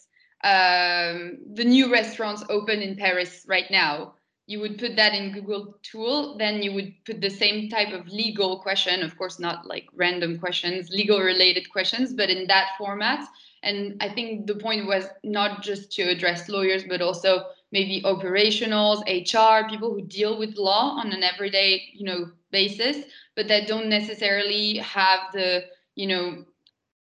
um, 0.46 1.38
the 1.54 1.64
new 1.64 1.90
restaurants 1.90 2.44
open 2.48 2.80
in 2.80 2.94
Paris 2.94 3.44
right 3.48 3.68
now. 3.68 4.14
You 4.46 4.60
would 4.60 4.78
put 4.78 4.94
that 4.94 5.12
in 5.12 5.32
Google 5.32 5.76
tool, 5.82 6.38
then 6.38 6.62
you 6.62 6.72
would 6.72 6.94
put 7.04 7.20
the 7.20 7.30
same 7.30 7.68
type 7.68 7.92
of 7.92 8.06
legal 8.06 8.60
question, 8.60 9.02
of 9.02 9.18
course, 9.18 9.40
not 9.40 9.66
like 9.66 9.88
random 9.92 10.38
questions, 10.38 10.88
legal 10.88 11.18
related 11.18 11.68
questions, 11.68 12.12
but 12.12 12.30
in 12.30 12.46
that 12.46 12.68
format. 12.78 13.26
And 13.64 14.00
I 14.00 14.08
think 14.08 14.46
the 14.46 14.54
point 14.54 14.86
was 14.86 15.06
not 15.24 15.62
just 15.62 15.90
to 15.92 16.02
address 16.04 16.48
lawyers, 16.48 16.84
but 16.84 17.02
also 17.02 17.46
maybe 17.72 18.02
operationals, 18.02 19.02
HR, 19.08 19.68
people 19.68 19.92
who 19.92 20.02
deal 20.02 20.38
with 20.38 20.56
law 20.56 20.96
on 20.96 21.10
an 21.10 21.24
everyday, 21.24 21.90
you 21.92 22.04
know, 22.04 22.30
basis, 22.52 22.98
but 23.34 23.48
that 23.48 23.66
don't 23.66 23.88
necessarily 23.88 24.78
have 24.78 25.18
the, 25.32 25.64
you 25.96 26.06
know, 26.06 26.44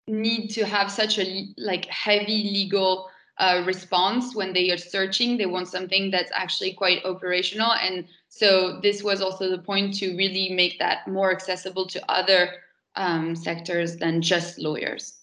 need 0.07 0.49
to 0.49 0.65
have 0.65 0.91
such 0.91 1.19
a 1.19 1.49
like 1.59 1.85
heavy 1.87 2.45
legal 2.45 3.11
uh, 3.39 3.63
response 3.67 4.35
when 4.35 4.53
they 4.53 4.71
are 4.71 4.79
searching. 4.79 5.37
They 5.37 5.47
want 5.47 5.69
something 5.69 6.11
that's 6.11 6.33
actually 6.35 6.75
quite 6.75 7.05
operational. 7.05 7.73
And 7.73 8.07
so 8.29 8.81
this 8.81 9.03
was 9.03 9.21
also 9.21 9.49
the 9.49 9.63
point 9.63 9.95
to 9.99 10.17
really 10.17 10.51
make 10.51 10.79
that 10.79 11.07
more 11.07 11.33
accessible 11.33 11.87
to 11.89 12.11
other 12.11 12.51
um, 12.97 13.37
sectors 13.37 13.97
than 13.97 14.23
just 14.23 14.59
lawyers. 14.59 15.15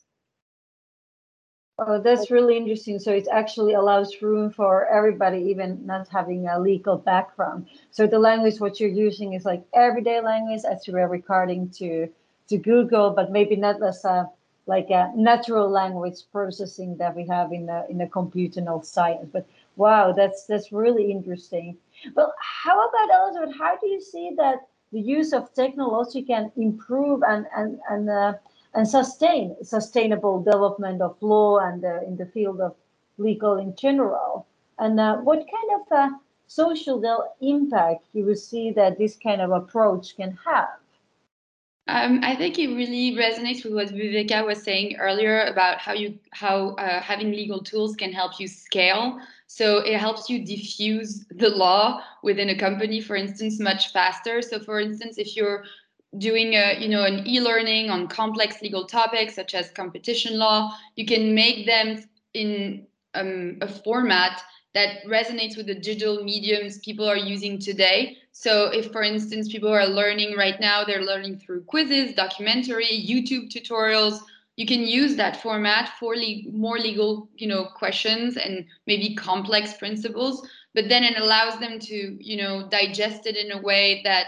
Oh, 1.77 1.99
that's 2.01 2.31
really 2.31 2.55
interesting. 2.55 2.99
So 2.99 3.11
it 3.11 3.27
actually 3.29 3.73
allows 3.73 4.21
room 4.21 4.49
for 4.49 4.87
everybody, 4.87 5.39
even 5.39 5.85
not 5.85 6.07
having 6.07 6.47
a 6.47 6.57
legal 6.57 6.97
background. 6.97 7.67
So 7.91 8.07
the 8.07 8.17
language 8.17 8.61
what 8.61 8.79
you're 8.79 8.89
using 8.89 9.33
is 9.33 9.43
like 9.43 9.65
everyday 9.73 10.21
language 10.21 10.61
as 10.63 10.87
you 10.87 10.93
were 10.93 11.07
recording 11.07 11.69
to 11.71 12.07
to 12.47 12.57
Google, 12.57 13.09
but 13.09 13.31
maybe 13.31 13.55
not 13.55 13.81
as 13.81 14.05
a 14.05 14.29
like 14.67 14.89
a 14.89 15.11
natural 15.15 15.69
language 15.69 16.19
processing 16.31 16.97
that 16.97 17.15
we 17.15 17.27
have 17.27 17.51
in 17.51 17.65
the 17.67 17.85
in 17.89 17.97
the 17.97 18.05
computational 18.05 18.83
science. 18.83 19.29
But 19.31 19.45
wow, 19.75 20.11
that's 20.11 20.45
that's 20.45 20.71
really 20.71 21.11
interesting. 21.11 21.77
Well, 22.15 22.33
how 22.39 22.87
about 22.87 23.09
Elizabeth? 23.21 23.55
How 23.57 23.77
do 23.77 23.87
you 23.87 24.01
see 24.01 24.33
that 24.37 24.67
the 24.91 24.99
use 24.99 25.33
of 25.33 25.53
technology 25.53 26.23
can 26.23 26.51
improve 26.55 27.21
and 27.27 27.45
and 27.55 27.79
and 27.89 28.09
uh, 28.09 28.33
and 28.73 28.87
sustain 28.87 29.55
sustainable 29.63 30.41
development 30.41 31.01
of 31.01 31.15
law 31.21 31.59
and 31.59 31.83
uh, 31.85 32.01
in 32.07 32.17
the 32.17 32.25
field 32.25 32.59
of 32.61 32.75
legal 33.17 33.57
in 33.57 33.75
general? 33.75 34.47
And 34.79 34.99
uh, 34.99 35.17
what 35.17 35.39
kind 35.39 35.81
of 35.81 35.91
uh, 35.91 36.09
social 36.47 37.01
impact 37.41 38.05
you 38.13 38.25
would 38.25 38.39
see 38.39 38.71
that 38.71 38.97
this 38.97 39.15
kind 39.15 39.41
of 39.41 39.51
approach 39.51 40.15
can 40.15 40.37
have? 40.45 40.79
Um, 41.87 42.19
I 42.23 42.35
think 42.35 42.57
it 42.57 42.69
really 42.69 43.15
resonates 43.15 43.63
with 43.63 43.73
what 43.73 43.89
Viveka 43.89 44.43
was 44.43 44.63
saying 44.63 44.95
earlier 44.95 45.41
about 45.41 45.77
how 45.77 45.93
you 45.93 46.17
how 46.31 46.69
uh, 46.75 46.99
having 46.99 47.31
legal 47.31 47.61
tools 47.61 47.95
can 47.95 48.11
help 48.11 48.39
you 48.39 48.47
scale. 48.47 49.19
So 49.47 49.77
it 49.77 49.99
helps 49.99 50.27
you 50.27 50.43
diffuse 50.43 51.25
the 51.29 51.49
law 51.49 52.01
within 52.23 52.49
a 52.49 52.57
company, 52.57 53.01
for 53.01 53.15
instance, 53.15 53.59
much 53.59 53.93
faster. 53.93 54.41
So, 54.41 54.59
for 54.59 54.79
instance, 54.79 55.19
if 55.19 55.35
you're 55.35 55.63
doing 56.17 56.53
a 56.53 56.79
you 56.79 56.89
know 56.89 57.03
an 57.03 57.27
e-learning 57.27 57.91
on 57.91 58.07
complex 58.07 58.63
legal 58.63 58.87
topics 58.87 59.35
such 59.35 59.53
as 59.53 59.69
competition 59.69 60.39
law, 60.39 60.75
you 60.95 61.05
can 61.05 61.35
make 61.35 61.67
them 61.67 62.03
in 62.33 62.87
um, 63.13 63.57
a 63.61 63.67
format 63.67 64.41
that 64.73 65.05
resonates 65.05 65.55
with 65.55 65.67
the 65.67 65.75
digital 65.75 66.23
mediums 66.23 66.79
people 66.79 67.07
are 67.07 67.15
using 67.15 67.59
today. 67.59 68.17
So, 68.37 68.65
if 68.65 68.91
for 68.91 69.01
instance, 69.01 69.49
people 69.49 69.69
are 69.69 69.87
learning 69.87 70.35
right 70.35 70.59
now, 70.59 70.83
they're 70.83 71.05
learning 71.05 71.39
through 71.39 71.63
quizzes, 71.63 72.13
documentary, 72.13 72.85
YouTube 72.85 73.49
tutorials. 73.49 74.19
You 74.57 74.65
can 74.65 74.81
use 74.81 75.15
that 75.15 75.41
format 75.41 75.93
for 75.97 76.17
le- 76.17 76.51
more 76.51 76.77
legal, 76.77 77.29
you 77.37 77.47
know, 77.47 77.63
questions 77.63 78.35
and 78.35 78.65
maybe 78.87 79.15
complex 79.15 79.75
principles. 79.75 80.45
But 80.73 80.89
then 80.89 81.05
it 81.05 81.17
allows 81.17 81.61
them 81.61 81.79
to, 81.79 82.17
you 82.21 82.35
know, 82.35 82.67
digest 82.67 83.25
it 83.25 83.37
in 83.37 83.53
a 83.53 83.61
way 83.61 84.01
that 84.03 84.25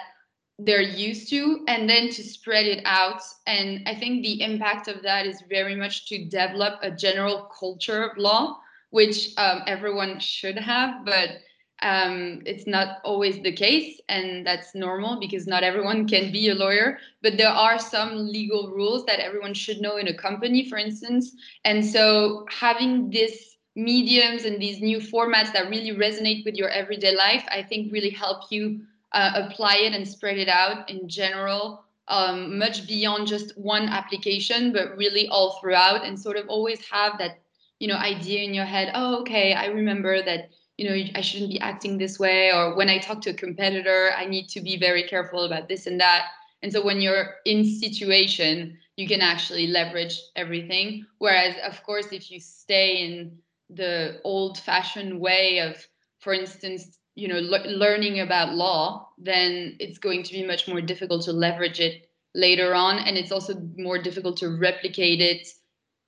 they're 0.58 0.82
used 0.82 1.30
to, 1.32 1.66
and 1.68 1.90
then 1.90 2.10
to 2.12 2.24
spread 2.24 2.66
it 2.66 2.82
out. 2.86 3.22
And 3.46 3.84
I 3.90 3.94
think 3.94 4.24
the 4.24 4.42
impact 4.42 4.88
of 4.88 5.04
that 5.04 5.28
is 5.28 5.44
very 5.50 5.76
much 5.76 6.08
to 6.08 6.24
develop 6.24 6.80
a 6.82 6.92
general 6.92 7.52
culture 7.60 8.04
of 8.04 8.18
law 8.18 8.58
which 8.90 9.34
um, 9.38 9.64
everyone 9.68 10.18
should 10.20 10.58
have, 10.58 11.04
but 11.04 11.40
um, 11.82 12.42
it's 12.46 12.66
not 12.66 12.98
always 13.04 13.42
the 13.42 13.52
case, 13.52 14.00
and 14.10 14.46
that's 14.46 14.74
normal 14.74 15.20
because 15.20 15.46
not 15.48 15.64
everyone 15.64 16.08
can 16.08 16.32
be 16.32 16.50
a 16.50 16.56
lawyer. 16.56 16.98
But 17.22 17.38
there 17.38 17.50
are 17.50 17.78
some 17.80 18.28
legal 18.28 18.72
rules 18.72 19.06
that 19.06 19.20
everyone 19.20 19.54
should 19.54 19.80
know 19.80 19.98
in 19.98 20.08
a 20.08 20.14
company, 20.14 20.68
for 20.68 20.78
instance. 20.78 21.36
And 21.66 21.86
so 21.86 22.46
having 22.50 23.10
these 23.10 23.58
mediums 23.76 24.46
and 24.46 24.60
these 24.60 24.82
new 24.82 24.98
formats 24.98 25.54
that 25.54 25.70
really 25.70 25.96
resonate 25.96 26.46
with 26.46 26.56
your 26.56 26.70
everyday 26.70 27.16
life, 27.16 27.46
I 27.50 27.62
think 27.62 27.94
really 27.94 28.10
help 28.10 28.52
you 28.52 28.82
uh, 29.12 29.32
apply 29.36 29.76
it 29.78 29.94
and 29.94 30.08
spread 30.08 30.38
it 30.38 30.50
out 30.50 30.90
in 30.90 31.08
general 31.08 31.84
um, 32.08 32.58
much 32.58 32.88
beyond 32.88 33.28
just 33.28 33.58
one 33.58 33.90
application, 33.90 34.72
but 34.72 34.98
really 34.98 35.28
all 35.28 35.60
throughout, 35.60 36.06
and 36.06 36.20
sort 36.20 36.38
of 36.38 36.48
always 36.48 36.80
have 36.90 37.18
that 37.20 37.40
you 37.80 37.88
know 37.88 37.96
idea 37.96 38.42
in 38.42 38.54
your 38.54 38.66
head 38.66 38.92
oh 38.96 39.20
okay 39.22 39.54
i 39.54 39.68
remember 39.68 40.22
that 40.24 40.50
you 40.78 40.88
know 40.88 40.96
i 41.16 41.22
shouldn't 41.22 41.52
be 41.52 41.60
acting 41.60 41.98
this 41.98 42.20
way 42.20 42.52
or 42.52 42.76
when 42.76 42.90
i 42.90 42.98
talk 42.98 43.22
to 43.22 43.32
a 43.32 43.34
competitor 43.34 44.12
i 44.18 44.26
need 44.26 44.48
to 44.48 44.62
be 44.62 44.78
very 44.78 45.04
careful 45.04 45.44
about 45.44 45.68
this 45.68 45.88
and 45.88 46.00
that. 46.00 46.28
And 46.64 46.74
so 46.74 46.84
when 46.84 47.02
you're 47.02 47.36
in 47.46 47.64
situation 47.66 48.78
you 48.96 49.08
can 49.08 49.22
actually 49.22 49.68
leverage 49.68 50.20
everything. 50.36 51.06
Whereas 51.20 51.56
of 51.64 51.84
course 51.84 52.08
if 52.12 52.32
you 52.32 52.40
stay 52.40 53.06
in 53.06 53.38
the 53.70 54.20
old 54.24 54.58
fashioned 54.58 55.20
way 55.20 55.60
of 55.60 55.76
for 56.20 56.34
instance 56.34 56.98
you 57.16 57.28
know 57.28 57.40
le- 57.40 57.70
learning 57.70 58.22
about 58.22 58.56
law 58.56 59.10
then 59.18 59.76
it's 59.80 60.00
going 60.00 60.24
to 60.24 60.34
be 60.34 60.44
much 60.46 60.68
more 60.68 60.82
difficult 60.82 61.24
to 61.26 61.32
leverage 61.32 61.80
it 61.80 62.08
later 62.38 62.74
on. 62.74 63.00
And 63.00 63.18
it's 63.18 63.32
also 63.32 63.60
more 63.76 63.98
difficult 64.02 64.38
to 64.38 64.58
replicate 64.58 65.20
it 65.20 65.48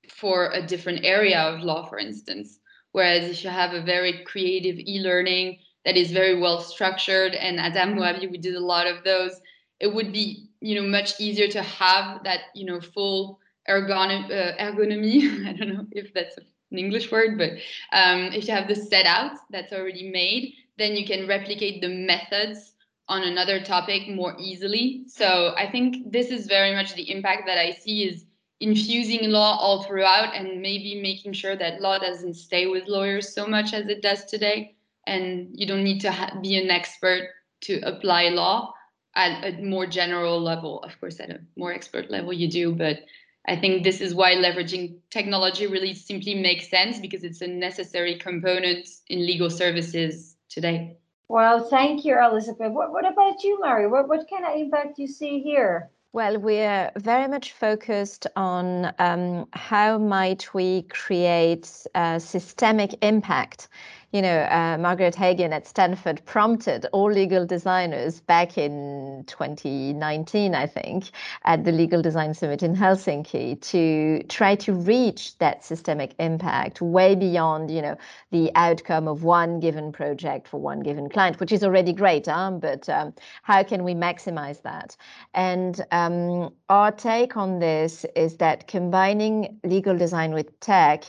for 0.10 0.52
a 0.52 0.66
different 0.66 1.04
area 1.04 1.40
of 1.40 1.62
law, 1.62 1.88
for 1.88 1.98
instance. 1.98 2.60
Whereas 2.92 3.30
if 3.30 3.44
you 3.44 3.50
have 3.50 3.74
a 3.74 3.82
very 3.82 4.24
creative 4.24 4.78
e-learning 4.78 5.60
that 5.86 5.98
is 5.98 6.12
very 6.12 6.40
well 6.40 6.60
structured, 6.62 7.34
and 7.36 7.60
at 7.60 7.74
Amurabi 7.74 8.30
we 8.30 8.38
did 8.38 8.56
a 8.56 8.60
lot 8.60 8.88
of 8.88 9.04
those, 9.04 9.40
it 9.80 9.94
would 9.94 10.12
be 10.12 10.50
you 10.62 10.76
know 10.76 10.88
much 10.88 11.20
easier 11.20 11.48
to 11.48 11.62
have 11.62 12.24
that 12.24 12.42
you 12.54 12.66
know 12.66 12.82
full 12.82 13.40
ergonom- 13.70 14.32
uh, 14.32 14.58
ergonomy. 14.58 15.46
I 15.48 15.54
don't 15.54 15.74
know 15.74 15.86
if 15.92 16.14
that's 16.14 16.38
an 16.38 16.78
English 16.78 17.12
word, 17.12 17.38
but 17.38 17.52
um, 17.92 18.32
if 18.34 18.48
you 18.48 18.54
have 18.54 18.68
the 18.68 18.76
set 18.76 19.06
out 19.06 19.38
that's 19.50 19.74
already 19.74 20.12
made, 20.12 20.54
then 20.78 20.94
you 20.94 21.06
can 21.06 21.28
replicate 21.28 21.82
the 21.82 21.90
methods 21.90 22.74
on 23.08 23.24
another 23.24 23.60
topic 23.60 24.08
more 24.08 24.36
easily. 24.40 25.04
So 25.08 25.54
I 25.58 25.70
think 25.70 26.12
this 26.12 26.30
is 26.30 26.46
very 26.46 26.76
much 26.76 26.94
the 26.94 27.10
impact 27.12 27.44
that 27.48 27.58
I 27.58 27.72
see 27.72 28.04
is 28.04 28.26
infusing 28.60 29.30
law 29.30 29.58
all 29.58 29.84
throughout 29.84 30.36
and 30.36 30.62
maybe 30.62 31.02
making 31.02 31.34
sure 31.34 31.56
that 31.56 31.82
law 31.82 31.98
doesn't 31.98 32.34
stay 32.34 32.68
with 32.68 32.88
lawyers 32.88 33.34
so 33.34 33.48
much 33.48 33.74
as 33.74 33.88
it 33.88 34.02
does 34.02 34.26
today 34.26 34.76
and 35.08 35.50
you 35.54 35.66
don't 35.66 35.84
need 35.84 36.00
to 36.00 36.12
ha- 36.12 36.38
be 36.42 36.58
an 36.58 36.70
expert 36.70 37.30
to 37.62 37.80
apply 37.82 38.30
law 38.30 38.74
at 39.16 39.44
a 39.44 39.62
more 39.62 39.88
general 39.88 40.42
level 40.42 40.84
of 40.84 41.00
course 41.00 41.20
at 41.20 41.30
a 41.30 41.40
more 41.56 41.74
expert 41.74 42.12
level 42.12 42.34
you 42.34 42.50
do 42.50 42.74
but 42.74 43.00
I 43.48 43.56
think 43.56 43.84
this 43.84 44.02
is 44.02 44.14
why 44.14 44.36
leveraging 44.36 44.98
technology 45.10 45.66
really 45.66 45.94
simply 45.94 46.36
makes 46.36 46.70
sense 46.70 47.00
because 47.00 47.24
it's 47.24 47.42
a 47.42 47.48
necessary 47.48 48.16
component 48.16 48.88
in 49.08 49.26
legal 49.26 49.50
services 49.50 50.36
today. 50.50 50.98
Well, 51.30 51.64
thank 51.68 52.06
you, 52.06 52.20
Elizabeth. 52.22 52.72
What, 52.72 52.92
what 52.92 53.12
about 53.12 53.44
you, 53.44 53.60
Marie 53.60 53.88
What, 53.88 54.08
what 54.08 54.30
kind 54.30 54.46
of 54.46 54.56
impact 54.56 54.98
do 54.98 55.04
you 55.04 55.08
see 55.08 55.42
here? 55.42 55.90
Well, 56.12 56.40
we're 56.40 56.92
very 56.98 57.28
much 57.28 57.52
focused 57.52 58.26
on 58.36 58.92
um, 58.98 59.48
how 59.54 60.00
might 60.00 60.52
we 60.56 60.82
create 60.84 61.86
systemic 62.18 62.96
impact 63.04 63.68
you 64.12 64.24
know, 64.24 64.42
uh, 64.50 64.76
Margaret 64.80 65.14
Hagan 65.14 65.54
at 65.54 65.68
Stanford 65.68 66.26
prompted 66.26 66.88
all 66.92 67.12
legal 67.12 67.46
designers 67.46 68.20
back 68.22 68.58
in 68.58 69.24
2019, 69.28 70.56
I 70.56 70.66
think, 70.66 71.12
at 71.46 71.64
the 71.64 71.72
Legal 71.72 72.02
Design 72.02 72.34
Summit 72.34 72.64
in 72.64 72.76
Helsinki 72.76 73.62
to 73.70 74.24
try 74.24 74.56
to 74.56 74.74
reach 74.74 75.38
that 75.38 75.64
systemic 75.64 76.16
impact 76.18 76.82
way 76.82 77.14
beyond, 77.14 77.70
you 77.70 77.84
know, 77.84 77.98
the 78.32 78.52
outcome 78.56 79.08
of 79.08 79.24
one 79.24 79.60
given 79.60 79.92
project 79.92 80.48
for 80.48 80.60
one 80.60 80.80
given 80.80 81.08
client, 81.08 81.40
which 81.40 81.52
is 81.52 81.64
already 81.64 81.94
great, 81.94 82.26
huh? 82.26 82.50
but 82.52 82.90
um, 82.90 83.14
how 83.44 83.62
can 83.62 83.84
we 83.84 83.94
maximize 83.94 84.64
that? 84.64 84.98
And 85.36 85.86
um, 85.92 86.52
our 86.68 86.92
take 86.92 87.38
on 87.38 87.60
this 87.60 88.08
is 88.16 88.38
that 88.38 88.68
combining 88.68 89.60
legal 89.64 89.96
design 89.96 90.34
with 90.34 90.60
tech 90.62 91.04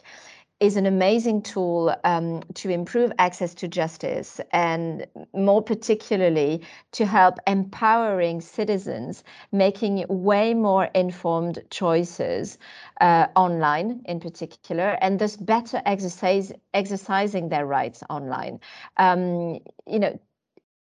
is 0.61 0.77
an 0.77 0.87
amazing 0.87 1.43
tool 1.43 1.95
um, 2.05 2.43
to 2.55 2.69
improve 2.71 3.11
access 3.19 3.55
to 3.55 3.67
justice 3.67 4.41
and 4.53 5.07
more 5.35 5.63
particularly 5.63 6.63
to 6.93 7.07
help 7.07 7.39
empowering 7.47 8.41
citizens 8.41 9.25
making 9.53 10.05
way 10.09 10.53
more 10.55 10.85
informed 10.95 11.59
choices 11.71 12.59
uh, 13.01 13.27
online 13.37 14.03
in 14.05 14.21
particular 14.21 14.99
and 15.01 15.19
thus 15.19 15.37
better 15.37 15.81
exercise 15.87 16.53
exercising 16.75 17.49
their 17.49 17.67
rights 17.67 18.03
online. 18.11 18.61
Um, 18.99 19.61
you 19.87 19.99
know 19.99 20.19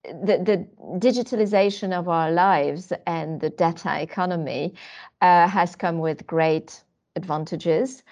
the, 0.03 0.37
the 0.37 0.67
digitalization 0.99 1.91
of 1.91 2.07
our 2.07 2.31
lives 2.31 2.93
and 3.07 3.41
the 3.41 3.49
data 3.49 3.99
economy 4.01 4.73
uh, 5.21 5.47
has 5.47 5.75
come 5.75 5.99
with 5.99 6.27
great 6.27 6.83
advantages 7.15 8.03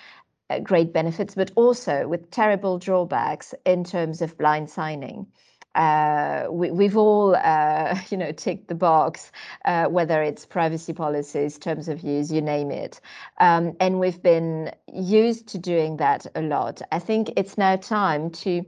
great 0.63 0.93
benefits, 0.93 1.35
but 1.35 1.51
also 1.55 2.07
with 2.07 2.29
terrible 2.31 2.77
drawbacks 2.77 3.53
in 3.65 3.83
terms 3.83 4.21
of 4.21 4.37
blind 4.37 4.69
signing. 4.69 5.27
Uh, 5.75 6.45
we, 6.51 6.85
have 6.85 6.97
all, 6.97 7.35
uh, 7.35 7.97
you 8.09 8.17
know, 8.17 8.31
ticked 8.31 8.67
the 8.67 8.75
box, 8.75 9.31
uh, 9.65 9.85
whether 9.85 10.21
it's 10.21 10.45
privacy 10.45 10.93
policies, 10.93 11.57
terms 11.57 11.87
of 11.87 12.01
use, 12.01 12.31
you 12.31 12.41
name 12.41 12.71
it. 12.71 13.01
Um, 13.39 13.75
and 13.79 13.99
we've 13.99 14.21
been 14.21 14.71
used 14.93 15.47
to 15.49 15.57
doing 15.57 15.97
that 15.97 16.27
a 16.35 16.41
lot. 16.41 16.81
I 16.91 16.99
think 16.99 17.33
it's 17.37 17.57
now 17.57 17.75
time 17.75 18.29
to 18.31 18.63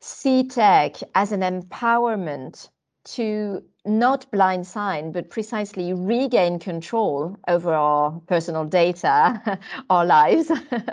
see 0.00 0.44
tech 0.48 0.96
as 1.14 1.32
an 1.32 1.40
empowerment 1.40 2.68
to 3.04 3.62
not 3.88 4.30
blind 4.30 4.66
sign, 4.66 5.12
but 5.12 5.30
precisely 5.30 5.92
regain 5.92 6.58
control 6.58 7.36
over 7.48 7.72
our 7.72 8.12
personal 8.26 8.64
data, 8.64 9.58
our 9.90 10.04
lives, 10.04 10.50
uh, 10.70 10.86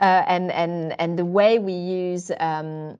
and 0.00 0.50
and 0.52 0.98
and 1.00 1.18
the 1.18 1.24
way 1.24 1.58
we 1.58 1.72
use 1.72 2.30
um, 2.40 2.98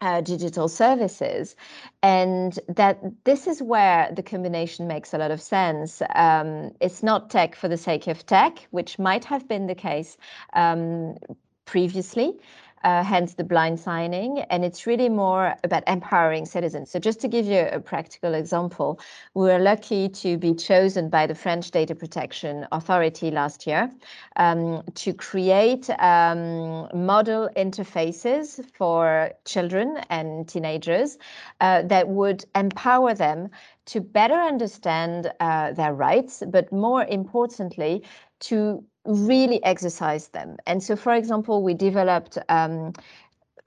uh, 0.00 0.20
digital 0.20 0.68
services, 0.68 1.56
and 2.02 2.58
that 2.68 3.00
this 3.24 3.46
is 3.46 3.62
where 3.62 4.12
the 4.14 4.22
combination 4.22 4.86
makes 4.86 5.12
a 5.14 5.18
lot 5.18 5.30
of 5.30 5.40
sense. 5.40 6.02
Um, 6.14 6.72
it's 6.80 7.02
not 7.02 7.30
tech 7.30 7.54
for 7.56 7.68
the 7.68 7.78
sake 7.78 8.06
of 8.06 8.24
tech, 8.26 8.66
which 8.70 8.98
might 8.98 9.24
have 9.24 9.48
been 9.48 9.66
the 9.66 9.74
case 9.74 10.16
um, 10.52 11.16
previously 11.64 12.38
uh, 12.86 13.02
hence 13.02 13.34
the 13.34 13.42
blind 13.42 13.80
signing. 13.80 14.38
And 14.48 14.64
it's 14.64 14.86
really 14.86 15.08
more 15.08 15.56
about 15.64 15.82
empowering 15.88 16.46
citizens. 16.46 16.88
So, 16.88 17.00
just 17.00 17.20
to 17.20 17.28
give 17.28 17.44
you 17.44 17.66
a 17.72 17.80
practical 17.80 18.32
example, 18.32 19.00
we 19.34 19.48
were 19.48 19.58
lucky 19.58 20.08
to 20.08 20.38
be 20.38 20.54
chosen 20.54 21.10
by 21.10 21.26
the 21.26 21.34
French 21.34 21.72
Data 21.72 21.96
Protection 21.96 22.64
Authority 22.70 23.32
last 23.32 23.66
year 23.66 23.90
um, 24.36 24.84
to 24.94 25.12
create 25.12 25.90
um, 25.98 26.88
model 26.94 27.50
interfaces 27.56 28.64
for 28.76 29.32
children 29.44 29.98
and 30.08 30.48
teenagers 30.48 31.18
uh, 31.60 31.82
that 31.82 32.06
would 32.06 32.44
empower 32.54 33.14
them 33.14 33.50
to 33.86 34.00
better 34.00 34.34
understand 34.34 35.32
uh, 35.40 35.72
their 35.72 35.92
rights, 35.92 36.42
but 36.48 36.70
more 36.72 37.04
importantly, 37.04 38.04
to 38.38 38.84
really 39.06 39.62
exercise 39.64 40.28
them. 40.28 40.56
And 40.66 40.82
so, 40.82 40.96
for 40.96 41.14
example, 41.14 41.62
we 41.62 41.74
developed 41.74 42.38
um, 42.48 42.92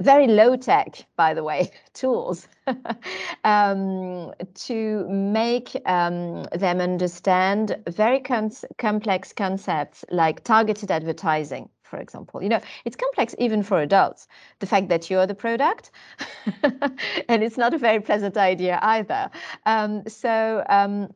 very 0.01 0.27
low 0.27 0.55
tech, 0.55 1.05
by 1.15 1.33
the 1.33 1.43
way, 1.43 1.71
tools 1.93 2.47
um, 3.43 4.33
to 4.53 5.07
make 5.09 5.75
um, 5.85 6.43
them 6.53 6.79
understand 6.79 7.77
very 7.87 8.19
com- 8.19 8.51
complex 8.77 9.33
concepts 9.33 10.05
like 10.09 10.43
targeted 10.43 10.91
advertising. 10.91 11.69
For 11.83 11.97
example, 11.97 12.43
you 12.43 12.49
know, 12.49 12.61
it's 12.85 12.95
complex 12.95 13.33
even 13.39 13.63
for 13.63 13.81
adults. 13.81 14.27
The 14.59 14.67
fact 14.67 14.89
that 14.89 15.09
you're 15.09 15.25
the 15.25 15.33
product, 15.33 15.89
and 17.27 17.43
it's 17.43 17.57
not 17.57 17.73
a 17.73 17.79
very 17.79 17.99
pleasant 17.99 18.37
idea 18.37 18.77
either. 18.83 19.31
Um, 19.65 20.03
so, 20.07 20.63
um, 20.69 21.09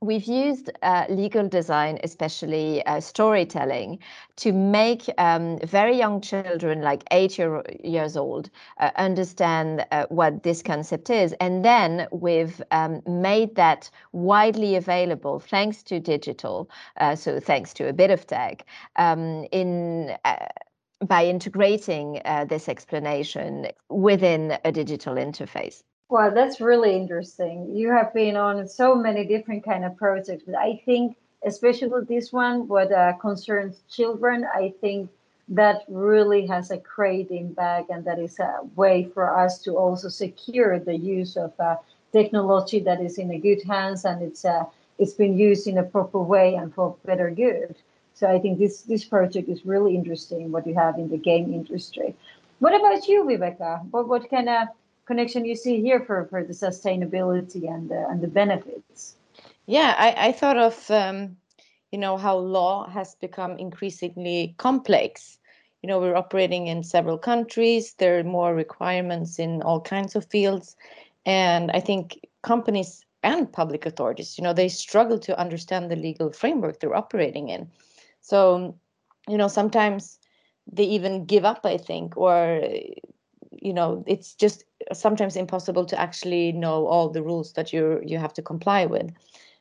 we've 0.00 0.24
used 0.24 0.70
uh, 0.82 1.06
legal 1.08 1.48
design, 1.48 1.98
especially 2.04 2.84
uh, 2.86 3.00
storytelling, 3.00 3.98
to 4.36 4.52
make 4.52 5.08
um, 5.18 5.58
very 5.60 5.96
young 5.96 6.20
children, 6.20 6.82
like 6.82 7.02
eight 7.10 7.38
year, 7.38 7.62
years 7.82 8.16
old, 8.16 8.50
uh, 8.78 8.90
understand 8.96 9.86
uh, 9.90 10.06
what 10.08 10.42
this 10.42 10.62
concept 10.62 11.08
is. 11.10 11.32
And 11.40 11.64
then 11.64 12.06
we've 12.12 12.62
um, 12.70 13.02
made 13.06 13.54
that 13.56 13.90
widely 14.12 14.76
available 14.76 15.40
thanks 15.40 15.82
to 15.84 15.98
digital, 15.98 16.70
uh, 16.98 17.16
so 17.16 17.40
thanks 17.40 17.72
to 17.74 17.88
a 17.88 17.92
bit 17.92 18.10
of 18.10 18.26
tech, 18.26 18.66
um, 18.96 19.46
in 19.50 20.16
uh, 20.24 20.46
by 21.06 21.26
integrating 21.26 22.22
this 22.48 22.70
explanation 22.70 23.66
within 23.90 24.56
a 24.64 24.72
digital 24.72 25.16
interface. 25.16 25.82
Wow, 26.08 26.30
that's 26.30 26.60
really 26.60 26.94
interesting. 26.96 27.74
You 27.74 27.90
have 27.90 28.12
been 28.14 28.36
on 28.36 28.68
so 28.68 28.94
many 28.94 29.24
different 29.26 29.64
kind 29.64 29.84
of 29.84 29.96
projects, 29.96 30.44
but 30.46 30.54
I 30.54 30.80
think 30.84 31.16
especially 31.44 32.04
this 32.08 32.32
one, 32.32 32.68
what 32.68 32.92
uh, 32.92 33.14
concerns 33.14 33.82
children, 33.90 34.46
I 34.54 34.72
think 34.80 35.10
that 35.48 35.82
really 35.88 36.46
has 36.46 36.70
a 36.70 36.76
great 36.78 37.30
impact, 37.30 37.90
and 37.90 38.04
that 38.04 38.18
is 38.18 38.38
a 38.38 38.60
way 38.76 39.04
for 39.14 39.36
us 39.36 39.58
to 39.62 39.76
also 39.76 40.08
secure 40.08 40.78
the 40.78 40.96
use 40.96 41.36
of 41.36 41.52
uh, 41.60 41.76
technology 42.12 42.80
that 42.80 43.00
is 43.00 43.18
in 43.18 43.30
a 43.32 43.38
good 43.38 43.62
hands 43.64 44.04
and 44.04 44.22
it's 44.22 44.44
uh, 44.44 44.64
it's 44.98 45.12
been 45.12 45.36
used 45.36 45.66
in 45.66 45.76
a 45.78 45.82
proper 45.82 46.18
way 46.20 46.54
and 46.54 46.72
for 46.74 46.96
better 47.04 47.30
good. 47.30 47.74
So 48.14 48.26
I 48.28 48.38
think 48.38 48.58
this 48.58 48.82
this 48.82 49.04
project 49.04 49.48
is 49.48 49.66
really 49.66 49.94
interesting. 49.94 50.50
What 50.52 50.66
you 50.66 50.74
have 50.74 50.98
in 50.98 51.08
the 51.10 51.18
game 51.18 51.52
industry. 51.52 52.14
What 52.60 52.74
about 52.74 53.06
you, 53.08 53.24
Viveka? 53.24 53.84
What 53.90 54.08
what 54.08 54.30
kind 54.30 54.48
of 54.48 54.68
connection 55.06 55.44
you 55.44 55.56
see 55.56 55.80
here 55.80 56.00
for, 56.00 56.26
for 56.26 56.44
the 56.44 56.52
sustainability 56.52 57.68
and 57.72 57.88
the, 57.88 58.06
and 58.08 58.20
the 58.20 58.28
benefits? 58.28 59.16
Yeah, 59.66 59.94
I, 59.96 60.28
I 60.28 60.32
thought 60.32 60.58
of 60.58 60.90
um, 60.90 61.36
you 61.92 61.98
know 61.98 62.16
how 62.16 62.36
law 62.36 62.88
has 62.88 63.14
become 63.16 63.58
increasingly 63.58 64.54
complex. 64.58 65.38
You 65.82 65.88
know, 65.88 66.00
we're 66.00 66.16
operating 66.16 66.66
in 66.66 66.82
several 66.82 67.18
countries. 67.18 67.94
There 67.98 68.18
are 68.18 68.24
more 68.24 68.54
requirements 68.54 69.38
in 69.38 69.62
all 69.62 69.80
kinds 69.80 70.16
of 70.16 70.26
fields, 70.26 70.76
and 71.24 71.70
I 71.72 71.80
think 71.80 72.20
companies 72.42 73.04
and 73.22 73.52
public 73.52 73.86
authorities, 73.86 74.38
you 74.38 74.44
know, 74.44 74.52
they 74.52 74.68
struggle 74.68 75.18
to 75.18 75.38
understand 75.38 75.90
the 75.90 75.96
legal 75.96 76.30
framework 76.30 76.78
they're 76.78 76.94
operating 76.94 77.48
in. 77.48 77.68
So, 78.20 78.76
you 79.28 79.36
know, 79.36 79.48
sometimes 79.48 80.18
they 80.70 80.84
even 80.84 81.24
give 81.24 81.44
up. 81.44 81.60
I 81.64 81.76
think, 81.76 82.16
or 82.16 82.62
you 83.66 83.74
know 83.74 84.04
it's 84.06 84.34
just 84.34 84.64
sometimes 84.92 85.34
impossible 85.34 85.84
to 85.86 86.00
actually 86.00 86.52
know 86.52 86.86
all 86.86 87.08
the 87.08 87.22
rules 87.22 87.52
that 87.54 87.72
you 87.72 88.00
you 88.06 88.16
have 88.16 88.32
to 88.34 88.42
comply 88.42 88.86
with. 88.86 89.10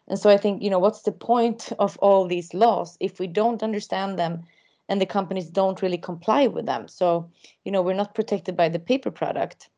And 0.08 0.20
so 0.20 0.30
i 0.30 0.38
think 0.38 0.62
you 0.62 0.70
know 0.70 0.82
what's 0.86 1.02
the 1.02 1.18
point 1.32 1.72
of 1.80 1.98
all 1.98 2.28
these 2.28 2.54
laws 2.54 2.98
if 3.00 3.20
we 3.20 3.28
don't 3.28 3.64
understand 3.64 4.20
them 4.20 4.44
and 4.90 5.02
the 5.02 5.14
companies 5.18 5.50
don't 5.50 5.82
really 5.82 5.98
comply 5.98 6.46
with 6.46 6.68
them? 6.68 6.88
So 6.88 7.30
you 7.66 7.72
know 7.72 7.82
we're 7.82 8.02
not 8.04 8.14
protected 8.20 8.56
by 8.56 8.70
the 8.70 8.86
paper 8.92 9.12
product. 9.12 9.70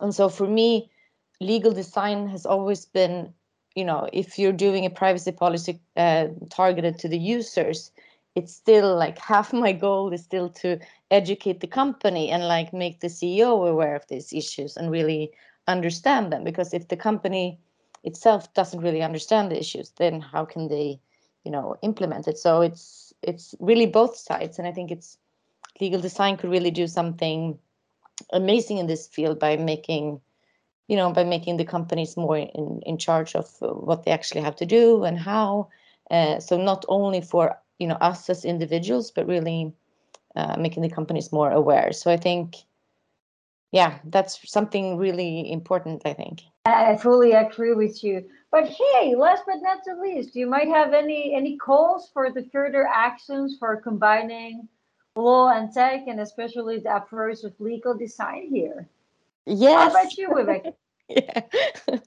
And 0.00 0.14
so 0.14 0.28
for 0.28 0.46
me 0.46 0.88
legal 1.40 1.72
design 1.72 2.28
has 2.28 2.46
always 2.46 2.86
been 2.86 3.34
you 3.74 3.84
know 3.84 4.08
if 4.12 4.38
you're 4.38 4.64
doing 4.66 4.86
a 4.86 4.96
privacy 5.02 5.32
policy 5.32 5.80
uh, 5.96 6.28
targeted 6.50 7.00
to 7.00 7.08
the 7.08 7.22
users 7.36 7.90
it's 8.36 8.54
still 8.54 8.94
like 8.94 9.18
half 9.32 9.52
my 9.52 9.72
goal 9.72 10.12
is 10.12 10.22
still 10.22 10.48
to 10.50 10.78
educate 11.10 11.60
the 11.60 11.66
company 11.66 12.30
and 12.30 12.46
like 12.46 12.72
make 12.72 13.00
the 13.00 13.08
CEO 13.08 13.68
aware 13.68 13.96
of 13.96 14.06
these 14.08 14.32
issues 14.32 14.76
and 14.76 14.90
really 14.90 15.32
understand 15.66 16.32
them. 16.32 16.44
Because 16.44 16.72
if 16.72 16.86
the 16.86 16.96
company 16.96 17.58
itself 18.04 18.52
doesn't 18.54 18.82
really 18.82 19.02
understand 19.02 19.50
the 19.50 19.58
issues 19.58 19.90
then 19.96 20.20
how 20.20 20.44
can 20.44 20.68
they 20.68 21.00
you 21.44 21.50
know 21.50 21.76
implement 21.82 22.28
it? 22.28 22.38
So 22.38 22.60
it's 22.60 23.12
it's 23.22 23.54
really 23.58 23.86
both 23.86 24.16
sides, 24.16 24.58
and 24.58 24.68
I 24.68 24.72
think 24.72 24.90
it's 24.90 25.18
legal 25.80 26.00
design 26.00 26.36
could 26.36 26.50
really 26.50 26.70
do 26.70 26.86
something 26.86 27.58
amazing 28.32 28.78
in 28.78 28.86
this 28.86 29.08
field 29.08 29.38
by 29.38 29.56
making 29.56 30.20
you 30.88 30.96
know 30.96 31.10
by 31.12 31.24
making 31.24 31.56
the 31.56 31.64
companies 31.64 32.16
more 32.16 32.38
in 32.38 32.82
in 32.84 32.98
charge 32.98 33.34
of 33.34 33.48
what 33.60 34.04
they 34.04 34.10
actually 34.10 34.42
have 34.42 34.56
to 34.56 34.66
do 34.66 35.04
and 35.04 35.18
how. 35.18 35.68
Uh, 36.08 36.38
so 36.38 36.56
not 36.56 36.84
only 36.88 37.20
for 37.20 37.58
you 37.78 37.86
know 37.86 37.96
us 37.96 38.28
as 38.30 38.44
individuals 38.44 39.10
but 39.10 39.26
really 39.26 39.72
uh, 40.34 40.56
making 40.58 40.82
the 40.82 40.90
companies 40.90 41.32
more 41.32 41.50
aware. 41.50 41.92
So 41.92 42.10
i 42.10 42.16
think 42.16 42.56
yeah 43.72 43.98
that's 44.04 44.50
something 44.50 44.96
really 44.96 45.50
important 45.50 46.02
i 46.04 46.12
think. 46.12 46.42
I 46.66 46.96
fully 46.96 47.32
agree 47.32 47.74
with 47.74 48.02
you. 48.02 48.24
But 48.50 48.68
hey 48.68 49.14
last 49.14 49.42
but 49.46 49.60
not 49.60 49.84
the 49.84 49.96
least 49.96 50.34
you 50.34 50.46
might 50.46 50.68
have 50.68 50.92
any 50.92 51.34
any 51.34 51.56
calls 51.56 52.10
for 52.12 52.30
the 52.30 52.44
further 52.52 52.86
actions 52.86 53.56
for 53.58 53.80
combining 53.80 54.68
law 55.14 55.48
and 55.48 55.72
tech 55.72 56.06
and 56.06 56.20
especially 56.20 56.78
the 56.78 56.96
approach 56.96 57.44
of 57.44 57.54
legal 57.58 57.94
design 57.96 58.48
here? 58.48 58.88
Yes. 59.46 59.74
how 59.74 59.90
about 59.90 60.16
you 60.16 60.28
vivek 60.28 60.74
yeah. 61.08 61.42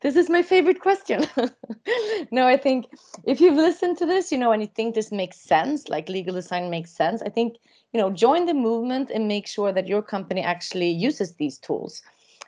This 0.00 0.16
is 0.16 0.28
my 0.28 0.42
favorite 0.42 0.80
question. 0.80 1.26
No 2.30 2.46
i 2.46 2.56
think 2.56 2.86
if 3.24 3.40
you've 3.40 3.56
listened 3.56 3.98
to 3.98 4.06
this 4.06 4.32
you 4.32 4.38
know 4.38 4.52
and 4.52 4.62
you 4.62 4.68
think 4.68 4.94
this 4.94 5.12
makes 5.12 5.38
sense 5.40 5.88
like 5.88 6.08
legal 6.08 6.34
design 6.34 6.70
makes 6.70 6.90
sense 6.92 7.22
i 7.22 7.28
think 7.28 7.56
you 7.92 8.00
know 8.00 8.10
join 8.10 8.46
the 8.46 8.54
movement 8.54 9.10
and 9.10 9.28
make 9.28 9.46
sure 9.46 9.72
that 9.72 9.88
your 9.88 10.02
company 10.02 10.40
actually 10.42 10.90
uses 10.90 11.34
these 11.34 11.58
tools. 11.58 12.02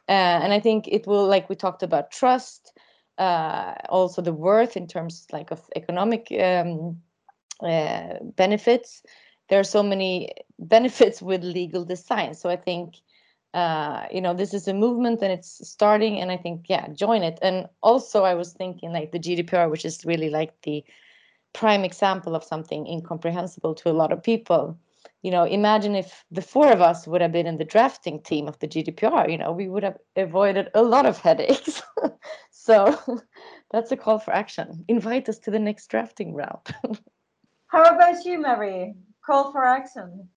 Uh, 0.09 0.39
and 0.45 0.53
i 0.53 0.61
think 0.61 0.89
it 0.89 1.07
will 1.07 1.27
like 1.27 1.49
we 1.49 1.57
talked 1.57 1.83
about 1.83 2.11
trust 2.11 2.73
uh, 3.19 3.75
also 3.89 4.21
the 4.23 4.33
worth 4.33 4.77
in 4.77 4.87
terms 4.87 5.27
like 5.33 5.51
of 5.51 5.63
economic 5.77 6.27
um, 6.41 6.97
uh, 7.63 8.15
benefits. 8.37 9.03
There 9.49 9.61
are 9.61 9.65
so 9.65 9.83
many 9.83 10.31
benefits 10.59 11.23
with 11.23 11.45
legal 11.45 11.85
design. 11.85 12.35
So 12.35 12.49
i 12.51 12.57
think 12.57 12.97
uh, 13.55 14.07
you 14.13 14.21
know 14.21 14.35
this 14.35 14.53
is 14.53 14.67
a 14.67 14.75
movement 14.75 15.23
and 15.23 15.33
it's 15.33 15.67
starting 15.67 16.21
and 16.21 16.33
i 16.33 16.37
think 16.37 16.67
yeah 16.69 16.89
join 16.89 17.23
it. 17.23 17.39
And 17.41 17.69
also 17.83 18.25
i 18.25 18.35
was 18.35 18.53
thinking 18.53 18.93
like 18.93 19.13
the 19.13 19.21
gdpr 19.21 19.71
which 19.71 19.85
is 19.85 20.05
really 20.05 20.29
like 20.29 20.61
the 20.63 20.85
prime 21.53 21.85
example 21.85 22.35
of 22.35 22.43
something 22.43 22.87
incomprehensible 22.89 23.77
to 23.77 23.89
a 23.89 23.93
lot 23.93 24.11
of 24.11 24.23
people. 24.23 24.77
You 25.23 25.31
know 25.31 25.45
imagine 25.45 25.95
if 25.95 26.25
the 26.33 26.43
four 26.43 26.71
of 26.73 26.81
us 26.81 27.07
would 27.07 27.21
have 27.21 27.33
been 27.33 27.47
in 27.47 27.57
the 27.57 27.65
drafting 27.65 28.21
team 28.21 28.49
of 28.49 28.59
the 28.59 28.69
gdpr 28.69 29.31
you 29.31 29.39
know 29.39 29.53
we 29.53 29.69
would 29.69 29.85
have 29.85 29.99
avoided 30.17 30.69
a 30.75 30.83
lot 30.83 31.07
of 31.07 31.19
headaches. 31.27 31.81
So 32.51 32.99
that's 33.71 33.93
a 33.93 33.97
call 33.97 34.19
for 34.19 34.35
action. 34.35 34.85
Invite 34.89 35.29
us 35.29 35.39
to 35.41 35.51
the 35.51 35.59
next 35.59 35.87
drafting 35.89 36.35
round. 36.35 36.67
How 37.67 37.85
about 37.95 38.25
you 38.25 38.41
Marie 38.41 38.95
call 39.25 39.53
for 39.53 39.65
action 39.65 40.29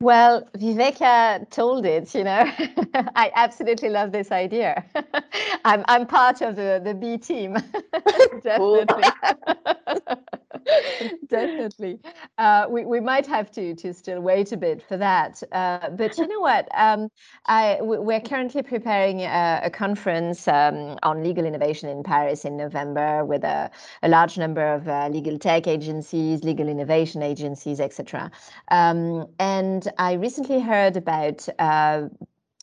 well, 0.00 0.48
Viveka 0.56 1.48
told 1.50 1.86
it, 1.86 2.14
you 2.14 2.24
know. 2.24 2.44
I 3.14 3.30
absolutely 3.34 3.88
love 3.88 4.12
this 4.12 4.30
idea. 4.32 4.84
I'm 5.64 5.84
I'm 5.88 6.06
part 6.06 6.42
of 6.42 6.56
the, 6.56 6.80
the 6.84 6.94
B 6.94 7.16
team. 7.16 7.54
Definitely. 8.42 9.04
Definitely. 11.28 11.98
Uh, 12.38 12.66
we, 12.68 12.84
we 12.84 13.00
might 13.00 13.26
have 13.26 13.50
to 13.52 13.74
to 13.76 13.92
still 13.92 14.20
wait 14.20 14.52
a 14.52 14.56
bit 14.56 14.82
for 14.82 14.96
that. 14.96 15.42
Uh, 15.52 15.90
but 15.90 16.16
you 16.18 16.26
know 16.26 16.40
what? 16.40 16.68
Um, 16.74 17.08
I, 17.46 17.78
we're 17.80 18.20
currently 18.20 18.62
preparing 18.62 19.20
a, 19.20 19.60
a 19.64 19.70
conference 19.70 20.48
um, 20.48 20.96
on 21.02 21.22
legal 21.22 21.44
innovation 21.44 21.88
in 21.88 22.02
Paris 22.02 22.44
in 22.44 22.56
November 22.56 23.24
with 23.24 23.44
a, 23.44 23.70
a 24.02 24.08
large 24.08 24.38
number 24.38 24.66
of 24.74 24.88
uh, 24.88 25.08
legal 25.12 25.38
tech 25.38 25.66
agencies, 25.66 26.44
legal 26.44 26.68
innovation 26.68 27.22
agencies, 27.22 27.80
etc. 27.80 28.30
Um, 28.70 29.26
and 29.38 29.83
I 29.98 30.14
recently 30.14 30.60
heard 30.60 30.96
about 30.96 31.48
uh, 31.58 32.08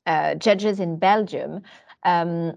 uh, 0.05 0.36
judges 0.36 0.80
in 0.80 0.97
Belgium 0.97 1.61
um, 2.03 2.53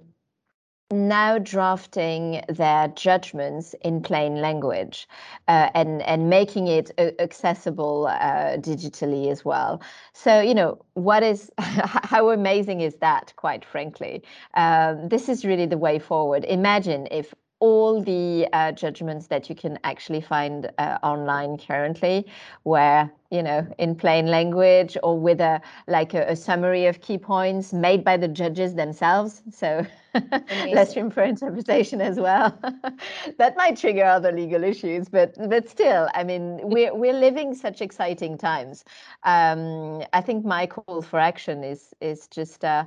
now 0.91 1.39
drafting 1.39 2.43
their 2.49 2.89
judgments 2.89 3.75
in 3.83 4.03
plain 4.03 4.41
language 4.41 5.09
uh, 5.49 5.71
and 5.75 6.03
and 6.03 6.29
making 6.29 6.69
it 6.69 6.91
accessible 7.19 8.07
uh, 8.07 8.57
digitally 8.59 9.31
as 9.31 9.45
well. 9.45 9.83
So 10.13 10.41
you 10.41 10.55
know 10.55 10.85
what 10.95 11.23
is 11.23 11.51
how 11.59 12.31
amazing 12.31 12.81
is 12.81 12.95
that? 12.97 13.33
Quite 13.37 13.65
frankly, 13.65 14.23
um, 14.55 15.09
this 15.09 15.29
is 15.29 15.45
really 15.45 15.67
the 15.67 15.79
way 15.79 15.99
forward. 15.99 16.45
Imagine 16.45 17.09
if 17.11 17.35
all 17.65 18.03
the 18.03 18.47
uh, 18.53 18.73
judgments 18.73 19.27
that 19.29 19.49
you 19.49 19.55
can 19.55 19.79
actually 19.85 20.21
find 20.21 20.71
uh, 20.79 20.99
online 21.03 21.57
currently 21.57 22.27
where 22.65 23.11
you 23.31 23.43
know 23.43 23.67
in 23.79 23.95
plain 23.95 24.27
language 24.27 24.97
or 25.03 25.19
with 25.19 25.41
a 25.41 25.61
like 25.89 26.15
a, 26.15 26.23
a 26.31 26.37
summary 26.37 26.87
of 26.87 27.01
key 27.01 27.19
points 27.19 27.73
made 27.73 28.05
by 28.05 28.17
the 28.17 28.29
judges 28.29 28.75
themselves. 28.75 29.43
So 29.51 29.87
less 30.73 30.97
room 30.97 31.11
for 31.11 31.23
interpretation 31.23 32.01
as 32.01 32.19
well. 32.19 32.59
That 33.39 33.57
might 33.57 33.77
trigger 33.77 34.05
other 34.05 34.33
legal 34.33 34.63
issues 34.65 35.09
but 35.09 35.35
but 35.49 35.69
still 35.69 36.09
i 36.15 36.23
mean 36.25 36.61
we're 36.63 36.95
we're 36.95 37.21
living 37.29 37.55
such 37.55 37.81
exciting 37.81 38.39
times. 38.39 38.85
Um, 39.25 40.03
i 40.13 40.21
think 40.21 40.45
my 40.45 40.67
call 40.67 41.03
for 41.03 41.19
action 41.19 41.65
is 41.65 41.95
is 42.01 42.29
just 42.29 42.65
uh, 42.65 42.85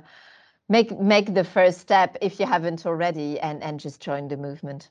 make 0.68 0.98
make 0.98 1.34
the 1.34 1.44
first 1.44 1.78
step 1.80 2.16
if 2.20 2.38
you 2.38 2.46
haven't 2.46 2.86
already 2.86 3.40
and 3.40 3.62
and 3.62 3.80
just 3.80 4.00
join 4.00 4.28
the 4.28 4.36
movement. 4.36 4.90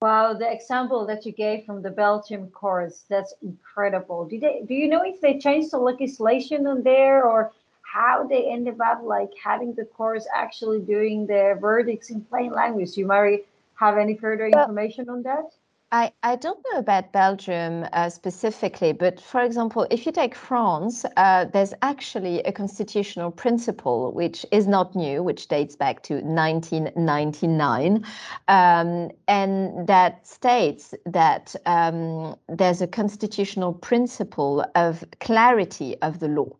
Wow 0.00 0.34
the 0.34 0.50
example 0.50 1.06
that 1.06 1.24
you 1.26 1.32
gave 1.32 1.64
from 1.64 1.82
the 1.82 1.90
belgium 1.90 2.48
courts 2.50 3.04
that's 3.08 3.34
incredible. 3.42 4.26
Do 4.26 4.38
they 4.38 4.62
do 4.66 4.74
you 4.74 4.88
know 4.88 5.02
if 5.04 5.20
they 5.20 5.38
changed 5.38 5.70
the 5.72 5.78
legislation 5.78 6.66
on 6.66 6.82
there 6.82 7.24
or 7.24 7.52
how 7.82 8.26
they 8.26 8.50
ended 8.50 8.80
up 8.80 9.00
like 9.02 9.30
having 9.42 9.74
the 9.74 9.84
courts 9.84 10.26
actually 10.34 10.80
doing 10.80 11.26
their 11.26 11.56
verdicts 11.56 12.10
in 12.10 12.20
plain 12.22 12.52
language? 12.52 12.96
You 12.96 13.06
Marie 13.06 13.44
have 13.76 13.96
any 13.96 14.16
further 14.16 14.46
information 14.46 15.08
on 15.08 15.22
that 15.22 15.50
I, 15.92 16.12
I 16.24 16.34
don't 16.34 16.58
know 16.72 16.80
about 16.80 17.12
Belgium 17.12 17.86
uh, 17.92 18.10
specifically, 18.10 18.92
but 18.92 19.20
for 19.20 19.40
example, 19.42 19.86
if 19.88 20.04
you 20.04 20.10
take 20.10 20.34
France, 20.34 21.04
uh, 21.16 21.44
there's 21.44 21.72
actually 21.80 22.40
a 22.40 22.50
constitutional 22.50 23.30
principle 23.30 24.10
which 24.12 24.44
is 24.50 24.66
not 24.66 24.96
new, 24.96 25.22
which 25.22 25.46
dates 25.46 25.76
back 25.76 26.02
to 26.04 26.14
1999, 26.14 28.04
um, 28.48 29.10
and 29.28 29.86
that 29.86 30.26
states 30.26 30.92
that 31.04 31.54
um, 31.66 32.34
there's 32.48 32.82
a 32.82 32.88
constitutional 32.88 33.72
principle 33.72 34.64
of 34.74 35.04
clarity 35.20 35.96
of 36.02 36.18
the 36.18 36.28
law. 36.28 36.50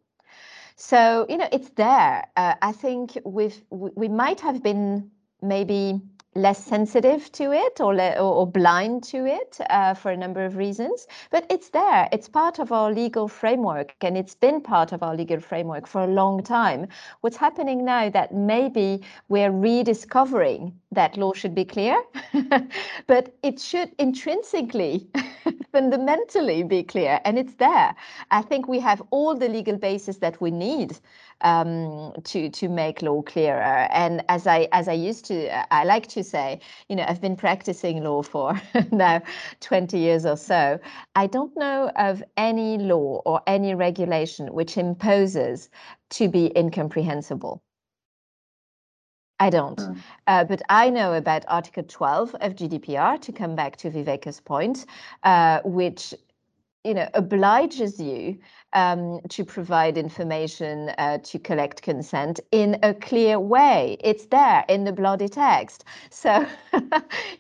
So 0.77 1.27
you 1.29 1.37
know 1.39 1.49
it's 1.51 1.70
there. 1.70 2.29
Uh, 2.37 2.55
I 2.62 2.70
think 2.70 3.18
we've 3.24 3.61
we 3.70 4.09
might 4.09 4.41
have 4.41 4.62
been 4.62 5.11
maybe 5.43 6.01
less 6.37 6.64
sensitive 6.64 7.30
to 7.32 7.53
it 7.53 7.80
or, 7.80 7.95
le- 7.95 8.14
or 8.18 8.47
blind 8.47 9.03
to 9.05 9.26
it 9.26 9.59
uh, 9.70 9.95
for 9.95 10.11
a 10.11 10.16
number 10.16 10.45
of 10.45 10.57
reasons. 10.57 11.07
But 11.30 11.47
it's 11.51 11.70
there. 11.70 12.09
It's 12.12 12.28
part 12.28 12.59
of 12.59 12.72
our 12.72 12.93
legal 12.93 13.28
framework, 13.28 13.95
and 14.01 14.16
it's 14.16 14.34
been 14.34 14.61
part 14.61 14.93
of 14.93 15.03
our 15.03 15.16
legal 15.16 15.41
framework 15.41 15.87
for 15.87 16.03
a 16.03 16.07
long 16.07 16.43
time. 16.43 16.89
What's 17.22 17.37
happening 17.37 17.84
now 17.84 18.11
that 18.11 18.34
maybe 18.34 19.03
we're 19.28 19.51
rediscovering 19.51 20.78
that 20.93 21.16
law 21.16 21.32
should 21.32 21.55
be 21.55 21.64
clear, 21.64 22.03
but 23.07 23.34
it 23.43 23.61
should 23.61 23.93
intrinsically, 23.99 25.09
fundamentally 25.77 26.62
be 26.62 26.83
clear, 26.83 27.20
and 27.27 27.39
it's 27.39 27.55
there. 27.57 27.95
I 28.31 28.41
think 28.41 28.66
we 28.66 28.81
have 28.81 29.03
all 29.11 29.35
the 29.35 29.47
legal 29.47 29.77
basis 29.77 30.16
that 30.18 30.41
we 30.41 30.51
need 30.51 30.99
um, 31.43 32.14
to 32.24 32.49
to 32.49 32.68
make 32.68 33.03
law 33.03 33.20
clearer. 33.20 33.87
And 33.91 34.24
as 34.31 34.47
I 34.47 34.68
as 34.72 34.89
I 34.89 34.95
used 34.95 35.27
to, 35.27 35.37
I 35.74 35.85
like 35.85 36.07
to 36.09 36.24
say, 36.24 36.61
you 36.89 36.97
know, 36.97 37.05
I've 37.07 37.20
been 37.20 37.37
practicing 37.37 38.03
law 38.03 38.22
for 38.22 38.59
now 38.91 39.20
20 39.61 39.99
years 39.99 40.24
or 40.24 40.39
so. 40.39 40.79
I 41.14 41.27
don't 41.27 41.55
know 41.59 41.91
of 41.97 42.22
any 42.39 42.79
law 42.79 43.20
or 43.27 43.43
any 43.47 43.74
regulation 43.74 44.55
which 44.55 44.79
imposes 44.79 45.68
to 46.11 46.29
be 46.29 46.53
incomprehensible. 46.57 47.62
I 49.39 49.51
don't. 49.51 49.78
Mm. 49.78 49.97
Uh, 50.26 50.45
but 50.45 50.62
I 50.68 50.89
know 50.91 51.12
about 51.14 51.45
Article 51.49 51.82
12 51.82 52.34
of 52.41 52.55
GDPR, 52.55 53.20
to 53.20 53.32
come 53.32 53.55
back 53.55 53.76
to 53.76 53.91
Viveka's 53.91 54.41
point, 54.41 54.87
uh, 55.24 55.61
which 55.64 56.14
you 56.87 56.95
know 56.95 57.09
obliges 57.14 58.01
you 58.01 58.39
um, 58.72 59.20
to 59.28 59.45
provide 59.45 59.99
information 59.99 60.91
uh, 60.99 61.18
to 61.18 61.39
collect 61.39 61.82
consent 61.82 62.41
in 62.53 62.78
a 62.82 62.95
clear 62.95 63.41
way. 63.41 63.97
It's 64.01 64.26
there 64.26 64.64
in 64.68 64.84
the 64.84 64.93
bloody 64.93 65.28
text. 65.28 65.84
So 66.11 66.47
you 66.72 66.80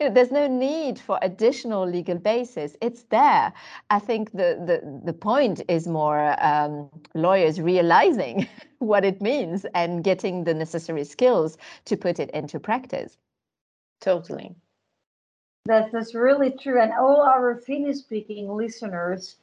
know, 0.00 0.10
there's 0.10 0.32
no 0.32 0.46
need 0.46 0.98
for 0.98 1.18
additional 1.22 1.86
legal 1.86 2.16
basis. 2.16 2.76
It's 2.80 3.04
there. 3.04 3.52
I 3.90 3.98
think 3.98 4.32
the 4.32 4.48
the, 4.68 5.00
the 5.04 5.12
point 5.12 5.62
is 5.68 5.86
more 5.86 6.36
um, 6.44 6.90
lawyers 7.14 7.60
realizing 7.60 8.48
what 8.78 9.04
it 9.04 9.22
means 9.22 9.64
and 9.74 10.02
getting 10.02 10.44
the 10.44 10.54
necessary 10.54 11.04
skills 11.04 11.56
to 11.84 11.96
put 11.96 12.18
it 12.18 12.30
into 12.30 12.58
practice. 12.58 13.16
Totally. 14.00 14.56
That's, 15.66 15.90
that's 15.92 16.14
really 16.14 16.50
true. 16.50 16.80
And 16.80 16.92
all 16.92 17.22
our 17.22 17.56
Finnish 17.66 17.98
speaking 17.98 18.48
listeners, 18.62 19.36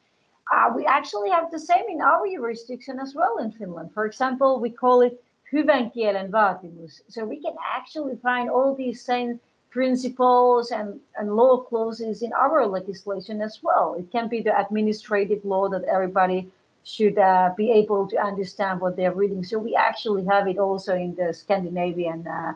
Uh, 0.51 0.69
we 0.75 0.83
actually 0.85 1.31
have 1.31 1.47
the 1.49 1.59
same 1.59 1.87
in 1.89 2.01
our 2.01 2.27
jurisdiction 2.27 2.99
as 2.99 3.15
well 3.15 3.37
in 3.43 3.49
Finland. 3.51 3.89
For 3.93 4.05
example, 4.05 4.59
we 4.59 4.69
call 4.69 5.01
it 5.07 5.15
hyvän 5.51 5.91
kielen 5.93 6.29
vaatimus. 6.31 7.01
So 7.07 7.19
we 7.25 7.37
can 7.45 7.55
actually 7.77 8.15
find 8.17 8.49
all 8.49 8.75
these 8.75 8.99
same 9.01 9.39
principles 9.69 10.71
and, 10.71 10.99
and 11.17 11.27
law 11.35 11.55
clauses 11.69 12.21
in 12.21 12.31
our 12.33 12.67
legislation 12.67 13.41
as 13.41 13.55
well. 13.63 13.95
It 14.01 14.11
can 14.11 14.27
be 14.27 14.41
the 14.43 14.55
administrative 14.63 15.41
law 15.45 15.69
that 15.69 15.85
everybody 15.95 16.39
should 16.83 17.17
uh, 17.17 17.49
be 17.55 17.71
able 17.81 18.03
to 18.11 18.17
understand 18.29 18.81
what 18.81 18.95
they're 18.95 19.17
reading. 19.21 19.43
So 19.45 19.57
we 19.57 19.73
actually 19.89 20.25
have 20.33 20.45
it 20.51 20.57
also 20.59 20.93
in 20.93 21.15
the 21.15 21.33
Scandinavian 21.33 22.27
uh, 22.27 22.53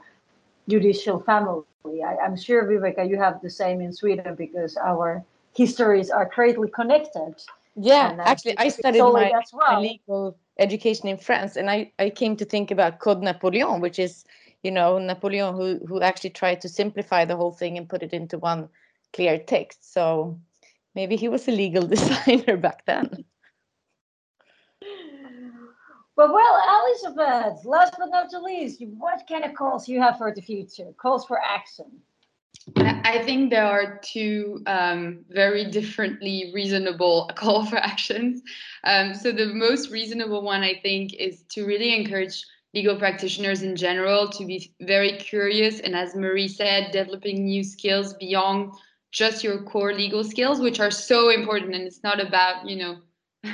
judicial 0.68 1.20
family. 1.20 1.64
I, 1.86 2.26
am 2.26 2.36
sure, 2.36 2.66
Viveka, 2.66 3.08
you 3.10 3.18
have 3.18 3.42
the 3.42 3.50
same 3.50 3.82
in 3.82 3.94
Sweden 3.94 4.36
because 4.36 4.78
our 4.78 5.24
histories 5.56 6.10
are 6.10 6.30
greatly 6.34 6.70
connected. 6.70 7.36
Yeah, 7.76 8.12
and, 8.12 8.22
uh, 8.22 8.24
actually, 8.26 8.58
I 8.58 8.70
studied 8.70 9.00
my, 9.00 9.32
well. 9.32 9.44
my, 9.54 9.80
legal 9.80 10.38
education 10.58 11.08
in 11.08 11.18
France, 11.18 11.56
and 11.56 11.70
I, 11.70 11.92
I 12.00 12.10
came 12.10 12.36
to 12.38 12.46
think 12.46 12.72
about 12.72 13.00
Code 13.00 13.22
Napoleon, 13.22 13.80
which 13.80 14.00
is, 14.00 14.26
you 14.64 14.72
know, 14.72 14.98
Napoleon 14.98 15.56
who, 15.56 15.80
who 15.88 16.02
actually 16.02 16.32
tried 16.32 16.62
to 16.62 16.70
simplify 16.70 17.24
the 17.24 17.36
whole 17.36 17.52
thing 17.52 17.78
and 17.78 17.88
put 17.88 18.04
it 18.04 18.14
into 18.14 18.38
one 18.38 18.68
clear 19.14 19.38
text. 19.38 19.94
So 19.94 20.40
maybe 20.96 21.16
he 21.16 21.30
was 21.30 21.48
a 21.48 21.52
legal 21.52 21.86
designer 21.96 22.58
back 22.58 22.86
then. 22.86 23.24
Well, 26.18 26.34
well, 26.34 26.88
Elizabeth, 26.88 27.64
last 27.64 27.94
but 28.00 28.10
not 28.10 28.34
least, 28.44 28.82
what 28.98 29.22
kind 29.30 29.46
of 29.46 29.54
calls 29.54 29.88
you 29.88 30.02
have 30.02 30.18
for 30.18 30.34
the 30.34 30.42
future? 30.42 30.92
Calls 30.98 31.26
for 31.26 31.40
action. 31.40 31.86
I 32.76 33.22
think 33.24 33.52
there 33.52 33.68
are 33.68 34.00
two 34.04 34.64
um, 34.66 35.26
very 35.30 35.70
differently 35.70 36.52
reasonable 36.56 37.30
call 37.36 37.68
for 37.68 37.76
actions. 37.76 38.42
Um, 38.84 39.14
so 39.14 39.32
the 39.32 39.54
most 39.54 39.92
reasonable 39.92 40.42
one, 40.42 40.64
I 40.64 40.80
think, 40.82 41.14
is 41.14 41.44
to 41.52 41.66
really 41.66 41.94
encourage 41.96 42.44
legal 42.74 42.98
practitioners 42.98 43.62
in 43.62 43.76
general 43.76 44.28
to 44.30 44.44
be 44.44 44.74
very 44.82 45.18
curious 45.18 45.82
and, 45.82 45.96
as 45.96 46.16
Marie 46.16 46.48
said, 46.48 46.92
developing 46.92 47.46
new 47.46 47.64
skills 47.64 48.16
beyond 48.16 48.74
just 49.12 49.44
your 49.44 49.62
core 49.62 49.94
legal 49.94 50.24
skills, 50.24 50.62
which 50.62 50.80
are 50.80 50.92
so 50.92 51.30
important. 51.30 51.76
And 51.76 51.86
it's 51.86 52.02
not 52.04 52.20
about, 52.20 52.68
you 52.68 52.76
know, 52.76 52.98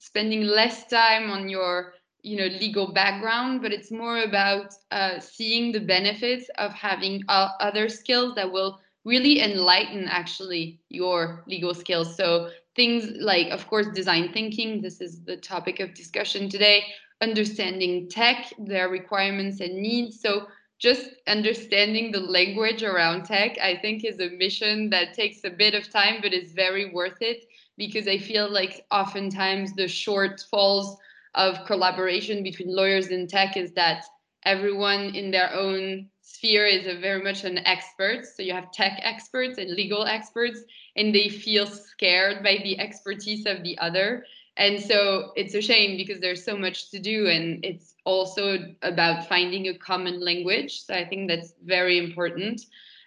spending 0.00 0.42
less 0.42 0.88
time 0.88 1.30
on 1.30 1.48
your 1.48 1.94
you 2.22 2.36
know 2.36 2.46
legal 2.58 2.92
background 2.92 3.62
but 3.62 3.72
it's 3.72 3.90
more 3.90 4.18
about 4.22 4.74
uh, 4.90 5.18
seeing 5.18 5.72
the 5.72 5.80
benefits 5.80 6.48
of 6.58 6.72
having 6.72 7.22
uh, 7.28 7.48
other 7.60 7.88
skills 7.88 8.34
that 8.34 8.50
will 8.50 8.80
really 9.04 9.40
enlighten 9.40 10.06
actually 10.08 10.80
your 10.90 11.42
legal 11.46 11.74
skills. 11.74 12.16
So 12.16 12.50
things 12.76 13.10
like 13.18 13.48
of 13.48 13.66
course 13.66 13.88
design 13.94 14.32
thinking 14.32 14.80
this 14.80 15.00
is 15.00 15.24
the 15.24 15.36
topic 15.36 15.80
of 15.80 15.94
discussion 15.94 16.48
today 16.48 16.84
understanding 17.22 18.08
tech 18.08 18.52
their 18.58 18.88
requirements 18.88 19.60
and 19.60 19.76
needs. 19.80 20.20
So 20.20 20.46
just 20.78 21.10
understanding 21.26 22.10
the 22.10 22.20
language 22.20 22.82
around 22.82 23.24
tech 23.24 23.58
i 23.62 23.76
think 23.76 24.02
is 24.04 24.18
a 24.18 24.30
mission 24.30 24.88
that 24.90 25.12
takes 25.12 25.44
a 25.44 25.50
bit 25.50 25.74
of 25.74 25.90
time 25.90 26.16
but 26.22 26.32
is 26.32 26.52
very 26.52 26.90
worth 26.92 27.20
it 27.20 27.44
because 27.76 28.08
i 28.08 28.16
feel 28.16 28.50
like 28.50 28.84
oftentimes 28.90 29.74
the 29.74 29.84
shortfalls 29.84 30.96
of 31.34 31.64
collaboration 31.66 32.42
between 32.42 32.74
lawyers 32.74 33.08
and 33.08 33.28
tech 33.28 33.56
is 33.56 33.72
that 33.72 34.04
everyone 34.44 35.14
in 35.14 35.30
their 35.30 35.52
own 35.54 36.08
sphere 36.22 36.66
is 36.66 36.84
very 37.00 37.22
much 37.22 37.44
an 37.44 37.58
expert. 37.66 38.24
So 38.24 38.42
you 38.42 38.52
have 38.52 38.72
tech 38.72 38.98
experts 39.02 39.58
and 39.58 39.70
legal 39.70 40.04
experts, 40.06 40.60
and 40.96 41.14
they 41.14 41.28
feel 41.28 41.66
scared 41.66 42.42
by 42.42 42.58
the 42.62 42.78
expertise 42.78 43.46
of 43.46 43.62
the 43.62 43.78
other. 43.78 44.24
And 44.56 44.80
so 44.80 45.32
it's 45.36 45.54
a 45.54 45.62
shame 45.62 45.96
because 45.96 46.20
there's 46.20 46.44
so 46.44 46.56
much 46.56 46.90
to 46.90 46.98
do, 46.98 47.26
and 47.28 47.64
it's 47.64 47.94
also 48.04 48.58
about 48.82 49.28
finding 49.28 49.68
a 49.68 49.78
common 49.78 50.20
language. 50.20 50.82
So 50.84 50.94
I 50.94 51.04
think 51.04 51.28
that's 51.28 51.54
very 51.64 51.98
important. 51.98 52.62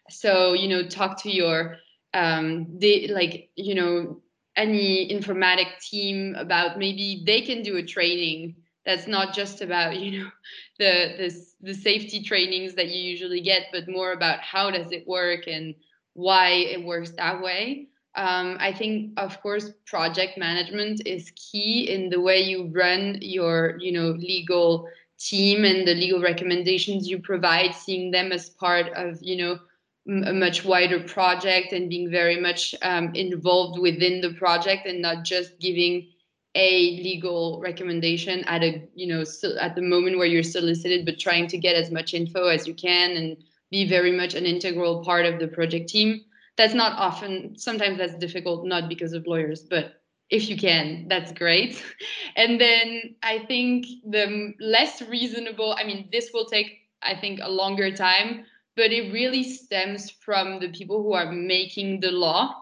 So 0.09 0.53
you 0.53 0.67
know, 0.67 0.87
talk 0.87 1.21
to 1.23 1.31
your 1.31 1.77
um, 2.13 2.67
they 2.79 3.07
like 3.07 3.49
you 3.55 3.75
know 3.75 4.21
any 4.55 5.09
informatic 5.09 5.79
team 5.79 6.35
about 6.35 6.77
maybe 6.77 7.23
they 7.25 7.41
can 7.41 7.61
do 7.61 7.77
a 7.77 7.83
training 7.83 8.55
that's 8.85 9.07
not 9.07 9.33
just 9.33 9.61
about 9.61 9.97
you 9.99 10.19
know 10.19 10.29
the 10.79 11.15
the, 11.17 11.45
the 11.61 11.73
safety 11.73 12.21
trainings 12.21 12.73
that 12.75 12.89
you 12.89 13.01
usually 13.01 13.41
get 13.41 13.63
but 13.71 13.87
more 13.87 14.11
about 14.11 14.39
how 14.39 14.69
does 14.69 14.91
it 14.91 15.07
work 15.07 15.47
and 15.47 15.75
why 16.13 16.49
it 16.49 16.83
works 16.83 17.11
that 17.11 17.41
way. 17.41 17.87
Um, 18.15 18.57
i 18.59 18.71
think 18.71 19.13
of 19.17 19.41
course 19.41 19.71
project 19.87 20.37
management 20.37 21.01
is 21.05 21.31
key 21.35 21.89
in 21.89 22.09
the 22.09 22.21
way 22.21 22.41
you 22.41 22.69
run 22.71 23.17
your 23.21 23.77
you 23.79 23.91
know 23.91 24.09
legal 24.11 24.87
team 25.17 25.63
and 25.63 25.87
the 25.87 25.95
legal 25.95 26.21
recommendations 26.21 27.07
you 27.07 27.17
provide 27.19 27.73
seeing 27.73 28.11
them 28.11 28.31
as 28.31 28.49
part 28.51 28.87
of 28.93 29.17
you 29.21 29.37
know 29.37 29.59
a 30.07 30.33
much 30.33 30.65
wider 30.65 30.99
project 30.99 31.71
and 31.71 31.89
being 31.89 32.11
very 32.11 32.39
much 32.39 32.75
um, 32.81 33.13
involved 33.15 33.79
within 33.79 34.19
the 34.19 34.33
project 34.33 34.85
and 34.85 35.01
not 35.01 35.23
just 35.23 35.59
giving 35.59 36.09
a 36.55 36.99
legal 37.01 37.59
recommendation 37.61 38.43
at 38.43 38.61
a 38.63 38.87
you 38.93 39.07
know 39.07 39.23
at 39.59 39.75
the 39.75 39.81
moment 39.81 40.17
where 40.17 40.27
you're 40.27 40.43
solicited 40.43 41.05
but 41.05 41.19
trying 41.19 41.47
to 41.47 41.57
get 41.57 41.75
as 41.75 41.89
much 41.89 42.13
info 42.13 42.47
as 42.47 42.67
you 42.67 42.73
can 42.73 43.11
and 43.11 43.37
be 43.71 43.87
very 43.87 44.11
much 44.11 44.35
an 44.35 44.45
integral 44.45 45.03
part 45.03 45.25
of 45.25 45.39
the 45.39 45.47
project 45.47 45.89
team. 45.89 46.21
That's 46.57 46.75
not 46.75 46.99
often 46.99 47.57
sometimes 47.57 47.97
that's 47.97 48.17
difficult 48.17 48.67
not 48.67 48.89
because 48.89 49.13
of 49.13 49.25
lawyers 49.25 49.61
but 49.61 50.01
if 50.29 50.49
you 50.49 50.57
can 50.57 51.07
that's 51.07 51.31
great. 51.31 51.81
And 52.35 52.59
then 52.59 53.15
i 53.23 53.39
think 53.39 53.85
the 54.05 54.53
less 54.59 55.01
reasonable 55.01 55.75
i 55.79 55.83
mean 55.85 56.09
this 56.11 56.31
will 56.33 56.45
take 56.45 56.89
i 57.01 57.15
think 57.15 57.39
a 57.41 57.49
longer 57.49 57.95
time 57.95 58.45
but 58.75 58.91
it 58.91 59.13
really 59.13 59.43
stems 59.43 60.09
from 60.09 60.59
the 60.59 60.69
people 60.69 61.01
who 61.03 61.13
are 61.13 61.31
making 61.31 61.99
the 61.99 62.11
law. 62.11 62.55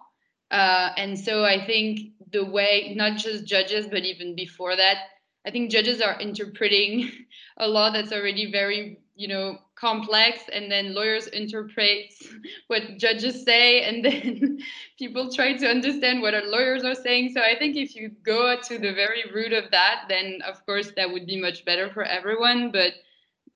Uh, 0.49 0.89
and 0.97 1.17
so 1.17 1.45
I 1.45 1.65
think 1.65 2.11
the 2.31 2.43
way, 2.43 2.93
not 2.95 3.17
just 3.17 3.45
judges, 3.45 3.87
but 3.87 4.03
even 4.03 4.35
before 4.35 4.75
that, 4.75 4.97
I 5.45 5.51
think 5.51 5.71
judges 5.71 6.01
are 6.01 6.19
interpreting 6.19 7.11
a 7.57 7.67
law 7.67 7.91
that's 7.91 8.11
already 8.11 8.51
very, 8.51 8.99
you 9.15 9.27
know, 9.27 9.57
complex, 9.75 10.41
and 10.53 10.71
then 10.71 10.93
lawyers 10.93 11.27
interpret 11.27 12.13
what 12.67 12.97
judges 12.97 13.43
say, 13.43 13.81
and 13.81 14.05
then 14.05 14.59
people 14.99 15.31
try 15.31 15.57
to 15.57 15.67
understand 15.67 16.21
what 16.21 16.35
our 16.35 16.45
lawyers 16.45 16.83
are 16.83 16.95
saying. 16.95 17.31
So 17.33 17.41
I 17.41 17.57
think 17.57 17.75
if 17.75 17.95
you 17.95 18.09
go 18.23 18.59
to 18.61 18.77
the 18.77 18.93
very 18.93 19.23
root 19.33 19.53
of 19.53 19.71
that, 19.71 20.03
then 20.09 20.39
of 20.47 20.63
course 20.65 20.91
that 20.95 21.11
would 21.11 21.25
be 21.25 21.41
much 21.41 21.65
better 21.65 21.89
for 21.89 22.03
everyone. 22.03 22.71
But 22.71 22.93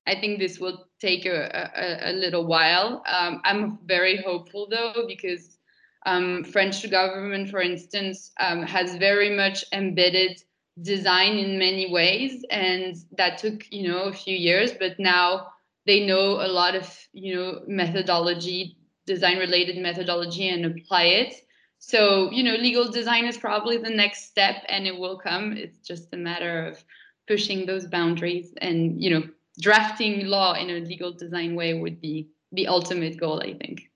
I 0.06 0.18
think 0.18 0.38
this 0.38 0.58
will 0.58 0.85
take 1.00 1.26
a, 1.26 1.70
a, 1.76 2.10
a 2.10 2.12
little 2.12 2.46
while. 2.46 3.02
Um, 3.06 3.40
I'm 3.44 3.78
very 3.84 4.16
hopeful 4.16 4.68
though, 4.70 5.04
because 5.06 5.58
um, 6.06 6.44
French 6.44 6.88
government, 6.90 7.50
for 7.50 7.60
instance, 7.60 8.32
um, 8.40 8.62
has 8.62 8.96
very 8.96 9.36
much 9.36 9.64
embedded 9.72 10.42
design 10.82 11.38
in 11.38 11.58
many 11.58 11.90
ways, 11.90 12.44
and 12.50 12.96
that 13.16 13.38
took 13.38 13.64
you 13.70 13.88
know 13.88 14.04
a 14.04 14.12
few 14.12 14.36
years, 14.36 14.72
but 14.72 14.98
now 14.98 15.48
they 15.86 16.06
know 16.06 16.40
a 16.40 16.48
lot 16.48 16.74
of 16.74 17.08
you 17.12 17.34
know 17.34 17.60
methodology, 17.66 18.76
design 19.06 19.38
related 19.38 19.78
methodology, 19.78 20.48
and 20.48 20.64
apply 20.64 21.04
it. 21.04 21.34
So 21.78 22.30
you 22.30 22.42
know, 22.42 22.54
legal 22.54 22.90
design 22.90 23.26
is 23.26 23.36
probably 23.36 23.78
the 23.78 23.90
next 23.90 24.28
step, 24.28 24.64
and 24.68 24.86
it 24.86 24.96
will 24.96 25.18
come. 25.18 25.52
It's 25.52 25.78
just 25.78 26.12
a 26.12 26.16
matter 26.16 26.66
of 26.66 26.84
pushing 27.26 27.66
those 27.66 27.86
boundaries 27.86 28.54
and 28.60 29.02
you 29.02 29.10
know 29.10 29.22
drafting 29.60 30.26
law 30.26 30.54
in 30.54 30.70
a 30.70 30.80
legal 30.80 31.12
design 31.12 31.54
way 31.54 31.74
would 31.74 32.00
be 32.00 32.28
the 32.52 32.66
ultimate 32.66 33.18
goal, 33.18 33.40
I 33.40 33.54
think. 33.54 33.90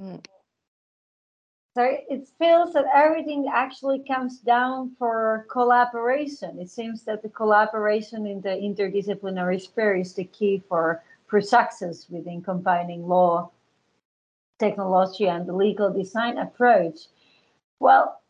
Mm. 0.00 0.24
So 1.76 1.84
it 2.08 2.28
feels 2.38 2.72
that 2.72 2.86
everything 2.92 3.48
actually 3.52 4.02
comes 4.06 4.38
down 4.40 4.96
for 4.98 5.46
collaboration. 5.48 6.58
It 6.58 6.68
seems 6.68 7.04
that 7.04 7.22
the 7.22 7.28
collaboration 7.28 8.26
in 8.26 8.40
the 8.40 8.50
interdisciplinary 8.50 9.60
sphere 9.60 9.94
is 9.94 10.14
the 10.14 10.24
key 10.24 10.62
for, 10.68 11.02
for 11.28 11.40
success 11.40 12.06
within 12.10 12.42
combining 12.42 13.06
law, 13.06 13.52
technology, 14.58 15.28
and 15.28 15.46
the 15.46 15.52
legal 15.52 15.92
design 15.92 16.38
approach. 16.38 17.06
Well, 17.78 18.20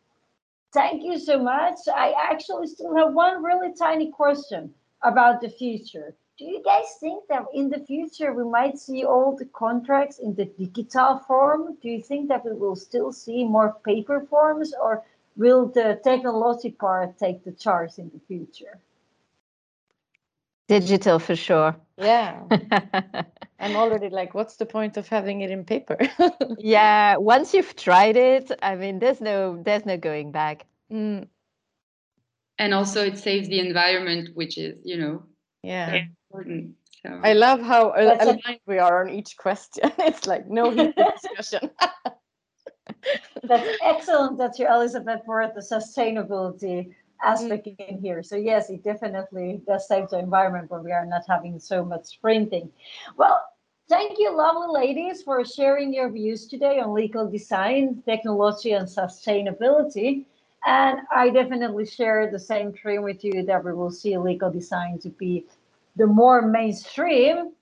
thank 0.74 1.02
you 1.02 1.18
so 1.18 1.42
much. 1.42 1.78
I 1.92 2.14
actually 2.30 2.66
still 2.66 2.94
have 2.94 3.14
one 3.14 3.42
really 3.42 3.72
tiny 3.74 4.10
question 4.10 4.74
about 5.02 5.40
the 5.40 5.48
future 5.48 6.14
do 6.40 6.46
you 6.46 6.62
guys 6.64 6.96
think 6.98 7.28
that 7.28 7.44
in 7.52 7.68
the 7.68 7.80
future 7.80 8.32
we 8.32 8.44
might 8.44 8.78
see 8.78 9.04
all 9.04 9.36
the 9.36 9.44
contracts 9.44 10.18
in 10.18 10.34
the 10.34 10.46
digital 10.46 11.18
form? 11.28 11.76
Do 11.82 11.90
you 11.90 12.00
think 12.00 12.28
that 12.28 12.46
we 12.46 12.52
will 12.52 12.76
still 12.76 13.12
see 13.12 13.44
more 13.44 13.76
paper 13.84 14.26
forms 14.30 14.72
or 14.72 15.04
will 15.36 15.66
the 15.66 16.00
technology 16.02 16.70
part 16.70 17.18
take 17.18 17.44
the 17.44 17.52
charge 17.52 17.98
in 17.98 18.10
the 18.14 18.20
future? 18.26 18.78
Digital 20.66 21.18
for 21.18 21.36
sure. 21.36 21.76
Yeah. 21.98 22.40
I'm 23.60 23.76
already 23.76 24.08
like, 24.08 24.32
what's 24.32 24.56
the 24.56 24.64
point 24.64 24.96
of 24.96 25.08
having 25.08 25.42
it 25.42 25.50
in 25.50 25.64
paper? 25.64 25.98
yeah, 26.58 27.18
once 27.18 27.52
you've 27.52 27.76
tried 27.76 28.16
it, 28.16 28.50
I 28.62 28.76
mean, 28.76 28.98
there's 28.98 29.20
no 29.20 29.62
there's 29.62 29.84
no 29.84 29.98
going 29.98 30.32
back. 30.32 30.64
Mm. 30.90 31.28
and 32.58 32.74
also 32.74 33.04
it 33.04 33.18
saves 33.18 33.48
the 33.48 33.60
environment, 33.60 34.30
which 34.34 34.56
is 34.56 34.78
you 34.84 34.96
know 34.96 35.22
yeah 35.62 36.06
important. 36.30 36.74
So. 37.02 37.20
I 37.22 37.32
love 37.32 37.60
how 37.60 37.94
aligned 37.96 38.60
we 38.66 38.78
are 38.78 39.06
on 39.06 39.10
each 39.10 39.36
question. 39.36 39.90
It's 39.98 40.26
like 40.26 40.48
no 40.48 40.70
heated 40.70 40.94
discussion. 40.96 41.70
That's 43.44 43.78
excellent 43.82 44.38
that 44.38 44.58
you, 44.58 44.68
Elizabeth, 44.68 45.24
brought 45.24 45.54
the 45.54 45.60
sustainability 45.60 46.92
aspect 47.22 47.66
mm. 47.66 47.88
in 47.88 48.00
here. 48.00 48.22
So 48.22 48.36
yes, 48.36 48.70
it 48.70 48.84
definitely 48.84 49.62
does 49.66 49.88
save 49.88 50.08
the 50.08 50.18
environment 50.18 50.70
where 50.70 50.82
we 50.82 50.92
are 50.92 51.06
not 51.06 51.22
having 51.28 51.58
so 51.58 51.84
much 51.84 52.06
sprinting. 52.06 52.70
Well, 53.16 53.42
thank 53.88 54.18
you, 54.18 54.36
lovely 54.36 54.68
ladies, 54.68 55.22
for 55.22 55.44
sharing 55.44 55.94
your 55.94 56.10
views 56.10 56.46
today 56.46 56.80
on 56.80 56.92
legal 56.92 57.30
design, 57.30 58.02
technology, 58.04 58.72
and 58.72 58.86
sustainability. 58.86 60.24
And 60.66 61.00
I 61.10 61.30
definitely 61.30 61.86
share 61.86 62.30
the 62.30 62.38
same 62.38 62.72
dream 62.72 63.02
with 63.02 63.24
you 63.24 63.42
that 63.44 63.64
we 63.64 63.72
will 63.72 63.90
see 63.90 64.18
legal 64.18 64.50
design 64.50 64.98
to 64.98 65.08
be 65.08 65.46
the 65.96 66.06
more 66.06 66.42
mainstream, 66.42 67.52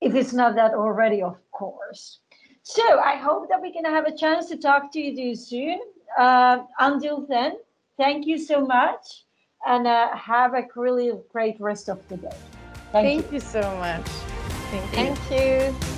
if 0.00 0.14
it's 0.14 0.32
not 0.32 0.54
that 0.56 0.74
already, 0.74 1.22
of 1.22 1.36
course. 1.50 2.20
So 2.62 2.82
I 3.00 3.16
hope 3.16 3.48
that 3.48 3.60
we 3.62 3.72
can 3.72 3.84
have 3.84 4.06
a 4.06 4.16
chance 4.16 4.46
to 4.46 4.56
talk 4.56 4.92
to 4.92 5.00
you 5.00 5.34
soon. 5.34 5.80
Uh, 6.18 6.58
until 6.78 7.26
then, 7.26 7.56
thank 7.96 8.26
you 8.26 8.38
so 8.38 8.64
much 8.64 9.24
and 9.66 9.86
uh, 9.86 10.14
have 10.16 10.54
a 10.54 10.66
really 10.76 11.12
great 11.32 11.60
rest 11.60 11.88
of 11.88 12.06
the 12.08 12.16
day. 12.16 12.36
Thank, 12.92 13.22
thank 13.22 13.26
you. 13.26 13.34
you. 13.34 13.40
so 13.40 13.60
much. 13.76 14.06
Thank 14.70 14.84
you. 14.92 15.14
Thank 15.14 15.82
you. 15.82 15.97